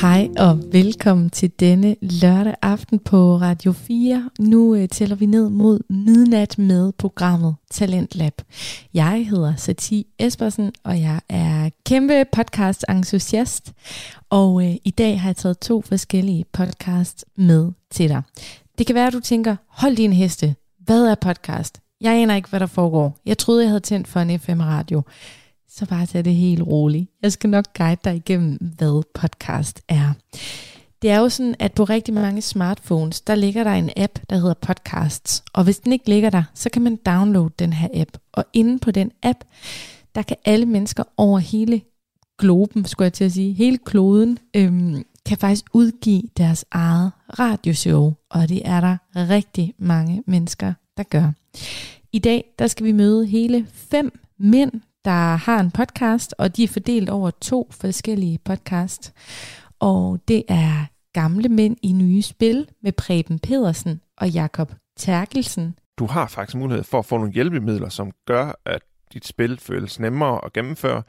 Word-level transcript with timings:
Hej 0.00 0.28
og 0.38 0.60
velkommen 0.72 1.30
til 1.30 1.50
denne 1.60 1.96
lørdag 2.00 2.54
aften 2.62 2.98
på 2.98 3.36
Radio 3.36 3.72
4. 3.72 4.30
Nu 4.38 4.74
øh, 4.74 4.88
tæller 4.88 5.16
vi 5.16 5.26
ned 5.26 5.48
mod 5.48 5.80
midnat 5.88 6.58
med 6.58 6.92
programmet 6.92 7.54
Talent 7.70 8.16
Lab. 8.16 8.42
Jeg 8.94 9.26
hedder 9.30 9.56
Sati 9.56 10.06
Espersen, 10.18 10.72
og 10.84 11.00
jeg 11.00 11.20
er 11.28 11.70
kæmpe 11.86 12.24
podcast-entusiast. 12.32 13.72
Og 14.30 14.64
øh, 14.64 14.74
i 14.84 14.90
dag 14.90 15.20
har 15.20 15.28
jeg 15.28 15.36
taget 15.36 15.58
to 15.58 15.80
forskellige 15.80 16.44
podcasts 16.52 17.24
med 17.36 17.72
til 17.90 18.08
dig. 18.08 18.22
Det 18.78 18.86
kan 18.86 18.94
være, 18.94 19.06
at 19.06 19.12
du 19.12 19.20
tænker, 19.20 19.56
hold 19.68 19.96
din 19.96 20.12
heste. 20.12 20.54
Hvad 20.80 21.06
er 21.06 21.14
podcast? 21.14 21.80
Jeg 22.00 22.12
aner 22.12 22.36
ikke, 22.36 22.48
hvad 22.48 22.60
der 22.60 22.66
foregår. 22.66 23.18
Jeg 23.26 23.38
troede, 23.38 23.62
jeg 23.62 23.70
havde 23.70 23.80
tændt 23.80 24.08
for 24.08 24.20
en 24.20 24.40
FM-radio 24.40 25.02
så 25.68 25.86
bare 25.86 26.06
tag 26.06 26.24
det 26.24 26.34
helt 26.34 26.62
roligt. 26.62 27.10
Jeg 27.22 27.32
skal 27.32 27.50
nok 27.50 27.64
guide 27.76 28.00
dig 28.04 28.16
igennem, 28.16 28.58
hvad 28.76 29.02
podcast 29.14 29.82
er. 29.88 30.12
Det 31.02 31.10
er 31.10 31.18
jo 31.18 31.28
sådan, 31.28 31.54
at 31.58 31.72
på 31.72 31.84
rigtig 31.84 32.14
mange 32.14 32.42
smartphones, 32.42 33.20
der 33.20 33.34
ligger 33.34 33.64
der 33.64 33.70
en 33.70 33.90
app, 33.96 34.18
der 34.30 34.36
hedder 34.36 34.54
Podcasts. 34.54 35.44
Og 35.52 35.64
hvis 35.64 35.78
den 35.78 35.92
ikke 35.92 36.08
ligger 36.08 36.30
der, 36.30 36.42
så 36.54 36.70
kan 36.70 36.82
man 36.82 36.96
downloade 36.96 37.50
den 37.58 37.72
her 37.72 37.88
app. 37.94 38.10
Og 38.32 38.44
inde 38.52 38.78
på 38.78 38.90
den 38.90 39.10
app, 39.22 39.38
der 40.14 40.22
kan 40.22 40.36
alle 40.44 40.66
mennesker 40.66 41.04
over 41.16 41.38
hele 41.38 41.80
globen, 42.38 42.84
skulle 42.84 43.04
jeg 43.04 43.12
til 43.12 43.24
at 43.24 43.32
sige, 43.32 43.52
hele 43.52 43.78
kloden, 43.78 44.38
øhm, 44.56 45.04
kan 45.26 45.38
faktisk 45.38 45.64
udgive 45.72 46.22
deres 46.36 46.64
eget 46.70 47.10
radioshow. 47.38 48.12
Og 48.30 48.48
det 48.48 48.62
er 48.64 48.80
der 48.80 48.96
rigtig 49.14 49.74
mange 49.78 50.22
mennesker, 50.26 50.72
der 50.96 51.02
gør. 51.02 51.32
I 52.12 52.18
dag, 52.18 52.44
der 52.58 52.66
skal 52.66 52.86
vi 52.86 52.92
møde 52.92 53.26
hele 53.26 53.66
fem 53.72 54.18
mænd, 54.38 54.72
der 55.06 55.36
har 55.36 55.60
en 55.60 55.70
podcast, 55.70 56.34
og 56.38 56.56
de 56.56 56.64
er 56.64 56.68
fordelt 56.68 57.10
over 57.10 57.30
to 57.30 57.68
forskellige 57.70 58.38
podcast. 58.44 59.12
Og 59.80 60.20
det 60.28 60.44
er 60.48 60.86
Gamle 61.12 61.48
Mænd 61.48 61.76
i 61.82 61.92
Nye 61.92 62.22
Spil 62.22 62.68
med 62.82 62.92
Preben 62.92 63.38
Pedersen 63.38 64.00
og 64.16 64.28
Jakob 64.28 64.72
Terkelsen. 64.96 65.78
Du 65.98 66.06
har 66.06 66.26
faktisk 66.26 66.56
mulighed 66.56 66.84
for 66.84 66.98
at 66.98 67.04
få 67.04 67.16
nogle 67.16 67.32
hjælpemidler, 67.32 67.88
som 67.88 68.12
gør, 68.26 68.60
at 68.64 68.82
dit 69.12 69.26
spil 69.26 69.58
føles 69.58 70.00
nemmere 70.00 70.44
at 70.44 70.52
gennemføre. 70.52 71.02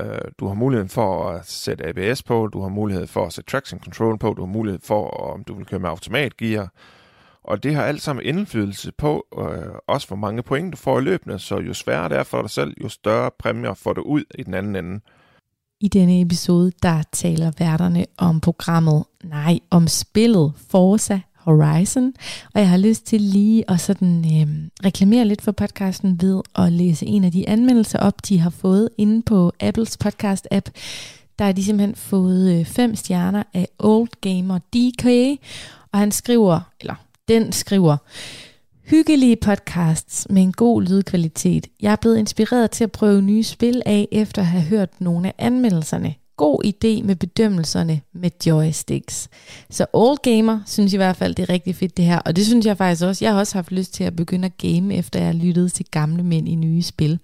Øh, 0.00 0.18
du 0.38 0.46
har 0.46 0.54
mulighed 0.54 0.88
for 0.88 1.30
at 1.30 1.46
sætte 1.46 1.86
ABS 1.86 2.22
på, 2.22 2.46
du 2.46 2.60
har 2.60 2.68
mulighed 2.68 3.06
for 3.06 3.26
at 3.26 3.32
sætte 3.32 3.50
traction 3.50 3.80
control 3.80 4.18
på, 4.18 4.34
du 4.34 4.42
har 4.42 4.52
mulighed 4.52 4.80
for, 4.82 5.10
om 5.10 5.44
du 5.44 5.54
vil 5.54 5.66
køre 5.66 5.80
med 5.80 5.88
automatgear, 5.88 6.72
og 7.48 7.62
det 7.62 7.74
har 7.74 7.82
alt 7.82 8.02
sammen 8.02 8.24
indflydelse 8.24 8.92
på, 8.92 9.26
øh, 9.38 9.72
også 9.86 10.06
hvor 10.06 10.16
mange 10.16 10.42
point 10.42 10.72
du 10.72 10.76
får 10.76 10.98
i 10.98 11.02
løbende, 11.02 11.38
så 11.38 11.58
jo 11.58 11.74
sværere 11.74 12.08
det 12.08 12.18
er 12.18 12.22
for 12.22 12.42
dig 12.42 12.50
selv, 12.50 12.74
jo 12.82 12.88
større 12.88 13.30
præmier 13.38 13.74
får 13.74 13.92
du 13.92 14.02
ud 14.02 14.24
i 14.34 14.42
den 14.42 14.54
anden 14.54 14.76
ende. 14.76 15.00
I 15.80 15.88
denne 15.88 16.20
episode, 16.20 16.72
der 16.82 17.02
taler 17.12 17.52
værterne 17.58 18.06
om 18.16 18.40
programmet, 18.40 19.04
nej, 19.24 19.58
om 19.70 19.88
spillet 19.88 20.52
Forza 20.70 21.20
Horizon, 21.36 22.12
og 22.54 22.60
jeg 22.60 22.68
har 22.68 22.76
lyst 22.76 23.06
til 23.06 23.20
lige 23.20 23.70
at 23.70 23.80
sådan, 23.80 24.18
øh, 24.18 24.68
reklamere 24.84 25.24
lidt 25.24 25.42
for 25.42 25.52
podcasten 25.52 26.22
ved 26.22 26.42
at 26.56 26.72
læse 26.72 27.06
en 27.06 27.24
af 27.24 27.32
de 27.32 27.48
anmeldelser 27.48 27.98
op, 27.98 28.28
de 28.28 28.38
har 28.38 28.50
fået 28.50 28.88
inde 28.98 29.22
på 29.22 29.52
Apples 29.60 29.98
podcast-app. 30.04 30.70
Der 31.38 31.44
har 31.44 31.52
de 31.52 31.64
simpelthen 31.64 31.94
fået 31.94 32.58
øh, 32.58 32.64
fem 32.64 32.94
stjerner 32.94 33.42
af 33.54 33.68
Old 33.78 34.08
Gamer 34.20 34.58
DK, 34.58 35.06
og 35.92 35.98
han 35.98 36.12
skriver, 36.12 36.60
eller 36.80 36.94
den 37.28 37.52
skriver, 37.52 37.96
Hyggelige 38.90 39.36
podcasts 39.36 40.26
med 40.30 40.42
en 40.42 40.52
god 40.52 40.82
lydkvalitet. 40.82 41.66
Jeg 41.82 41.92
er 41.92 41.96
blevet 41.96 42.18
inspireret 42.18 42.70
til 42.70 42.84
at 42.84 42.92
prøve 42.92 43.22
nye 43.22 43.42
spil 43.42 43.82
af, 43.86 44.08
efter 44.12 44.42
at 44.42 44.48
have 44.48 44.62
hørt 44.62 45.00
nogle 45.00 45.28
af 45.28 45.34
anmeldelserne. 45.38 46.14
God 46.36 46.64
idé 46.64 47.06
med 47.06 47.16
bedømmelserne 47.16 48.00
med 48.14 48.30
joysticks. 48.46 49.28
Så 49.70 49.86
Old 49.92 50.18
Gamer 50.22 50.60
synes 50.66 50.92
i 50.92 50.96
hvert 50.96 51.16
fald, 51.16 51.34
det 51.34 51.42
er 51.42 51.48
rigtig 51.48 51.76
fedt 51.76 51.96
det 51.96 52.04
her. 52.04 52.18
Og 52.18 52.36
det 52.36 52.46
synes 52.46 52.66
jeg 52.66 52.76
faktisk 52.76 53.04
også. 53.04 53.24
Jeg 53.24 53.32
har 53.32 53.38
også 53.38 53.54
haft 53.54 53.72
lyst 53.72 53.94
til 53.94 54.04
at 54.04 54.16
begynde 54.16 54.46
at 54.46 54.56
game, 54.56 54.94
efter 54.94 55.18
jeg 55.18 55.28
har 55.28 55.32
lyttet 55.32 55.72
til 55.72 55.86
gamle 55.90 56.22
mænd 56.22 56.48
i 56.48 56.54
nye 56.54 56.82
spil. 56.82 57.18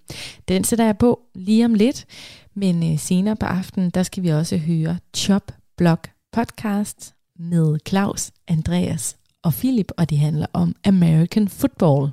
Den 0.48 0.64
sætter 0.64 0.84
jeg 0.84 0.98
på 0.98 1.20
lige 1.34 1.64
om 1.64 1.74
lidt. 1.74 2.06
Men 2.54 2.92
øh, 2.92 2.98
senere 2.98 3.36
på 3.36 3.46
aftenen, 3.46 3.90
der 3.90 4.02
skal 4.02 4.22
vi 4.22 4.28
også 4.28 4.56
høre 4.56 4.98
Chop 5.16 5.52
Block 5.76 6.10
podcast 6.32 7.14
med 7.38 7.78
Claus, 7.86 8.30
Andreas 8.48 9.16
og 9.44 9.52
Philip, 9.52 9.90
og 9.98 10.10
det 10.10 10.18
handler 10.18 10.46
om 10.52 10.76
American 10.84 11.48
football. 11.48 12.12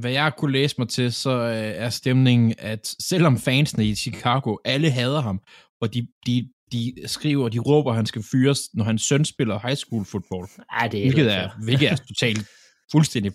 Hvad 0.00 0.10
jeg 0.10 0.32
kunne 0.38 0.52
læse 0.52 0.74
mig 0.78 0.88
til, 0.88 1.12
så 1.12 1.30
øh, 1.30 1.84
er 1.84 1.90
stemningen, 1.90 2.54
at 2.58 2.94
selvom 2.98 3.38
fansene 3.38 3.86
i 3.86 3.94
Chicago, 3.94 4.56
alle 4.64 4.90
hader 4.90 5.20
ham, 5.20 5.40
og 5.80 5.94
de, 5.94 6.06
de, 6.26 6.48
de 6.72 6.94
skriver, 7.06 7.48
de 7.48 7.58
råber, 7.58 7.90
at 7.90 7.96
han 7.96 8.06
skal 8.06 8.22
fyres, 8.32 8.58
når 8.74 8.84
hans 8.84 9.02
søn 9.02 9.24
spiller 9.24 9.58
high 9.66 9.76
school 9.76 10.04
football. 10.04 10.46
Ej, 10.70 10.88
det 10.88 11.00
er 11.00 11.04
hvilket, 11.04 11.34
er, 11.34 11.50
hvilket 11.64 11.90
er 11.90 11.96
totalt 11.96 12.48
fuldstændig 12.92 13.32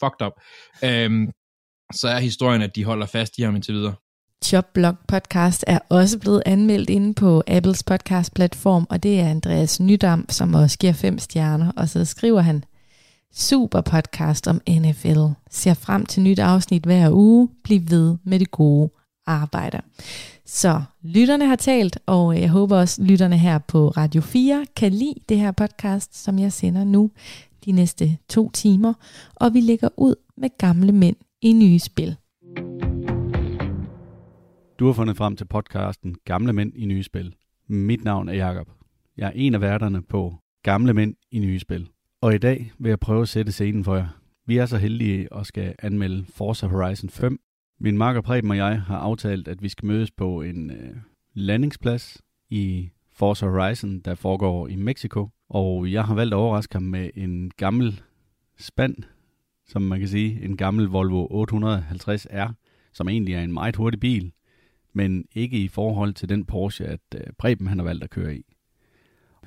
fucked 0.00 0.26
up. 0.26 0.32
Um, 0.82 1.32
så 1.92 2.08
er 2.08 2.18
historien, 2.18 2.62
at 2.62 2.76
de 2.76 2.84
holder 2.84 3.06
fast 3.06 3.38
i 3.38 3.42
ham 3.42 3.54
indtil 3.54 3.74
videre. 3.74 3.94
Chopblog 4.44 4.94
podcast 5.08 5.64
er 5.66 5.78
også 5.88 6.18
blevet 6.18 6.42
anmeldt 6.46 6.90
inde 6.90 7.14
på 7.14 7.42
Apples 7.46 7.82
podcast 7.82 8.34
platform, 8.34 8.86
og 8.90 9.02
det 9.02 9.20
er 9.20 9.28
Andreas 9.28 9.80
Nydam, 9.80 10.26
som 10.28 10.54
også 10.54 10.78
giver 10.78 10.92
fem 10.92 11.18
stjerner, 11.18 11.72
og 11.76 11.88
så 11.88 12.04
skriver 12.04 12.40
han, 12.40 12.64
super 13.34 13.80
podcast 13.80 14.48
om 14.48 14.60
NFL. 14.68 15.20
Ser 15.50 15.74
frem 15.74 16.06
til 16.06 16.22
nyt 16.22 16.38
afsnit 16.38 16.84
hver 16.84 17.10
uge. 17.12 17.48
Bliv 17.64 17.80
ved 17.90 18.16
med 18.24 18.38
det 18.38 18.50
gode 18.50 18.90
arbejde. 19.26 19.80
Så 20.46 20.82
lytterne 21.02 21.46
har 21.46 21.56
talt, 21.56 21.98
og 22.06 22.40
jeg 22.40 22.48
håber 22.48 22.76
også 22.76 23.02
lytterne 23.02 23.38
her 23.38 23.58
på 23.58 23.88
Radio 23.88 24.20
4 24.20 24.66
kan 24.76 24.92
lide 24.92 25.20
det 25.28 25.38
her 25.38 25.50
podcast, 25.50 26.24
som 26.24 26.38
jeg 26.38 26.52
sender 26.52 26.84
nu 26.84 27.10
de 27.64 27.72
næste 27.72 28.18
to 28.28 28.50
timer, 28.50 28.94
og 29.34 29.54
vi 29.54 29.60
lægger 29.60 29.88
ud 29.96 30.14
med 30.36 30.50
gamle 30.58 30.92
mænd 30.92 31.16
i 31.42 31.52
nye 31.52 31.78
spil. 31.78 32.16
Du 34.78 34.86
har 34.86 34.92
fundet 34.92 35.16
frem 35.16 35.36
til 35.36 35.44
podcasten 35.44 36.16
Gamle 36.24 36.52
Mænd 36.52 36.72
i 36.76 36.86
Nye 36.86 37.02
Spil. 37.02 37.34
Mit 37.68 38.04
navn 38.04 38.28
er 38.28 38.32
Jakob. 38.32 38.68
Jeg 39.16 39.26
er 39.26 39.32
en 39.34 39.54
af 39.54 39.60
værterne 39.60 40.02
på 40.02 40.34
Gamle 40.62 40.94
Mænd 40.94 41.14
i 41.30 41.38
Nye 41.38 41.58
Spil. 41.58 41.88
Og 42.20 42.34
i 42.34 42.38
dag 42.38 42.72
vil 42.78 42.88
jeg 42.88 43.00
prøve 43.00 43.22
at 43.22 43.28
sætte 43.28 43.52
scenen 43.52 43.84
for 43.84 43.96
jer. 43.96 44.08
Vi 44.46 44.56
er 44.56 44.66
så 44.66 44.76
heldige 44.76 45.28
at 45.34 45.46
skal 45.46 45.74
anmelde 45.78 46.24
Forza 46.24 46.66
Horizon 46.66 47.10
5. 47.10 47.40
Min 47.80 47.98
makker 47.98 48.20
Preben 48.20 48.50
og 48.50 48.56
jeg 48.56 48.82
har 48.82 48.98
aftalt, 48.98 49.48
at 49.48 49.62
vi 49.62 49.68
skal 49.68 49.86
mødes 49.86 50.10
på 50.10 50.42
en 50.42 50.70
øh, 50.70 50.96
landingsplads 51.34 52.22
i 52.50 52.90
Forza 53.12 53.46
Horizon, 53.46 54.00
der 54.00 54.14
foregår 54.14 54.68
i 54.68 54.76
Mexico. 54.76 55.28
Og 55.48 55.92
jeg 55.92 56.04
har 56.04 56.14
valgt 56.14 56.34
at 56.34 56.38
overraske 56.38 56.74
ham 56.74 56.82
med 56.82 57.10
en 57.14 57.50
gammel 57.56 58.02
spand, 58.58 58.96
som 59.66 59.82
man 59.82 59.98
kan 59.98 60.08
sige, 60.08 60.44
en 60.44 60.56
gammel 60.56 60.86
Volvo 60.86 61.44
850R, 61.44 62.52
som 62.92 63.08
egentlig 63.08 63.34
er 63.34 63.42
en 63.42 63.52
meget 63.52 63.76
hurtig 63.76 64.00
bil, 64.00 64.32
men 64.96 65.24
ikke 65.34 65.58
i 65.58 65.68
forhold 65.68 66.14
til 66.14 66.28
den 66.28 66.44
Porsche, 66.44 66.86
at 66.86 67.00
øh, 67.14 67.20
Preben 67.38 67.66
han 67.66 67.78
har 67.78 67.84
valgt 67.84 68.04
at 68.04 68.10
køre 68.10 68.36
i. 68.36 68.44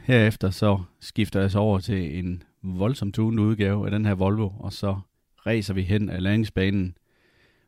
Herefter 0.02 0.50
så 0.50 0.80
skifter 1.00 1.42
jeg 1.42 1.52
så 1.52 1.60
over 1.60 1.80
til 1.80 2.20
en 2.20 2.44
voldsomt 2.62 3.16
tunet 3.16 3.44
udgave 3.44 3.86
af 3.86 3.92
den 3.92 4.06
her 4.06 4.14
Volvo, 4.14 4.50
og 4.60 4.74
så 4.74 5.00
racer 5.46 5.74
vi 5.74 5.82
hen 5.82 6.10
af 6.10 6.24
landingsbanen 6.24 6.98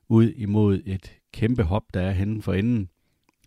ud 0.09 0.29
imod 0.29 0.81
et 0.85 1.13
kæmpe 1.33 1.63
hop, 1.63 1.83
der 1.93 2.01
er 2.01 2.11
henne 2.11 2.41
for 2.41 2.53
enden, 2.53 2.89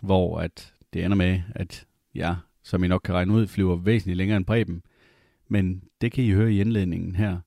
hvor 0.03 0.39
at 0.39 0.75
det 0.93 1.05
ender 1.05 1.17
med, 1.17 1.41
at 1.55 1.87
jeg, 2.15 2.37
som 2.63 2.85
I 2.85 2.89
nok 2.89 3.01
kan 3.05 3.15
regne 3.15 3.33
ud, 3.33 3.47
flyver 3.47 3.77
væsentligt 3.77 4.17
længere 4.17 4.37
end 4.37 4.47
Preben. 4.47 4.83
Men 5.49 5.83
det 6.01 6.13
kan 6.13 6.25
I 6.25 6.31
høre 6.31 6.53
i 6.53 6.61
indledningen 6.61 7.17
her. 7.17 7.39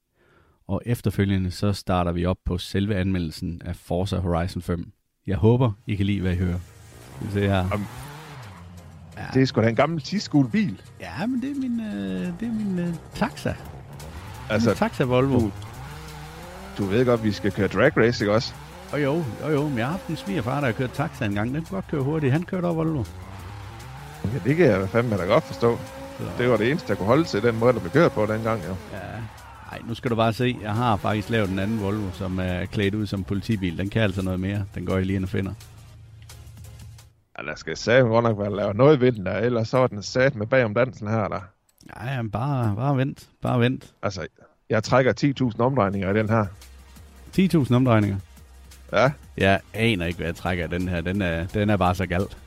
Og 0.67 0.81
efterfølgende 0.85 1.51
så 1.51 1.73
starter 1.73 2.11
vi 2.11 2.25
op 2.25 2.39
på 2.45 2.57
selve 2.57 2.95
anmeldelsen 2.95 3.61
af 3.65 3.75
Forza 3.75 4.17
Horizon 4.17 4.61
5. 4.61 4.91
Jeg 5.27 5.37
håber, 5.37 5.71
I 5.87 5.95
kan 5.95 6.05
lide, 6.05 6.21
hvad 6.21 6.33
I 6.33 6.37
hører. 6.37 6.76
Skal 7.17 7.27
vi 7.27 7.33
se 7.33 7.47
her. 7.47 7.65
Um, 7.73 7.87
ja. 9.17 9.21
Det 9.33 9.41
er 9.41 9.45
sgu 9.45 9.61
da 9.61 9.69
en 9.69 9.75
gammel 9.75 10.03
bil. 10.51 10.81
Ja, 10.99 11.25
men 11.27 11.41
det 11.41 11.51
er 11.51 11.55
min, 11.55 11.79
øh, 11.79 12.39
det 12.39 12.47
er 12.47 12.53
min 12.53 12.79
øh, 12.79 12.93
taxa. 13.15 13.53
Altså, 14.49 14.69
min 14.69 14.77
taxa 14.77 15.03
Volvo. 15.03 15.39
Du, 15.39 15.51
du 16.77 16.85
ved 16.85 17.05
godt, 17.05 17.23
vi 17.23 17.31
skal 17.31 17.51
køre 17.51 17.67
drag 17.67 17.97
race, 17.97 18.23
ikke 18.23 18.33
også? 18.33 18.53
Og 18.91 19.03
jo, 19.03 19.23
jo, 19.43 19.49
jo, 19.49 19.69
men 19.69 19.77
jeg 19.77 19.85
har 19.85 19.91
haft 19.91 20.07
en 20.07 20.15
svigerfar, 20.15 20.59
der 20.59 20.65
har 20.65 20.73
kørt 20.73 20.91
taxa 20.91 21.25
en 21.25 21.33
gang. 21.33 21.53
Den 21.53 21.65
kunne 21.65 21.75
godt 21.75 21.87
køre 21.87 22.01
hurtigt. 22.01 22.31
Han 22.31 22.43
kørte 22.43 22.65
over 22.65 22.73
Volvo. 22.73 23.03
Ja, 24.23 24.49
det 24.49 24.55
kan 24.55 24.65
jeg 24.65 24.89
fandme 24.89 25.17
da 25.17 25.23
godt 25.23 25.43
forstå. 25.43 25.79
Så. 26.17 26.23
Det 26.37 26.49
var 26.49 26.57
det 26.57 26.69
eneste, 26.69 26.87
der 26.87 26.95
kunne 26.95 27.07
holde 27.07 27.23
til 27.23 27.43
den 27.43 27.59
måde, 27.59 27.73
der 27.73 27.79
blev 27.79 27.91
kørt 27.91 28.11
på 28.11 28.25
dengang, 28.25 28.61
jo. 28.67 28.75
Ja. 28.93 28.97
Nej, 29.71 29.81
nu 29.87 29.93
skal 29.93 30.11
du 30.11 30.15
bare 30.15 30.33
se. 30.33 30.57
Jeg 30.61 30.73
har 30.73 30.97
faktisk 30.97 31.29
lavet 31.29 31.49
en 31.49 31.59
anden 31.59 31.81
Volvo, 31.81 32.11
som 32.13 32.39
er 32.39 32.65
klædt 32.65 32.95
ud 32.95 33.07
som 33.07 33.23
politibil. 33.23 33.77
Den 33.77 33.89
kan 33.89 34.01
altså 34.01 34.21
noget 34.21 34.39
mere. 34.39 34.63
Den 34.75 34.85
går 34.85 34.95
jeg 34.97 35.05
lige 35.05 35.15
ind 35.15 35.23
og 35.23 35.29
finder. 35.29 35.51
Ja, 37.39 37.43
der 37.49 37.55
skal 37.55 37.77
sige 37.77 37.99
godt 38.01 38.23
nok 38.23 38.39
være 38.39 38.55
lavet 38.55 38.75
noget 38.75 39.01
ved 39.01 39.11
den 39.11 39.25
der, 39.25 39.37
ellers 39.37 39.67
så 39.67 39.77
er 39.77 39.87
den 39.87 40.03
sat 40.03 40.35
med 40.35 40.47
bag 40.47 40.65
om 40.65 40.73
dansen 40.73 41.07
her, 41.07 41.27
der. 41.27 41.39
Ja, 41.99 42.13
jamen 42.13 42.31
bare, 42.31 42.75
bare 42.75 42.97
vent. 42.97 43.27
Bare 43.41 43.59
vent. 43.59 43.93
Altså, 44.03 44.27
jeg 44.69 44.83
trækker 44.83 45.13
10.000 45.53 45.59
omdrejninger 45.61 46.13
i 46.13 46.17
den 46.17 46.29
her. 46.29 46.45
10.000 47.37 47.75
omdrejninger? 47.75 48.17
Ja. 48.93 49.11
Jeg 49.37 49.59
aner 49.73 50.05
ikke, 50.05 50.17
hvad 50.17 50.27
jeg 50.27 50.35
trækker 50.35 50.65
i 50.65 50.67
den 50.67 50.87
her. 50.87 51.01
Den 51.01 51.21
er, 51.21 51.45
den 51.47 51.69
er 51.69 51.77
bare 51.77 51.95
så 51.95 52.05
galt. 52.05 52.37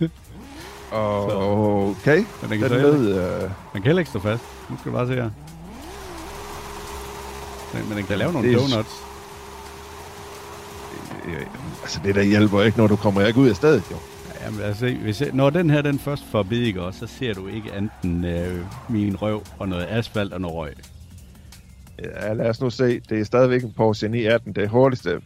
Okay, 0.92 2.16
Men 2.16 2.26
den 2.42 2.50
den 2.50 2.60
kan, 2.60 2.70
heller, 2.70 2.92
lød... 2.92 3.14
Øh, 3.18 3.40
den 3.42 3.50
kan 3.72 3.82
heller 3.82 3.98
ikke 3.98 4.10
stå 4.10 4.20
fast. 4.20 4.42
Nu 4.70 4.76
skal 4.78 4.92
du 4.92 4.96
bare 4.96 5.06
se 5.06 5.14
her. 5.14 5.30
Men, 7.74 7.88
men 7.88 7.98
den 7.98 8.06
kan 8.06 8.18
lave 8.18 8.32
nogle 8.32 8.48
Det 8.48 8.56
donuts. 8.58 8.90
øh, 11.26 11.46
altså, 11.82 12.00
det 12.04 12.14
der 12.14 12.22
hjælper 12.22 12.62
ikke, 12.62 12.78
når 12.78 12.86
du 12.86 12.96
kommer 12.96 13.22
ikke 13.26 13.40
ud 13.40 13.48
af 13.48 13.56
stedet, 13.56 13.82
jo. 13.90 13.96
Jamen, 14.44 14.60
altså, 14.60 14.94
hvis 15.02 15.20
jeg, 15.20 15.30
når 15.32 15.50
den 15.50 15.70
her 15.70 15.82
den 15.82 15.98
først 15.98 16.24
får 16.30 16.42
bid, 16.42 16.62
ikke 16.62 16.82
også, 16.82 16.98
så 16.98 17.06
ser 17.18 17.34
du 17.34 17.46
ikke 17.46 17.72
enten 17.78 18.24
øh, 18.24 18.64
min 18.88 19.16
røv 19.22 19.42
og 19.58 19.68
noget 19.68 19.86
asfalt 19.90 20.32
og 20.32 20.40
noget 20.40 20.56
røg. 20.56 20.74
Ja, 21.98 22.32
lad 22.32 22.48
os 22.48 22.60
nu 22.60 22.70
se. 22.70 23.00
Det 23.00 23.20
er 23.20 23.24
stadigvæk 23.24 23.62
en 23.62 23.72
Porsche 23.76 24.08
918. 24.08 24.52
Det 24.52 24.68
hurtigste. 24.68 25.20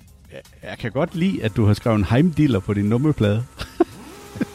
Jeg 0.62 0.78
kan 0.78 0.92
godt 0.92 1.14
lide, 1.14 1.44
at 1.44 1.56
du 1.56 1.66
har 1.66 1.74
skrevet 1.74 1.98
en 1.98 2.04
heimdealer 2.04 2.60
på 2.60 2.74
din 2.74 2.84
nummerplade. 2.84 3.44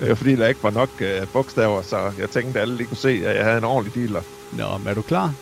Det 0.00 0.10
er 0.10 0.14
fordi, 0.14 0.36
der 0.36 0.46
ikke 0.46 0.62
var 0.62 0.70
nok 0.70 0.90
øh, 1.00 1.26
bogstaver, 1.32 1.82
så 1.82 2.12
jeg 2.18 2.30
tænkte, 2.30 2.58
at 2.58 2.62
alle 2.62 2.76
lige 2.76 2.86
kunne 2.86 2.96
se, 2.96 3.08
at 3.08 3.36
jeg 3.36 3.44
havde 3.44 3.58
en 3.58 3.64
ordentlig 3.64 3.94
dealer. 3.94 4.22
Nå, 4.52 4.78
men 4.78 4.88
er 4.88 4.94
du 4.94 5.02
klar? 5.02 5.34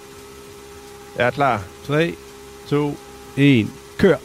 Jeg 1.19 1.27
er 1.27 1.31
klar. 1.31 1.63
3, 1.87 2.15
2, 2.69 2.97
1, 3.37 3.67
kør! 3.99 4.17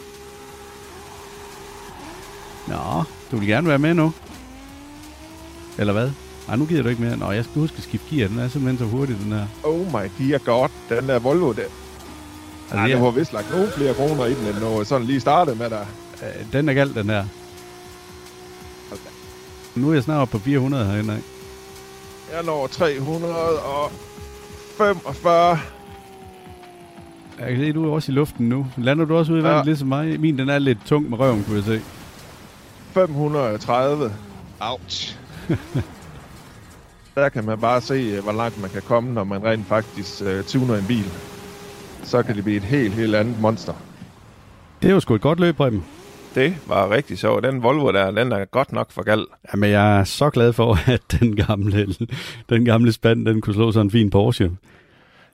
Nå, 2.68 3.04
du 3.30 3.36
vil 3.36 3.48
gerne 3.48 3.68
være 3.68 3.78
med 3.78 3.94
nu? 3.94 4.12
Eller 5.78 5.92
hvad? 5.92 6.10
Nej, 6.46 6.56
nu 6.56 6.66
gider 6.66 6.82
du 6.82 6.88
ikke 6.88 7.02
mere. 7.02 7.16
Nå, 7.16 7.30
jeg 7.32 7.44
skal 7.44 7.60
huske 7.60 7.74
at 7.76 7.82
skifte 7.82 8.16
gear. 8.16 8.28
Den 8.28 8.38
er 8.38 8.48
simpelthen 8.48 8.78
så 8.90 8.96
hurtig, 8.96 9.16
den 9.24 9.32
her. 9.32 9.46
Oh 9.64 9.80
my 9.86 10.08
dear 10.18 10.38
god. 10.38 10.68
Den 10.88 11.08
der 11.08 11.18
Volvo 11.18 11.52
der. 11.52 11.62
Altså, 11.62 12.76
Ej, 12.76 12.82
jeg- 12.90 13.02
var 13.02 13.10
vist 13.10 13.32
lagt 13.32 13.50
nogle 13.50 13.70
flere 13.76 13.94
kroner 13.94 14.24
i 14.26 14.34
den, 14.34 14.46
end 14.46 14.58
når 14.60 14.84
sådan 14.84 15.06
lige 15.06 15.20
startede 15.20 15.56
med 15.56 15.70
der. 15.70 15.80
Øh, 16.22 16.52
den 16.52 16.68
er 16.68 16.74
galt, 16.74 16.94
den 16.94 17.10
her. 17.10 17.24
Nu 19.74 19.90
er 19.90 19.94
jeg 19.94 20.02
snart 20.02 20.20
oppe 20.20 20.32
på 20.32 20.38
400 20.44 20.84
herinde, 20.86 21.14
ikke? 21.16 21.28
Jeg 22.36 22.42
når 22.44 22.66
345. 22.66 25.58
Jeg 27.40 27.48
kan 27.48 27.56
se, 27.58 27.72
du 27.72 27.88
er 27.88 27.92
også 27.94 28.12
i 28.12 28.14
luften 28.14 28.48
nu. 28.48 28.66
Lander 28.76 29.04
du 29.04 29.16
også 29.16 29.32
ud 29.32 29.38
i 29.38 29.42
vandet, 29.42 29.52
Ja. 29.54 29.58
ja. 29.58 29.64
ligesom 29.64 29.88
mig? 29.88 30.20
Min, 30.20 30.38
den 30.38 30.48
er 30.48 30.58
lidt 30.58 30.78
tung 30.86 31.10
med 31.10 31.18
røven, 31.18 31.44
kunne 31.44 31.56
jeg 31.56 31.64
se. 31.64 31.80
530. 33.06 34.12
Ouch. 34.60 35.18
der 37.14 37.28
kan 37.28 37.44
man 37.44 37.60
bare 37.60 37.80
se, 37.80 37.94
øh, 37.94 38.22
hvor 38.22 38.32
langt 38.32 38.60
man 38.60 38.70
kan 38.70 38.82
komme, 38.82 39.12
når 39.12 39.24
man 39.24 39.44
rent 39.44 39.66
faktisk 39.66 40.22
uh, 40.22 40.44
tuner 40.46 40.74
en 40.74 40.84
bil. 40.86 41.04
Så 42.02 42.22
kan 42.22 42.36
det 42.36 42.44
blive 42.44 42.56
et 42.56 42.62
helt, 42.62 42.94
helt 42.94 43.14
andet 43.14 43.40
monster. 43.40 43.74
Det 44.82 44.90
er 44.90 44.94
jo 44.94 45.00
sgu 45.00 45.14
et 45.14 45.20
godt 45.20 45.40
løb, 45.40 45.56
Preben. 45.56 45.84
Det 46.34 46.56
var 46.66 46.90
rigtig 46.90 47.18
sjovt. 47.18 47.44
Den 47.44 47.62
Volvo 47.62 47.92
der, 47.92 48.10
den 48.10 48.32
er 48.32 48.44
godt 48.44 48.72
nok 48.72 48.90
for 48.90 49.02
gal. 49.02 49.26
Jamen, 49.52 49.70
jeg 49.70 50.00
er 50.00 50.04
så 50.04 50.30
glad 50.30 50.52
for, 50.52 50.78
at 50.92 51.02
den 51.20 51.36
gamle, 51.36 51.86
den 52.48 52.64
gamle 52.64 52.92
spand, 52.92 53.26
den 53.26 53.40
kunne 53.40 53.54
slå 53.54 53.72
sådan 53.72 53.86
en 53.86 53.90
fin 53.90 54.10
Porsche. 54.10 54.50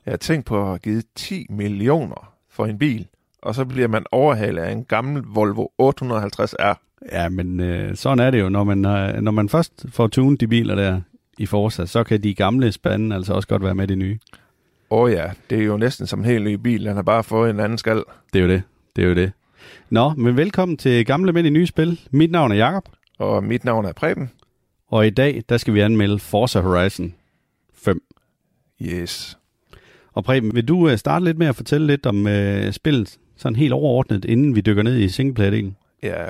Jeg 0.07 0.13
har 0.13 0.17
tænkt 0.17 0.47
på 0.47 0.61
at 0.61 0.67
have 0.67 0.79
givet 0.79 1.05
10 1.15 1.47
millioner 1.51 2.33
for 2.51 2.67
en 2.67 2.79
bil, 2.79 3.07
og 3.43 3.55
så 3.55 3.65
bliver 3.65 3.89
man 3.89 4.05
overhalet 4.13 4.63
af 4.63 4.73
en 4.73 4.85
gammel 4.85 5.23
Volvo 5.27 5.67
850R. 5.83 6.94
Ja, 7.13 7.29
men 7.29 7.61
øh, 7.61 7.97
sådan 7.97 8.19
er 8.27 8.31
det 8.31 8.41
jo. 8.41 8.49
Når 8.49 8.65
man, 8.65 8.85
øh, 8.85 9.21
når 9.23 9.31
man 9.31 9.49
først 9.49 9.87
får 9.89 10.07
tunet 10.07 10.41
de 10.41 10.47
biler 10.47 10.75
der 10.75 11.01
i 11.39 11.47
Forza, 11.47 11.87
så 11.87 12.05
kan 12.05 12.23
de 12.23 12.35
gamle 12.35 12.73
spande 12.73 13.17
altså 13.17 13.33
også 13.33 13.49
godt 13.49 13.63
være 13.63 13.75
med 13.75 13.89
de 13.89 13.97
nye. 13.97 14.19
Åh 14.91 15.01
oh 15.01 15.11
ja, 15.13 15.31
det 15.51 15.59
er 15.61 15.65
jo 15.65 15.77
næsten 15.77 16.07
som 16.07 16.19
en 16.19 16.25
helt 16.25 16.45
ny 16.45 16.55
bil. 16.55 16.85
Den 16.85 16.95
har 16.97 17.03
bare 17.03 17.25
fået 17.25 17.51
en 17.51 17.61
anden 17.61 17.79
skal. 17.79 18.03
Det 18.33 18.39
er 18.39 18.43
jo 18.43 18.49
det. 18.49 18.63
Det 18.97 19.05
er 19.05 19.09
jo 19.09 19.15
det. 19.15 19.33
Nå, 19.91 20.11
men 20.17 20.37
velkommen 20.37 20.77
til 20.77 21.07
Gamle 21.07 21.33
Mænd 21.33 21.47
i 21.47 21.51
Nye 21.51 21.67
Spil. 21.67 22.01
Mit 22.11 22.31
navn 22.31 22.53
er 22.53 22.57
Jakob 22.57 22.89
Og 23.19 23.45
mit 23.45 23.65
navn 23.65 23.85
er 23.85 23.93
Preben. 23.93 24.31
og 24.89 25.07
i 25.07 25.11
dag, 25.11 25.43
der 25.49 25.57
skal 25.57 25.75
vi 25.75 25.81
anmelde 25.81 26.19
Forza 26.19 26.61
Horizon 26.61 27.15
5. 27.75 28.03
Yes. 28.83 29.39
Og 30.13 30.25
Preben, 30.25 30.55
vil 30.55 30.69
du 30.69 30.89
øh, 30.89 30.99
starte 30.99 31.25
lidt 31.25 31.39
med 31.39 31.47
at 31.47 31.57
fortælle 31.57 31.87
lidt 31.87 32.07
om 32.07 32.27
øh, 32.27 32.73
spillet, 32.73 33.19
sådan 33.37 33.57
helt 33.57 33.73
overordnet, 33.73 34.25
inden 34.25 34.57
vi 34.57 34.61
dykker 34.61 34.83
ned 34.83 34.99
i 34.99 35.09
singleplayer-delen? 35.09 35.75
Ja, 36.05 36.25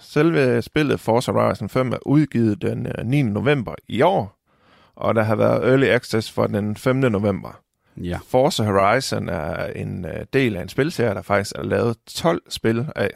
selve 0.00 0.62
spillet 0.62 1.00
Forza 1.00 1.32
Horizon 1.32 1.68
5 1.68 1.92
er 1.92 2.06
udgivet 2.06 2.62
den 2.62 2.86
øh, 2.86 3.06
9. 3.06 3.22
november 3.22 3.74
i 3.88 4.02
år, 4.02 4.38
og 4.96 5.14
der 5.14 5.22
har 5.22 5.36
været 5.36 5.68
Early 5.70 5.86
Access 5.86 6.30
for 6.30 6.46
den 6.46 6.76
5. 6.76 6.96
november. 6.96 7.60
Ja. 7.96 8.18
Forza 8.28 8.64
Horizon 8.64 9.28
er 9.28 9.66
en 9.66 10.04
øh, 10.04 10.26
del 10.32 10.56
af 10.56 10.62
en 10.62 10.68
spilserie, 10.68 11.14
der 11.14 11.22
faktisk 11.22 11.52
er 11.58 11.62
lavet 11.62 11.96
12 12.06 12.42
spil 12.48 12.86
af. 12.96 13.10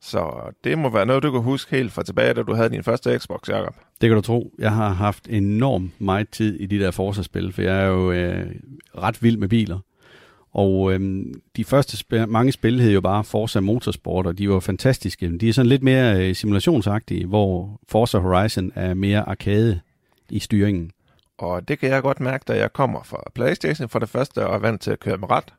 Så 0.00 0.52
det 0.64 0.78
må 0.78 0.90
være 0.90 1.06
noget, 1.06 1.22
du 1.22 1.30
kan 1.30 1.40
huske 1.40 1.76
helt 1.76 1.92
fra 1.92 2.02
tilbage, 2.02 2.34
da 2.34 2.42
du 2.42 2.54
havde 2.54 2.70
din 2.70 2.82
første 2.82 3.18
Xbox, 3.18 3.48
Jacob. 3.48 3.74
Det 4.00 4.08
kan 4.08 4.16
du 4.16 4.20
tro. 4.20 4.54
Jeg 4.58 4.72
har 4.72 4.88
haft 4.88 5.28
enormt 5.28 6.00
meget 6.00 6.30
tid 6.30 6.60
i 6.60 6.66
de 6.66 6.78
der 6.78 6.90
Forza-spil, 6.90 7.52
for 7.52 7.62
jeg 7.62 7.82
er 7.82 7.86
jo 7.86 8.12
øh, 8.12 8.46
ret 8.98 9.22
vild 9.22 9.36
med 9.36 9.48
biler. 9.48 9.78
Og 10.58 10.92
øh, 10.92 11.24
de 11.56 11.64
første 11.64 11.96
spil, 11.96 12.28
mange 12.28 12.52
spil 12.52 12.80
hed 12.80 12.92
jo 12.92 13.00
bare 13.00 13.24
Forza 13.24 13.60
Motorsport, 13.60 14.26
og 14.26 14.38
de 14.38 14.50
var 14.50 14.60
fantastiske. 14.60 15.38
De 15.38 15.48
er 15.48 15.52
sådan 15.52 15.68
lidt 15.68 15.82
mere 15.82 16.28
øh, 16.28 16.34
simulationsagtige, 16.34 17.26
hvor 17.26 17.80
Forza 17.88 18.18
Horizon 18.18 18.72
er 18.74 18.94
mere 18.94 19.28
arcade 19.28 19.80
i 20.30 20.38
styringen. 20.38 20.90
Og 21.38 21.68
det 21.68 21.78
kan 21.78 21.88
jeg 21.90 22.02
godt 22.02 22.20
mærke, 22.20 22.44
da 22.48 22.56
jeg 22.56 22.72
kommer 22.72 23.02
fra 23.02 23.22
Playstation 23.34 23.88
for 23.88 23.98
det 23.98 24.08
første, 24.08 24.46
og 24.46 24.54
er 24.54 24.58
vant 24.58 24.80
til 24.80 24.90
at 24.90 25.00
køre 25.00 25.16
med 25.16 25.30
ret. 25.30 25.54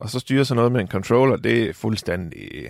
Og 0.00 0.10
så 0.10 0.18
styre 0.18 0.44
sådan 0.44 0.56
noget 0.56 0.72
med 0.72 0.80
en 0.80 0.88
controller, 0.88 1.36
det 1.36 1.62
er 1.62 1.72
fuldstændig... 1.72 2.68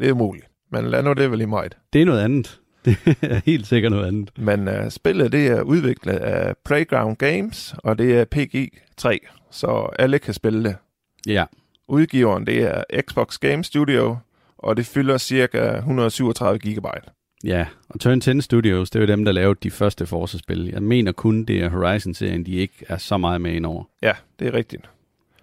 Det 0.00 0.08
er 0.08 0.12
umuligt. 0.12 0.46
Men 0.70 0.84
lad 0.84 1.02
nu 1.02 1.12
det 1.12 1.30
vel 1.30 1.40
i 1.40 1.44
meget. 1.44 1.76
Det 1.92 2.02
er 2.02 2.06
noget 2.06 2.20
andet. 2.20 2.60
Det 2.84 2.96
er 3.22 3.40
helt 3.46 3.66
sikkert 3.66 3.92
noget 3.92 4.06
andet. 4.06 4.30
Men 4.38 4.68
uh, 4.68 4.88
spillet 4.88 5.32
det 5.32 5.46
er 5.46 5.62
udviklet 5.62 6.14
af 6.14 6.54
Playground 6.64 7.16
Games, 7.16 7.74
og 7.78 7.98
det 7.98 8.18
er 8.18 8.24
PG3, 8.34 9.18
så 9.50 9.88
alle 9.98 10.18
kan 10.18 10.34
spille 10.34 10.64
det. 10.64 10.76
Ja, 11.26 11.44
Udgiveren 11.88 12.46
det 12.46 12.62
er 12.62 12.82
Xbox 13.10 13.38
Game 13.38 13.64
Studio, 13.64 14.16
og 14.58 14.76
det 14.76 14.86
fylder 14.86 15.18
cirka 15.18 15.76
137 15.76 16.58
gigabyte. 16.58 17.10
ja. 17.44 17.66
Og 17.88 18.00
Turn 18.00 18.20
10 18.20 18.40
Studios, 18.40 18.90
det 18.90 18.98
er 18.98 19.02
jo 19.02 19.06
dem, 19.12 19.24
der 19.24 19.32
lavede 19.32 19.58
de 19.62 19.70
første 19.70 20.06
Forza-spil. 20.06 20.70
Jeg 20.72 20.82
mener 20.82 21.12
kun, 21.12 21.44
det 21.44 21.62
er 21.62 21.68
Horizon-serien, 21.68 22.46
de 22.46 22.52
ikke 22.52 22.84
er 22.88 22.96
så 22.96 23.16
meget 23.18 23.40
med 23.40 23.52
ind 23.52 23.66
over. 23.66 23.84
Ja, 24.02 24.12
det 24.38 24.46
er 24.48 24.54
rigtigt. 24.54 24.82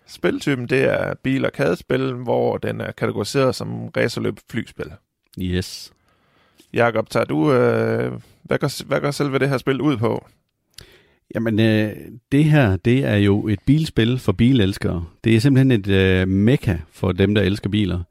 Spiltypen 0.07 0.67
det 0.69 0.83
er 0.83 1.13
bil- 1.23 1.45
og 1.45 1.53
kadespil, 1.53 2.13
hvor 2.13 2.57
den 2.57 2.81
er 2.81 2.91
kategoriseret 2.91 3.55
som 3.55 3.87
racerløb 3.87 4.39
flyspil. 4.49 4.91
Yes. 5.41 5.91
Jakob, 6.73 7.09
tager 7.09 7.25
du, 7.25 7.53
øh, 7.53 8.13
hvad, 8.43 8.57
går, 8.59 8.83
hvad 8.85 9.01
går 9.01 9.11
selve 9.11 9.39
det 9.39 9.50
her 9.50 9.57
spil 9.57 9.81
ud 9.81 9.97
på? 9.97 10.25
Jamen, 11.35 11.59
øh, 11.59 11.95
det 12.31 12.43
her, 12.43 12.77
det 12.77 13.05
er 13.05 13.15
jo 13.15 13.47
et 13.47 13.59
bilspil 13.65 14.19
for 14.19 14.31
bilelskere. 14.31 15.05
Det 15.23 15.35
er 15.35 15.39
simpelthen 15.39 15.71
et 15.71 15.88
øh, 15.88 16.27
mekka 16.27 16.77
for 16.91 17.11
dem, 17.11 17.35
der 17.35 17.41
elsker 17.41 17.69
biler. 17.69 18.03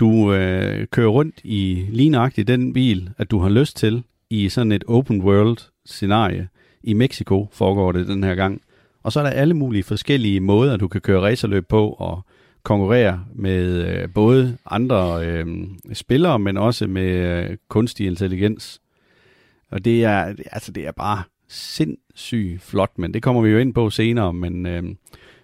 Du 0.00 0.32
øh, 0.32 0.86
kører 0.86 1.08
rundt 1.08 1.40
i 1.44 1.86
lige 1.90 2.10
nøjagtigt 2.10 2.48
den 2.48 2.72
bil, 2.72 3.10
at 3.18 3.30
du 3.30 3.38
har 3.38 3.48
lyst 3.48 3.76
til, 3.76 4.02
i 4.30 4.48
sådan 4.48 4.72
et 4.72 4.84
open 4.88 5.22
world 5.22 5.58
scenarie. 5.86 6.48
I 6.82 6.92
Mexico 6.92 7.48
foregår 7.52 7.92
det 7.92 8.08
den 8.08 8.24
her 8.24 8.34
gang. 8.34 8.60
Og 9.02 9.12
så 9.12 9.20
er 9.20 9.24
der 9.24 9.30
alle 9.30 9.54
mulige 9.54 9.82
forskellige 9.82 10.40
måder, 10.40 10.76
du 10.76 10.88
kan 10.88 11.00
køre 11.00 11.20
racerløb 11.20 11.68
på 11.68 11.90
og 11.90 12.22
konkurrere 12.62 13.24
med 13.34 13.86
øh, 13.88 14.08
både 14.14 14.56
andre 14.66 15.26
øh, 15.26 15.46
spillere, 15.92 16.38
men 16.38 16.56
også 16.56 16.86
med 16.86 17.10
øh, 17.10 17.56
kunstig 17.68 18.06
intelligens. 18.06 18.80
Og 19.70 19.84
det 19.84 20.04
er, 20.04 20.34
altså 20.52 20.72
det 20.72 20.86
er 20.86 20.92
bare 20.92 21.22
sindssygt 21.48 22.62
flot, 22.62 22.98
men 22.98 23.14
det 23.14 23.22
kommer 23.22 23.42
vi 23.42 23.50
jo 23.50 23.58
ind 23.58 23.74
på 23.74 23.90
senere. 23.90 24.32
Men, 24.32 24.66
øh, 24.66 24.82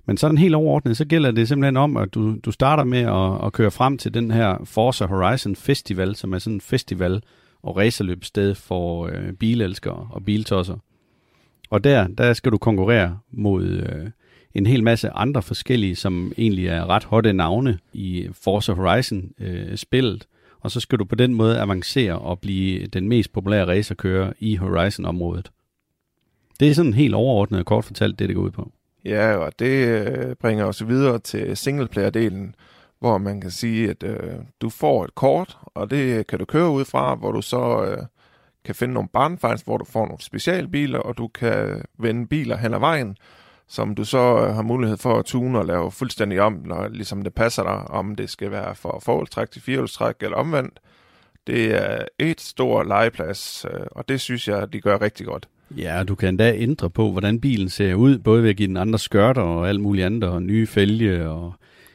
men 0.07 0.17
sådan 0.17 0.39
helt 0.39 0.55
overordnet, 0.55 0.97
så 0.97 1.05
gælder 1.05 1.31
det 1.31 1.49
simpelthen 1.49 1.77
om, 1.77 1.97
at 1.97 2.15
du, 2.15 2.37
du 2.45 2.51
starter 2.51 2.85
med 2.85 2.99
at, 2.99 3.47
at 3.47 3.53
køre 3.53 3.71
frem 3.71 3.99
til 3.99 4.15
den 4.15 4.31
her 4.31 4.57
Forza 4.65 5.07
Horizon 5.07 5.57
Festival, 5.57 6.17
som 6.17 6.33
er 6.33 6.39
sådan 6.39 6.55
en 6.55 6.61
festival 6.61 7.23
og 7.63 7.77
racerløbsted 7.77 8.55
for 8.55 9.07
øh, 9.07 9.33
bilelskere 9.33 10.09
og 10.11 10.25
biltosser. 10.25 10.77
Og 11.71 11.85
der, 11.85 12.07
der 12.07 12.33
skal 12.33 12.53
du 12.53 12.59
konkurrere 12.59 13.19
mod 13.31 13.65
øh, 13.65 14.11
en 14.55 14.67
hel 14.67 14.83
masse 14.83 15.11
andre 15.11 15.43
forskellige, 15.43 15.97
som 15.97 16.33
egentlig 16.39 16.67
er 16.67 16.87
ret 16.87 17.05
hotte 17.05 17.33
navne 17.33 17.79
i 17.93 18.29
Forza 18.33 18.73
Horizon-spillet. 18.73 20.23
Øh, 20.23 20.29
og 20.61 20.71
så 20.71 20.81
skal 20.81 20.99
du 20.99 21.05
på 21.05 21.15
den 21.15 21.35
måde 21.35 21.61
avancere 21.61 22.19
og 22.19 22.41
blive 22.41 22.87
den 22.87 23.09
mest 23.09 23.33
populære 23.33 23.67
racerkører 23.67 24.33
i 24.41 24.57
Horizon-området. 24.57 25.51
Det 26.65 26.71
er 26.71 26.75
sådan 26.75 26.95
helt 26.95 27.15
overordnet 27.15 27.61
og 27.61 27.67
kort 27.67 27.85
fortalt 27.85 28.19
det, 28.19 28.29
det 28.29 28.37
går 28.37 28.43
ud 28.43 28.51
på. 28.51 28.73
Ja, 29.05 29.37
og 29.37 29.59
det 29.59 29.89
øh, 29.89 30.35
bringer 30.35 30.65
os 30.65 30.89
videre 30.89 31.19
til 31.19 31.57
singleplayer-delen, 31.57 32.55
hvor 32.99 33.19
man 33.19 33.41
kan 33.41 33.51
sige, 33.51 33.91
at 33.91 34.03
øh, 34.03 34.33
du 34.61 34.71
får 34.71 35.05
et 35.05 35.15
kort, 35.15 35.59
og 35.65 35.91
det 35.91 36.27
kan 36.27 36.39
du 36.39 36.45
køre 36.45 36.71
ud 36.71 36.85
fra, 36.85 37.15
hvor 37.15 37.33
du 37.33 37.43
så 37.43 37.85
øh, 37.85 37.99
kan 38.65 38.75
finde 38.75 38.95
nogle 38.95 39.09
barnfejls, 39.09 39.63
hvor 39.63 39.77
du 39.77 39.85
får 39.85 40.07
nogle 40.07 40.23
specialbiler, 40.23 40.99
og 40.99 41.19
du 41.19 41.29
kan 41.29 41.83
vende 41.99 42.27
biler 42.27 42.57
hen 42.57 42.75
ad 42.75 42.79
vejen, 42.79 43.17
som 43.69 43.95
du 43.95 44.05
så 44.05 44.47
øh, 44.47 44.55
har 44.55 44.63
mulighed 44.63 44.97
for 44.97 45.19
at 45.19 45.25
tune 45.25 45.59
og 45.59 45.67
lave 45.67 45.91
fuldstændig 45.91 46.41
om, 46.41 46.53
når 46.65 46.89
ligesom 46.89 47.23
det 47.23 47.35
passer 47.35 47.63
dig, 47.63 47.91
om 47.91 48.17
det 48.17 48.31
skal 48.31 48.51
være 48.51 48.75
for 48.75 49.01
forholdstræk 49.03 49.51
til 49.51 49.63
firehjulstræk 49.63 50.15
eller 50.21 50.37
omvendt. 50.37 50.81
Det 51.47 51.75
er 51.75 52.05
et 52.19 52.41
stor 52.41 52.83
legeplads, 52.83 53.67
øh, 53.71 53.87
og 53.91 54.09
det 54.09 54.21
synes 54.21 54.49
jeg, 54.49 54.73
de 54.73 54.81
gør 54.81 55.01
rigtig 55.01 55.27
godt. 55.27 55.49
Ja, 55.77 56.05
du 56.05 56.15
kan 56.15 56.29
endda 56.29 56.55
ændre 56.57 56.91
på, 56.91 57.11
hvordan 57.11 57.41
bilen 57.41 57.69
ser 57.69 57.95
ud, 57.95 58.19
både 58.19 58.43
ved 58.43 58.51
at 58.51 58.57
give 58.57 58.69
den 58.69 58.77
andre 58.77 58.99
skørter 58.99 59.43
og 59.43 59.69
alt 59.69 59.81
muligt 59.81 60.07
andet, 60.07 60.25
og 60.25 60.43
nye 60.43 60.67
fælge 60.67 61.29
og 61.29 61.55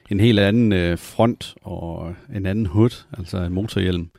en 0.10 0.20
helt 0.20 0.40
anden 0.40 0.74
øh, 0.74 0.98
front 0.98 1.56
og 1.62 2.16
en 2.36 2.46
anden 2.46 2.66
hood, 2.66 3.06
altså 3.18 3.38
en 3.38 3.54
motorhjelm. 3.54 4.10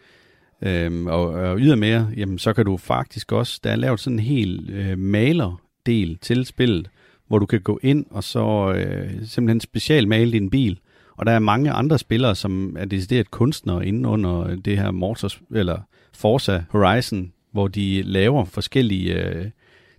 Øhm, 0.62 1.06
og, 1.06 1.26
og 1.28 1.58
ydermere, 1.58 2.08
jamen, 2.16 2.38
så 2.38 2.52
kan 2.52 2.64
du 2.64 2.76
faktisk 2.76 3.32
også, 3.32 3.60
der 3.64 3.70
er 3.70 3.76
lavet 3.76 4.00
sådan 4.00 4.18
en 4.18 4.24
hel 4.24 4.70
øh, 4.70 4.98
malerdel 4.98 6.18
til 6.20 6.46
spillet, 6.46 6.90
hvor 7.28 7.38
du 7.38 7.46
kan 7.46 7.60
gå 7.60 7.80
ind 7.82 8.06
og 8.10 8.24
så 8.24 8.72
øh, 8.76 9.10
simpelthen 9.26 9.60
specialmale 9.60 10.32
din 10.32 10.50
bil. 10.50 10.78
Og 11.16 11.26
der 11.26 11.32
er 11.32 11.38
mange 11.38 11.70
andre 11.70 11.98
spillere, 11.98 12.34
som 12.34 12.76
er 12.78 12.84
decideret 12.84 13.30
kunstnere 13.30 13.86
inde 13.86 14.08
under 14.08 14.56
det 14.56 14.78
her 14.78 14.90
Motors, 14.90 15.40
eller 15.50 15.78
Forza 16.14 16.62
Horizon, 16.70 17.32
hvor 17.52 17.68
de 17.68 18.02
laver 18.02 18.44
forskellige 18.44 19.14
øh, 19.14 19.50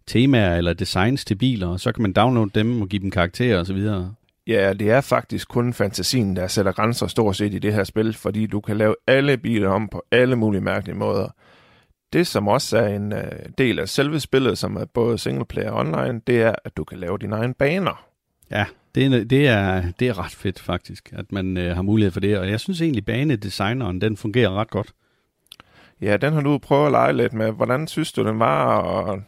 temaer 0.07 0.55
eller 0.55 0.73
designs 0.73 1.25
til 1.25 1.35
biler, 1.35 1.67
og 1.67 1.79
så 1.79 1.91
kan 1.91 2.01
man 2.01 2.13
downloade 2.13 2.51
dem 2.55 2.81
og 2.81 2.87
give 2.87 3.01
dem 3.01 3.11
karakterer 3.11 3.59
osv. 3.59 3.87
Ja, 4.47 4.73
det 4.73 4.91
er 4.91 5.01
faktisk 5.01 5.47
kun 5.47 5.73
fantasien, 5.73 6.35
der 6.35 6.47
sætter 6.47 6.71
grænser 6.71 7.07
stort 7.07 7.35
set 7.35 7.53
i 7.53 7.59
det 7.59 7.73
her 7.73 7.83
spil, 7.83 8.13
fordi 8.13 8.45
du 8.45 8.61
kan 8.61 8.77
lave 8.77 8.95
alle 9.07 9.37
biler 9.37 9.69
om 9.69 9.87
på 9.87 10.03
alle 10.11 10.35
mulige 10.35 10.61
mærkelige 10.61 10.95
måder. 10.95 11.35
Det, 12.13 12.27
som 12.27 12.47
også 12.47 12.77
er 12.77 12.87
en 12.87 13.13
uh, 13.13 13.19
del 13.57 13.79
af 13.79 13.89
selve 13.89 14.19
spillet, 14.19 14.57
som 14.57 14.75
er 14.75 14.85
både 14.85 15.17
singleplayer 15.17 15.71
og 15.71 15.79
online, 15.79 16.21
det 16.27 16.41
er, 16.41 16.55
at 16.65 16.77
du 16.77 16.83
kan 16.83 16.99
lave 16.99 17.17
dine 17.17 17.35
egne 17.35 17.53
baner. 17.53 18.05
Ja, 18.51 18.65
det 18.95 19.05
er, 19.05 19.23
det 19.23 19.47
er, 19.47 19.83
det 19.99 20.07
er 20.07 20.19
ret 20.19 20.31
fedt 20.31 20.59
faktisk, 20.59 21.09
at 21.13 21.31
man 21.31 21.57
uh, 21.57 21.63
har 21.63 21.81
mulighed 21.81 22.11
for 22.11 22.19
det, 22.19 22.37
og 22.37 22.49
jeg 22.49 22.59
synes 22.59 22.81
egentlig, 22.81 23.05
banedesigneren, 23.05 24.01
den 24.01 24.17
fungerer 24.17 24.49
ret 24.49 24.69
godt. 24.69 24.91
Ja, 26.01 26.17
den 26.17 26.33
har 26.33 26.41
du 26.41 26.57
prøvet 26.57 26.85
at 26.85 26.91
lege 26.91 27.13
lidt 27.13 27.33
med. 27.33 27.51
Hvordan 27.51 27.87
synes 27.87 28.11
du, 28.11 28.23
den 28.23 28.39
var 28.39 28.81
at, 28.81 29.19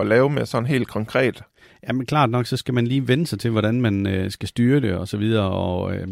at 0.00 0.06
lave 0.06 0.30
med 0.30 0.46
sådan 0.46 0.66
helt 0.66 0.88
konkret? 0.88 1.42
Jamen 1.88 2.06
klart 2.06 2.30
nok, 2.30 2.46
så 2.46 2.56
skal 2.56 2.74
man 2.74 2.86
lige 2.86 3.08
vende 3.08 3.26
sig 3.26 3.38
til, 3.38 3.50
hvordan 3.50 3.80
man 3.80 4.06
øh, 4.06 4.30
skal 4.30 4.48
styre 4.48 4.80
det 4.80 4.94
og 4.94 5.08
så 5.08 5.16
videre. 5.16 5.50
Og 5.50 5.94
øh, 5.94 6.08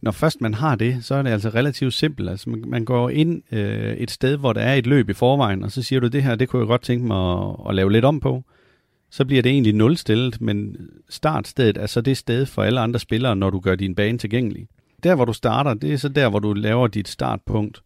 når 0.00 0.10
først 0.10 0.40
man 0.40 0.54
har 0.54 0.74
det, 0.74 1.04
så 1.04 1.14
er 1.14 1.22
det 1.22 1.30
altså 1.30 1.48
relativt 1.48 1.94
simpelt. 1.94 2.30
Altså 2.30 2.50
man, 2.50 2.64
man 2.66 2.84
går 2.84 3.10
ind 3.10 3.42
øh, 3.52 3.92
et 3.92 4.10
sted, 4.10 4.36
hvor 4.36 4.52
der 4.52 4.60
er 4.60 4.74
et 4.74 4.86
løb 4.86 5.08
i 5.08 5.12
forvejen, 5.12 5.64
og 5.64 5.70
så 5.70 5.82
siger 5.82 6.00
du, 6.00 6.06
det 6.06 6.22
her, 6.22 6.34
det 6.34 6.48
kunne 6.48 6.60
jeg 6.60 6.66
godt 6.66 6.82
tænke 6.82 7.06
mig 7.06 7.48
at, 7.48 7.56
at 7.68 7.74
lave 7.74 7.92
lidt 7.92 8.04
om 8.04 8.20
på. 8.20 8.42
Så 9.10 9.24
bliver 9.24 9.42
det 9.42 9.52
egentlig 9.52 9.74
nulstillet, 9.74 10.40
men 10.40 10.76
startstedet 11.08 11.76
er 11.76 11.86
så 11.86 12.00
det 12.00 12.16
sted 12.16 12.46
for 12.46 12.62
alle 12.62 12.80
andre 12.80 13.00
spillere, 13.00 13.36
når 13.36 13.50
du 13.50 13.60
gør 13.60 13.74
din 13.74 13.94
bane 13.94 14.18
tilgængelig. 14.18 14.66
Der, 15.02 15.14
hvor 15.14 15.24
du 15.24 15.32
starter, 15.32 15.74
det 15.74 15.92
er 15.92 15.96
så 15.96 16.08
der, 16.08 16.28
hvor 16.28 16.38
du 16.38 16.52
laver 16.52 16.86
dit 16.86 17.08
startpunkt. 17.08 17.82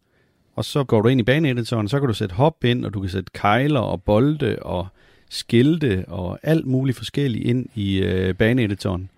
Og 0.55 0.65
så 0.65 0.83
går 0.83 1.01
du 1.01 1.07
ind 1.09 1.19
i 1.19 1.23
baneeditoren, 1.23 1.87
så 1.87 1.99
kan 1.99 2.07
du 2.07 2.13
sætte 2.13 2.35
hop 2.35 2.63
ind, 2.63 2.85
og 2.85 2.93
du 2.93 2.99
kan 2.99 3.09
sætte 3.09 3.31
kejler 3.33 3.79
og 3.79 4.03
bolde 4.03 4.57
og 4.61 4.87
skilte 5.29 6.05
og 6.07 6.39
alt 6.43 6.65
muligt 6.65 6.97
forskelligt 6.97 7.45
ind 7.45 7.65
i 7.75 7.97
øh, 7.97 8.33
baneeditoren. 8.35 9.09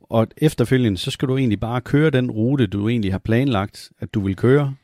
Og 0.00 0.26
efterfølgende, 0.36 0.98
så 0.98 1.10
skal 1.10 1.28
du 1.28 1.36
egentlig 1.36 1.60
bare 1.60 1.80
køre 1.80 2.10
den 2.10 2.30
rute, 2.30 2.66
du 2.66 2.88
egentlig 2.88 3.12
har 3.12 3.18
planlagt, 3.18 3.90
at 4.00 4.14
du 4.14 4.20
vil 4.20 4.36
køre, 4.36 4.74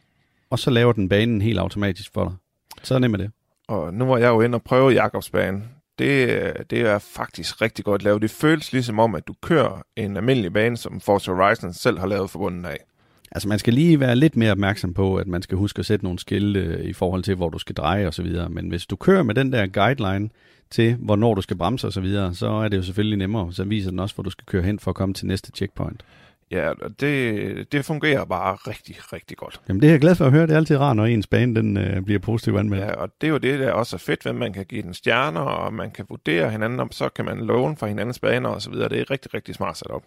og 0.51 0.59
så 0.59 0.71
laver 0.71 0.93
den 0.93 1.09
banen 1.09 1.43
helt 1.43 1.59
automatisk 1.59 2.13
for 2.15 2.25
dig. 2.25 2.35
Så 2.83 2.99
nemt 2.99 3.15
er 3.15 3.19
det. 3.19 3.31
Og 3.69 3.95
nu 3.95 4.05
var 4.05 4.19
jeg 4.19 4.29
jo 4.29 4.41
inde 4.41 4.57
og 4.57 4.63
prøve 4.63 4.91
Jakobsbanen. 4.91 5.65
Det, 5.99 6.29
øh, 6.29 6.55
det 6.71 6.81
er 6.81 6.99
faktisk 6.99 7.63
rigtig 7.63 7.85
godt 7.85 8.03
lavet. 8.03 8.23
Det 8.23 8.31
føles 8.31 8.73
ligesom 8.73 8.99
om, 8.99 9.15
at 9.15 9.29
du 9.29 9.35
kører 9.43 9.83
en 9.97 10.17
almindelig 10.17 10.53
bane, 10.53 10.77
som 10.77 11.01
Forza 11.01 11.33
Horizon 11.33 11.73
selv 11.73 11.99
har 11.99 12.07
lavet 12.07 12.31
forbundet 12.31 12.67
af. 12.67 12.79
Altså 13.33 13.49
man 13.49 13.59
skal 13.59 13.75
lige 13.75 14.01
være 14.01 14.17
lidt 14.17 14.37
mere 14.37 14.53
opmærksom 14.53 14.95
på, 14.95 15.17
at 15.17 15.27
man 15.27 15.43
skal 15.43 15.59
huske 15.59 15.79
at 15.79 15.87
sætte 15.87 16.05
nogle 16.05 16.19
skilte 16.19 16.85
i 16.85 16.93
forhold 16.93 17.23
til, 17.23 17.35
hvor 17.35 17.49
du 17.49 17.59
skal 17.59 17.75
dreje 17.75 18.07
og 18.07 18.15
så 18.15 18.23
videre. 18.23 18.49
Men 18.49 18.69
hvis 18.69 18.87
du 18.87 18.97
kører 18.97 19.23
med 19.23 19.35
den 19.35 19.53
der 19.53 19.67
guideline 19.67 20.29
til, 20.71 20.95
hvornår 20.95 21.35
du 21.35 21.43
skal 21.43 21.57
bremse 21.57 21.87
og 21.87 21.93
så 21.93 22.01
videre, 22.01 22.35
så 22.35 22.49
er 22.49 22.69
det 22.69 22.77
jo 22.77 22.83
selvfølgelig 22.83 23.19
nemmere. 23.19 23.53
Så 23.53 23.65
viser 23.65 23.91
den 23.91 23.99
også, 23.99 24.15
hvor 24.15 24.23
du 24.23 24.31
skal 24.31 24.47
køre 24.47 24.63
hen 24.63 24.79
for 24.79 24.91
at 24.91 24.95
komme 24.95 25.15
til 25.15 25.27
næste 25.27 25.53
checkpoint. 25.55 26.05
Ja, 26.51 26.73
det, 27.01 27.73
det 27.73 27.85
fungerer 27.85 28.25
bare 28.25 28.55
rigtig, 28.55 28.97
rigtig 29.13 29.37
godt. 29.37 29.61
Jamen 29.69 29.83
det 29.83 29.87
er 29.87 29.91
jeg 29.91 30.01
glad 30.01 30.15
for 30.15 30.25
at 30.25 30.33
høre. 30.33 30.43
Det 30.43 30.53
er 30.53 30.57
altid 30.57 30.77
rart, 30.77 30.97
når 30.97 31.07
ens 31.07 31.27
bane 31.27 31.55
den, 31.55 31.77
øh, 31.77 32.03
bliver 32.03 32.19
positivt 32.19 32.59
anmeldt. 32.59 32.85
Ja, 32.85 32.93
og 32.93 33.09
det 33.21 33.27
er 33.27 33.31
jo 33.31 33.39
det, 33.39 33.61
der 33.61 33.73
også 33.73 33.97
er 33.97 33.99
fedt 33.99 34.27
at 34.27 34.35
man 34.35 34.53
kan 34.53 34.65
give 34.65 34.83
den 34.83 34.95
stjerner, 34.95 35.41
og 35.41 35.75
man 35.75 35.91
kan 35.91 36.07
vurdere 36.09 36.51
hinanden, 36.51 36.81
og 36.81 36.89
så 36.91 37.09
kan 37.09 37.25
man 37.25 37.39
låne 37.39 37.77
fra 37.77 37.87
hinandens 37.87 38.19
baner 38.19 38.49
og 38.49 38.63
så 38.63 38.71
videre. 38.71 38.89
Det 38.89 39.01
er 39.01 39.11
rigtig, 39.11 39.35
rigtig 39.35 39.55
smart 39.55 39.79
sat 39.79 39.91
op. 39.91 40.03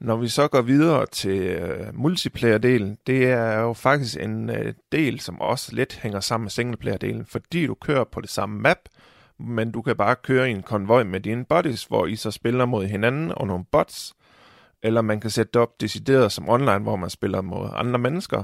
Når 0.00 0.16
vi 0.16 0.28
så 0.28 0.48
går 0.48 0.62
videre 0.62 1.06
til 1.06 1.40
øh, 1.40 1.94
multiplayer-delen, 1.94 2.96
det 3.06 3.26
er 3.26 3.60
jo 3.60 3.72
faktisk 3.72 4.16
en 4.20 4.50
øh, 4.50 4.74
del, 4.92 5.20
som 5.20 5.40
også 5.40 5.74
lidt 5.74 5.94
hænger 6.02 6.20
sammen 6.20 6.44
med 6.44 6.50
singleplayer-delen, 6.50 7.24
fordi 7.26 7.66
du 7.66 7.74
kører 7.74 8.04
på 8.04 8.20
det 8.20 8.30
samme 8.30 8.60
map, 8.60 8.78
men 9.38 9.70
du 9.70 9.82
kan 9.82 9.96
bare 9.96 10.16
køre 10.16 10.48
i 10.48 10.52
en 10.52 10.62
konvoj 10.62 11.02
med 11.02 11.20
dine 11.20 11.44
buddies, 11.44 11.84
hvor 11.84 12.06
I 12.06 12.16
så 12.16 12.30
spiller 12.30 12.64
mod 12.64 12.86
hinanden 12.86 13.32
og 13.36 13.46
nogle 13.46 13.64
bots, 13.72 14.14
eller 14.82 15.02
man 15.02 15.20
kan 15.20 15.30
sætte 15.30 15.50
det 15.54 15.62
op 15.62 15.80
decideret 15.80 16.32
som 16.32 16.48
online, 16.48 16.78
hvor 16.78 16.96
man 16.96 17.10
spiller 17.10 17.40
mod 17.40 17.68
andre 17.74 17.98
mennesker, 17.98 18.42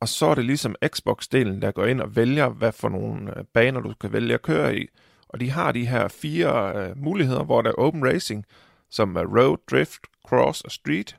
og 0.00 0.08
så 0.08 0.26
er 0.26 0.34
det 0.34 0.44
ligesom 0.44 0.74
Xbox-delen, 0.84 1.60
der 1.60 1.70
går 1.70 1.84
ind 1.84 2.00
og 2.00 2.16
vælger, 2.16 2.48
hvad 2.48 2.72
for 2.72 2.88
nogle 2.88 3.38
øh, 3.38 3.44
baner 3.54 3.80
du 3.80 3.94
kan 4.00 4.12
vælge 4.12 4.34
at 4.34 4.42
køre 4.42 4.76
i. 4.76 4.86
Og 5.28 5.40
de 5.40 5.50
har 5.50 5.72
de 5.72 5.86
her 5.86 6.08
fire 6.08 6.90
uh, 6.90 6.98
muligheder, 6.98 7.44
hvor 7.44 7.62
der 7.62 7.70
er 7.70 7.74
open 7.74 8.04
racing, 8.04 8.44
som 8.90 9.16
er 9.16 9.24
road, 9.24 9.58
drift, 9.70 10.00
cross 10.28 10.60
og 10.60 10.70
street. 10.70 11.16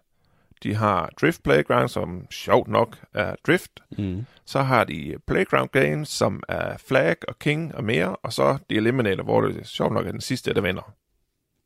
De 0.64 0.76
har 0.76 1.10
Drift 1.22 1.44
Playground, 1.44 1.90
som 1.90 2.32
sjovt 2.32 2.68
nok 2.68 2.98
er 3.14 3.36
Drift. 3.48 3.72
Mm. 3.98 4.26
Så 4.46 4.62
har 4.62 4.84
de 4.84 5.16
Playground 5.28 5.70
Games, 5.70 6.10
som 6.10 6.44
er 6.50 6.78
Flag 6.88 7.16
og 7.28 7.40
King 7.40 7.76
og 7.76 7.84
mere. 7.84 8.16
Og 8.16 8.34
så 8.34 8.58
de 8.70 8.76
Eliminator, 8.76 9.24
hvor 9.24 9.42
det 9.42 9.68
sjovt 9.68 9.94
nok 9.94 10.08
er 10.08 10.12
den 10.12 10.22
sidste, 10.22 10.54
der 10.54 10.62
vinder. 10.62 10.94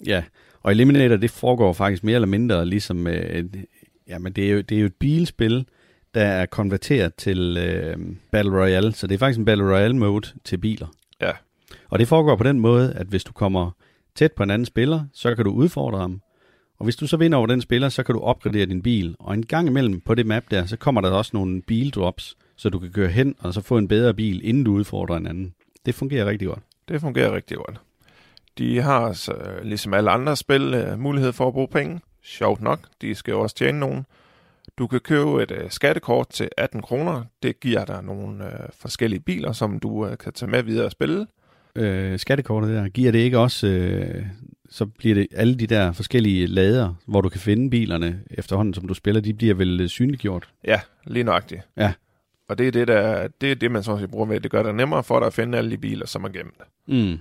Ja, 0.05 0.23
og 0.63 0.71
Eliminator, 0.71 1.15
det 1.15 1.31
foregår 1.31 1.73
faktisk 1.73 2.03
mere 2.03 2.15
eller 2.15 2.27
mindre 2.27 2.65
ligesom... 2.65 3.07
Øh, 3.07 3.45
jamen, 4.07 4.33
det 4.33 4.45
er, 4.45 4.51
jo, 4.51 4.61
det 4.61 4.75
er 4.75 4.79
jo 4.79 4.85
et 4.85 4.95
bilspil, 4.95 5.67
der 6.13 6.25
er 6.25 6.45
konverteret 6.45 7.15
til 7.15 7.57
øh, 7.57 7.97
Battle 8.31 8.61
Royale. 8.61 8.93
Så 8.93 9.07
det 9.07 9.13
er 9.13 9.19
faktisk 9.19 9.39
en 9.39 9.45
Battle 9.45 9.65
Royale-mode 9.65 10.33
til 10.43 10.57
biler. 10.57 10.87
Ja. 11.21 11.31
Og 11.89 11.99
det 11.99 12.07
foregår 12.07 12.35
på 12.35 12.43
den 12.43 12.59
måde, 12.59 12.93
at 12.93 13.07
hvis 13.07 13.23
du 13.23 13.33
kommer 13.33 13.71
tæt 14.15 14.31
på 14.31 14.43
en 14.43 14.51
anden 14.51 14.65
spiller, 14.65 15.03
så 15.13 15.35
kan 15.35 15.45
du 15.45 15.51
udfordre 15.51 15.99
ham. 15.99 16.21
Og 16.77 16.84
hvis 16.84 16.96
du 16.96 17.08
så 17.08 17.17
vinder 17.17 17.38
over 17.38 17.48
den 17.48 17.62
spiller, 17.62 17.89
så 17.89 18.03
kan 18.03 18.15
du 18.15 18.22
opgradere 18.22 18.65
din 18.65 18.82
bil. 18.82 19.15
Og 19.20 19.34
en 19.34 19.46
gang 19.46 19.67
imellem 19.67 20.01
på 20.01 20.15
det 20.15 20.25
map 20.25 20.44
der, 20.51 20.65
så 20.65 20.77
kommer 20.77 21.01
der 21.01 21.12
også 21.12 21.32
nogle 21.34 21.62
bildrops, 21.62 22.38
så 22.55 22.70
du 22.70 22.79
kan 22.79 22.91
køre 22.91 23.10
hen 23.10 23.36
og 23.39 23.53
så 23.53 23.62
få 23.62 23.77
en 23.77 23.88
bedre 23.88 24.13
bil, 24.13 24.41
inden 24.44 24.63
du 24.63 24.74
udfordrer 24.74 25.17
en 25.17 25.27
anden. 25.27 25.53
Det 25.86 25.96
fungerer 25.96 26.25
rigtig 26.25 26.48
godt. 26.48 26.63
Det 26.88 27.01
fungerer 27.01 27.36
rigtig 27.36 27.58
godt. 27.58 27.82
De 28.58 28.82
har, 28.82 29.13
så, 29.13 29.34
ligesom 29.63 29.94
alle 29.94 30.12
andre 30.12 30.36
spil, 30.36 30.74
øh, 30.74 31.00
mulighed 31.00 31.34
for 31.34 31.48
at 31.48 31.53
bruge 31.53 31.67
penge. 31.67 32.00
Sjovt 32.24 32.62
nok, 32.62 32.79
de 33.01 33.15
skal 33.15 33.32
jo 33.32 33.41
også 33.41 33.55
tjene 33.55 33.79
nogen. 33.79 34.05
Du 34.77 34.88
kan 34.88 35.00
købe 35.00 35.44
et 35.44 35.51
uh, 35.51 35.70
skattekort 35.70 36.29
til 36.29 36.50
18 36.58 36.82
kroner. 36.82 37.24
Det 37.44 37.60
giver 37.60 37.86
dig 37.86 38.03
nogle 38.03 38.44
uh, 38.44 38.51
forskellige 38.79 39.20
biler, 39.20 39.51
som 39.51 39.79
du 39.79 40.05
uh, 40.05 40.17
kan 40.17 40.34
tage 40.34 40.51
med 40.51 40.63
videre 40.63 40.86
og 40.86 40.91
spille. 40.91 41.27
Øh, 41.75 42.20
skattekortet 42.20 42.70
der, 42.70 42.88
giver 42.88 43.12
det 43.12 43.20
ikke 43.20 43.39
også, 43.39 43.67
øh, 43.67 44.25
så 44.70 44.86
bliver 44.86 45.15
det 45.15 45.27
alle 45.36 45.55
de 45.55 45.67
der 45.67 45.91
forskellige 45.91 46.48
lader, 46.48 46.94
hvor 47.05 47.22
du 47.22 47.29
kan 47.29 47.41
finde 47.41 47.70
bilerne 47.70 48.20
efterhånden, 48.32 48.74
som 48.74 48.88
du 48.88 48.94
spiller, 48.94 49.22
de 49.22 49.34
bliver 49.34 49.53
vel 49.53 49.82
øh, 49.82 49.88
synliggjort? 49.88 50.50
Ja, 50.67 50.79
lige 51.05 51.24
nøjagtigt. 51.24 51.62
Ja. 51.77 51.94
Og 52.50 52.58
det 52.58 52.67
er 52.67 52.72
det, 52.72 52.88
der, 52.88 53.27
det, 53.41 53.51
er 53.51 53.55
det 53.55 53.72
man 53.72 53.84
så 53.84 54.08
bruger 54.12 54.25
med. 54.25 54.39
Det 54.39 54.51
gør 54.51 54.63
det 54.63 54.75
nemmere 54.75 55.03
for 55.03 55.20
dig 55.20 55.27
at 55.27 55.34
finde 55.34 55.58
alle 55.58 55.72
de 55.72 55.77
biler, 55.77 56.08
som 56.08 56.24
er 56.24 56.29
gemt. 56.29 56.62
Mm. 56.88 57.20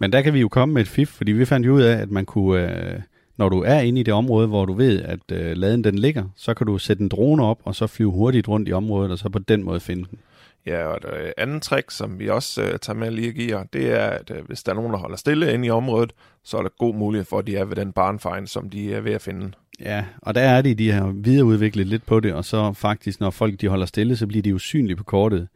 Men 0.00 0.12
der 0.12 0.22
kan 0.22 0.34
vi 0.34 0.40
jo 0.40 0.48
komme 0.48 0.74
med 0.74 0.82
et 0.82 0.88
fif, 0.88 1.08
fordi 1.08 1.32
vi 1.32 1.44
fandt 1.44 1.66
jo 1.66 1.74
ud 1.74 1.82
af, 1.82 1.96
at 1.96 2.10
man 2.10 2.24
kunne, 2.24 2.92
øh, 2.94 3.00
når 3.36 3.48
du 3.48 3.62
er 3.62 3.80
inde 3.80 4.00
i 4.00 4.04
det 4.04 4.14
område, 4.14 4.46
hvor 4.46 4.64
du 4.64 4.72
ved, 4.72 5.02
at 5.02 5.20
øh, 5.32 5.56
laden 5.56 5.84
den 5.84 5.98
ligger, 5.98 6.24
så 6.36 6.54
kan 6.54 6.66
du 6.66 6.78
sætte 6.78 7.02
en 7.02 7.08
drone 7.08 7.44
op, 7.44 7.60
og 7.64 7.74
så 7.74 7.86
flyve 7.86 8.10
hurtigt 8.10 8.48
rundt 8.48 8.68
i 8.68 8.72
området, 8.72 9.12
og 9.12 9.18
så 9.18 9.28
på 9.28 9.38
den 9.38 9.62
måde 9.62 9.80
finde 9.80 10.04
den. 10.10 10.18
Ja, 10.66 10.86
og 10.86 10.96
et 10.96 11.04
øh, 11.04 11.30
andet 11.36 11.62
trick, 11.62 11.90
som 11.90 12.18
vi 12.18 12.28
også 12.28 12.62
øh, 12.62 12.78
tager 12.78 12.96
med 12.96 13.10
lige 13.10 13.28
og 13.28 13.34
giver, 13.34 13.64
det 13.72 13.92
er, 13.92 14.06
at 14.06 14.30
øh, 14.30 14.46
hvis 14.46 14.62
der 14.62 14.72
er 14.72 14.76
nogen, 14.76 14.92
der 14.92 14.98
holder 14.98 15.16
stille 15.16 15.54
inde 15.54 15.66
i 15.66 15.70
området, 15.70 16.12
så 16.44 16.56
er 16.56 16.62
der 16.62 16.70
god 16.78 16.94
mulighed 16.94 17.24
for, 17.24 17.38
at 17.38 17.46
de 17.46 17.56
er 17.56 17.64
ved 17.64 17.76
den 17.76 17.92
barnfind, 17.92 18.46
som 18.46 18.70
de 18.70 18.94
er 18.94 19.00
ved 19.00 19.12
at 19.12 19.22
finde. 19.22 19.52
Ja, 19.80 20.04
og 20.18 20.34
der 20.34 20.40
er 20.40 20.62
de, 20.62 20.74
de 20.74 20.90
har 20.90 21.12
videreudviklet 21.14 21.86
lidt 21.86 22.06
på 22.06 22.20
det, 22.20 22.32
og 22.32 22.44
så 22.44 22.72
faktisk, 22.72 23.20
når 23.20 23.30
folk 23.30 23.60
de 23.60 23.68
holder 23.68 23.86
stille, 23.86 24.16
så 24.16 24.26
bliver 24.26 24.42
de 24.42 24.54
usynlige 24.54 24.96
på 24.96 25.04
kortet. 25.04 25.48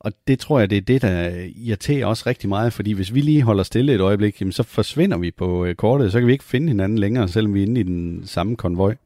Og 0.00 0.12
det 0.28 0.38
tror 0.38 0.58
jeg, 0.58 0.70
det 0.70 0.78
er 0.78 0.82
det, 0.82 1.02
der 1.02 1.30
irriterer 1.56 2.06
os 2.06 2.26
rigtig 2.26 2.48
meget, 2.48 2.72
fordi 2.72 2.92
hvis 2.92 3.14
vi 3.14 3.20
lige 3.20 3.42
holder 3.42 3.62
stille 3.62 3.94
et 3.94 4.00
øjeblik, 4.00 4.40
jamen, 4.40 4.52
så 4.52 4.62
forsvinder 4.62 5.18
vi 5.18 5.30
på 5.30 5.64
øh, 5.64 5.74
kortet, 5.74 6.12
så 6.12 6.18
kan 6.18 6.26
vi 6.26 6.32
ikke 6.32 6.44
finde 6.44 6.68
hinanden 6.68 6.98
længere, 6.98 7.28
selvom 7.28 7.54
vi 7.54 7.62
er 7.62 7.66
inde 7.66 7.80
i 7.80 7.84
den 7.84 8.26
samme 8.26 8.56
konvoj. 8.56 8.96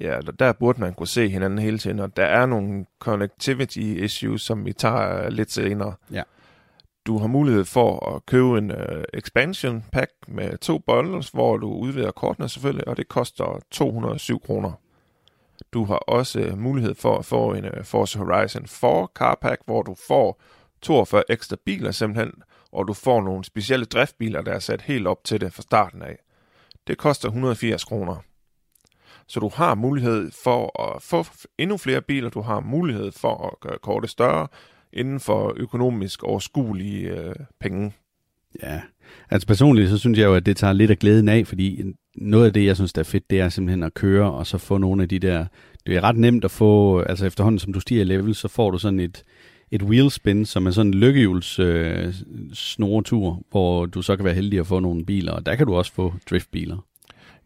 Ja, 0.00 0.20
der 0.38 0.52
burde 0.52 0.80
man 0.80 0.94
kunne 0.94 1.06
se 1.06 1.28
hinanden 1.28 1.58
hele 1.58 1.78
tiden, 1.78 1.98
og 1.98 2.16
der 2.16 2.24
er 2.24 2.46
nogle 2.46 2.86
connectivity 2.98 3.78
issues, 3.78 4.42
som 4.42 4.64
vi 4.64 4.72
tager 4.72 5.30
lidt 5.30 5.52
senere. 5.52 5.94
Ja. 6.12 6.22
Du 7.06 7.18
har 7.18 7.26
mulighed 7.26 7.64
for 7.64 8.14
at 8.14 8.26
købe 8.26 8.58
en 8.58 8.70
uh, 8.70 9.02
expansion 9.14 9.84
pack 9.92 10.10
med 10.28 10.58
to 10.58 10.78
bundles, 10.78 11.28
hvor 11.28 11.56
du 11.56 11.72
udvider 11.72 12.10
kortene 12.10 12.48
selvfølgelig, 12.48 12.88
og 12.88 12.96
det 12.96 13.08
koster 13.08 13.60
207 13.70 14.40
kroner. 14.40 14.72
Du 15.72 15.84
har 15.84 15.96
også 15.96 16.52
mulighed 16.56 16.94
for 16.94 17.18
at 17.18 17.24
få 17.24 17.54
en 17.54 17.64
uh, 17.64 17.84
Forza 17.84 18.18
Horizon 18.18 18.66
4 18.66 19.08
Carpack, 19.14 19.62
hvor 19.66 19.82
du 19.82 19.96
får 20.08 20.40
42 20.82 21.22
ekstra 21.28 21.56
biler 21.64 21.90
simpelthen, 21.90 22.32
og 22.72 22.88
du 22.88 22.92
får 22.92 23.22
nogle 23.22 23.44
specielle 23.44 23.84
driftbiler, 23.84 24.42
der 24.42 24.52
er 24.52 24.58
sat 24.58 24.82
helt 24.82 25.06
op 25.06 25.24
til 25.24 25.40
det 25.40 25.52
fra 25.52 25.62
starten 25.62 26.02
af. 26.02 26.18
Det 26.86 26.98
koster 26.98 27.28
180 27.28 27.84
kroner. 27.84 28.16
Så 29.28 29.40
du 29.40 29.50
har 29.54 29.74
mulighed 29.74 30.30
for 30.44 30.82
at 30.82 31.02
få 31.02 31.24
endnu 31.58 31.76
flere 31.76 32.02
biler, 32.02 32.30
du 32.30 32.40
har 32.40 32.60
mulighed 32.60 33.12
for 33.12 33.46
at 33.46 33.60
gøre 33.60 33.78
kortet 33.82 34.10
større 34.10 34.48
inden 34.92 35.20
for 35.20 35.54
økonomisk 35.56 36.22
overskuelige 36.22 37.10
øh, 37.10 37.34
penge. 37.60 37.92
Ja, 38.62 38.80
altså 39.30 39.46
personligt 39.46 39.90
så 39.90 39.98
synes 39.98 40.18
jeg 40.18 40.26
jo, 40.26 40.34
at 40.34 40.46
det 40.46 40.56
tager 40.56 40.72
lidt 40.72 40.90
af 40.90 40.98
glæden 40.98 41.28
af, 41.28 41.46
fordi 41.46 41.82
noget 42.16 42.46
af 42.46 42.52
det, 42.52 42.64
jeg 42.64 42.76
synes, 42.76 42.92
der 42.92 43.00
er 43.00 43.04
fedt, 43.04 43.30
det 43.30 43.40
er 43.40 43.48
simpelthen 43.48 43.82
at 43.82 43.94
køre 43.94 44.32
og 44.32 44.46
så 44.46 44.58
få 44.58 44.78
nogle 44.78 45.02
af 45.02 45.08
de 45.08 45.18
der... 45.18 45.46
Det 45.86 45.96
er 45.96 46.00
ret 46.00 46.16
nemt 46.16 46.44
at 46.44 46.50
få, 46.50 47.00
altså 47.00 47.26
efterhånden 47.26 47.58
som 47.58 47.72
du 47.72 47.80
stiger 47.80 48.00
i 48.00 48.04
level, 48.04 48.34
så 48.34 48.48
får 48.48 48.70
du 48.70 48.78
sådan 48.78 49.00
et, 49.00 49.24
et 49.70 49.82
wheelspin, 49.82 50.44
som 50.44 50.66
er 50.66 50.70
sådan 50.70 50.86
en 50.86 50.94
lykkehjuls 50.94 51.58
øh, 51.58 52.14
snoretur, 52.52 53.42
hvor 53.50 53.86
du 53.86 54.02
så 54.02 54.16
kan 54.16 54.24
være 54.24 54.34
heldig 54.34 54.58
at 54.60 54.66
få 54.66 54.80
nogle 54.80 55.06
biler, 55.06 55.32
og 55.32 55.46
der 55.46 55.54
kan 55.54 55.66
du 55.66 55.74
også 55.74 55.92
få 55.92 56.14
driftbiler. 56.30 56.76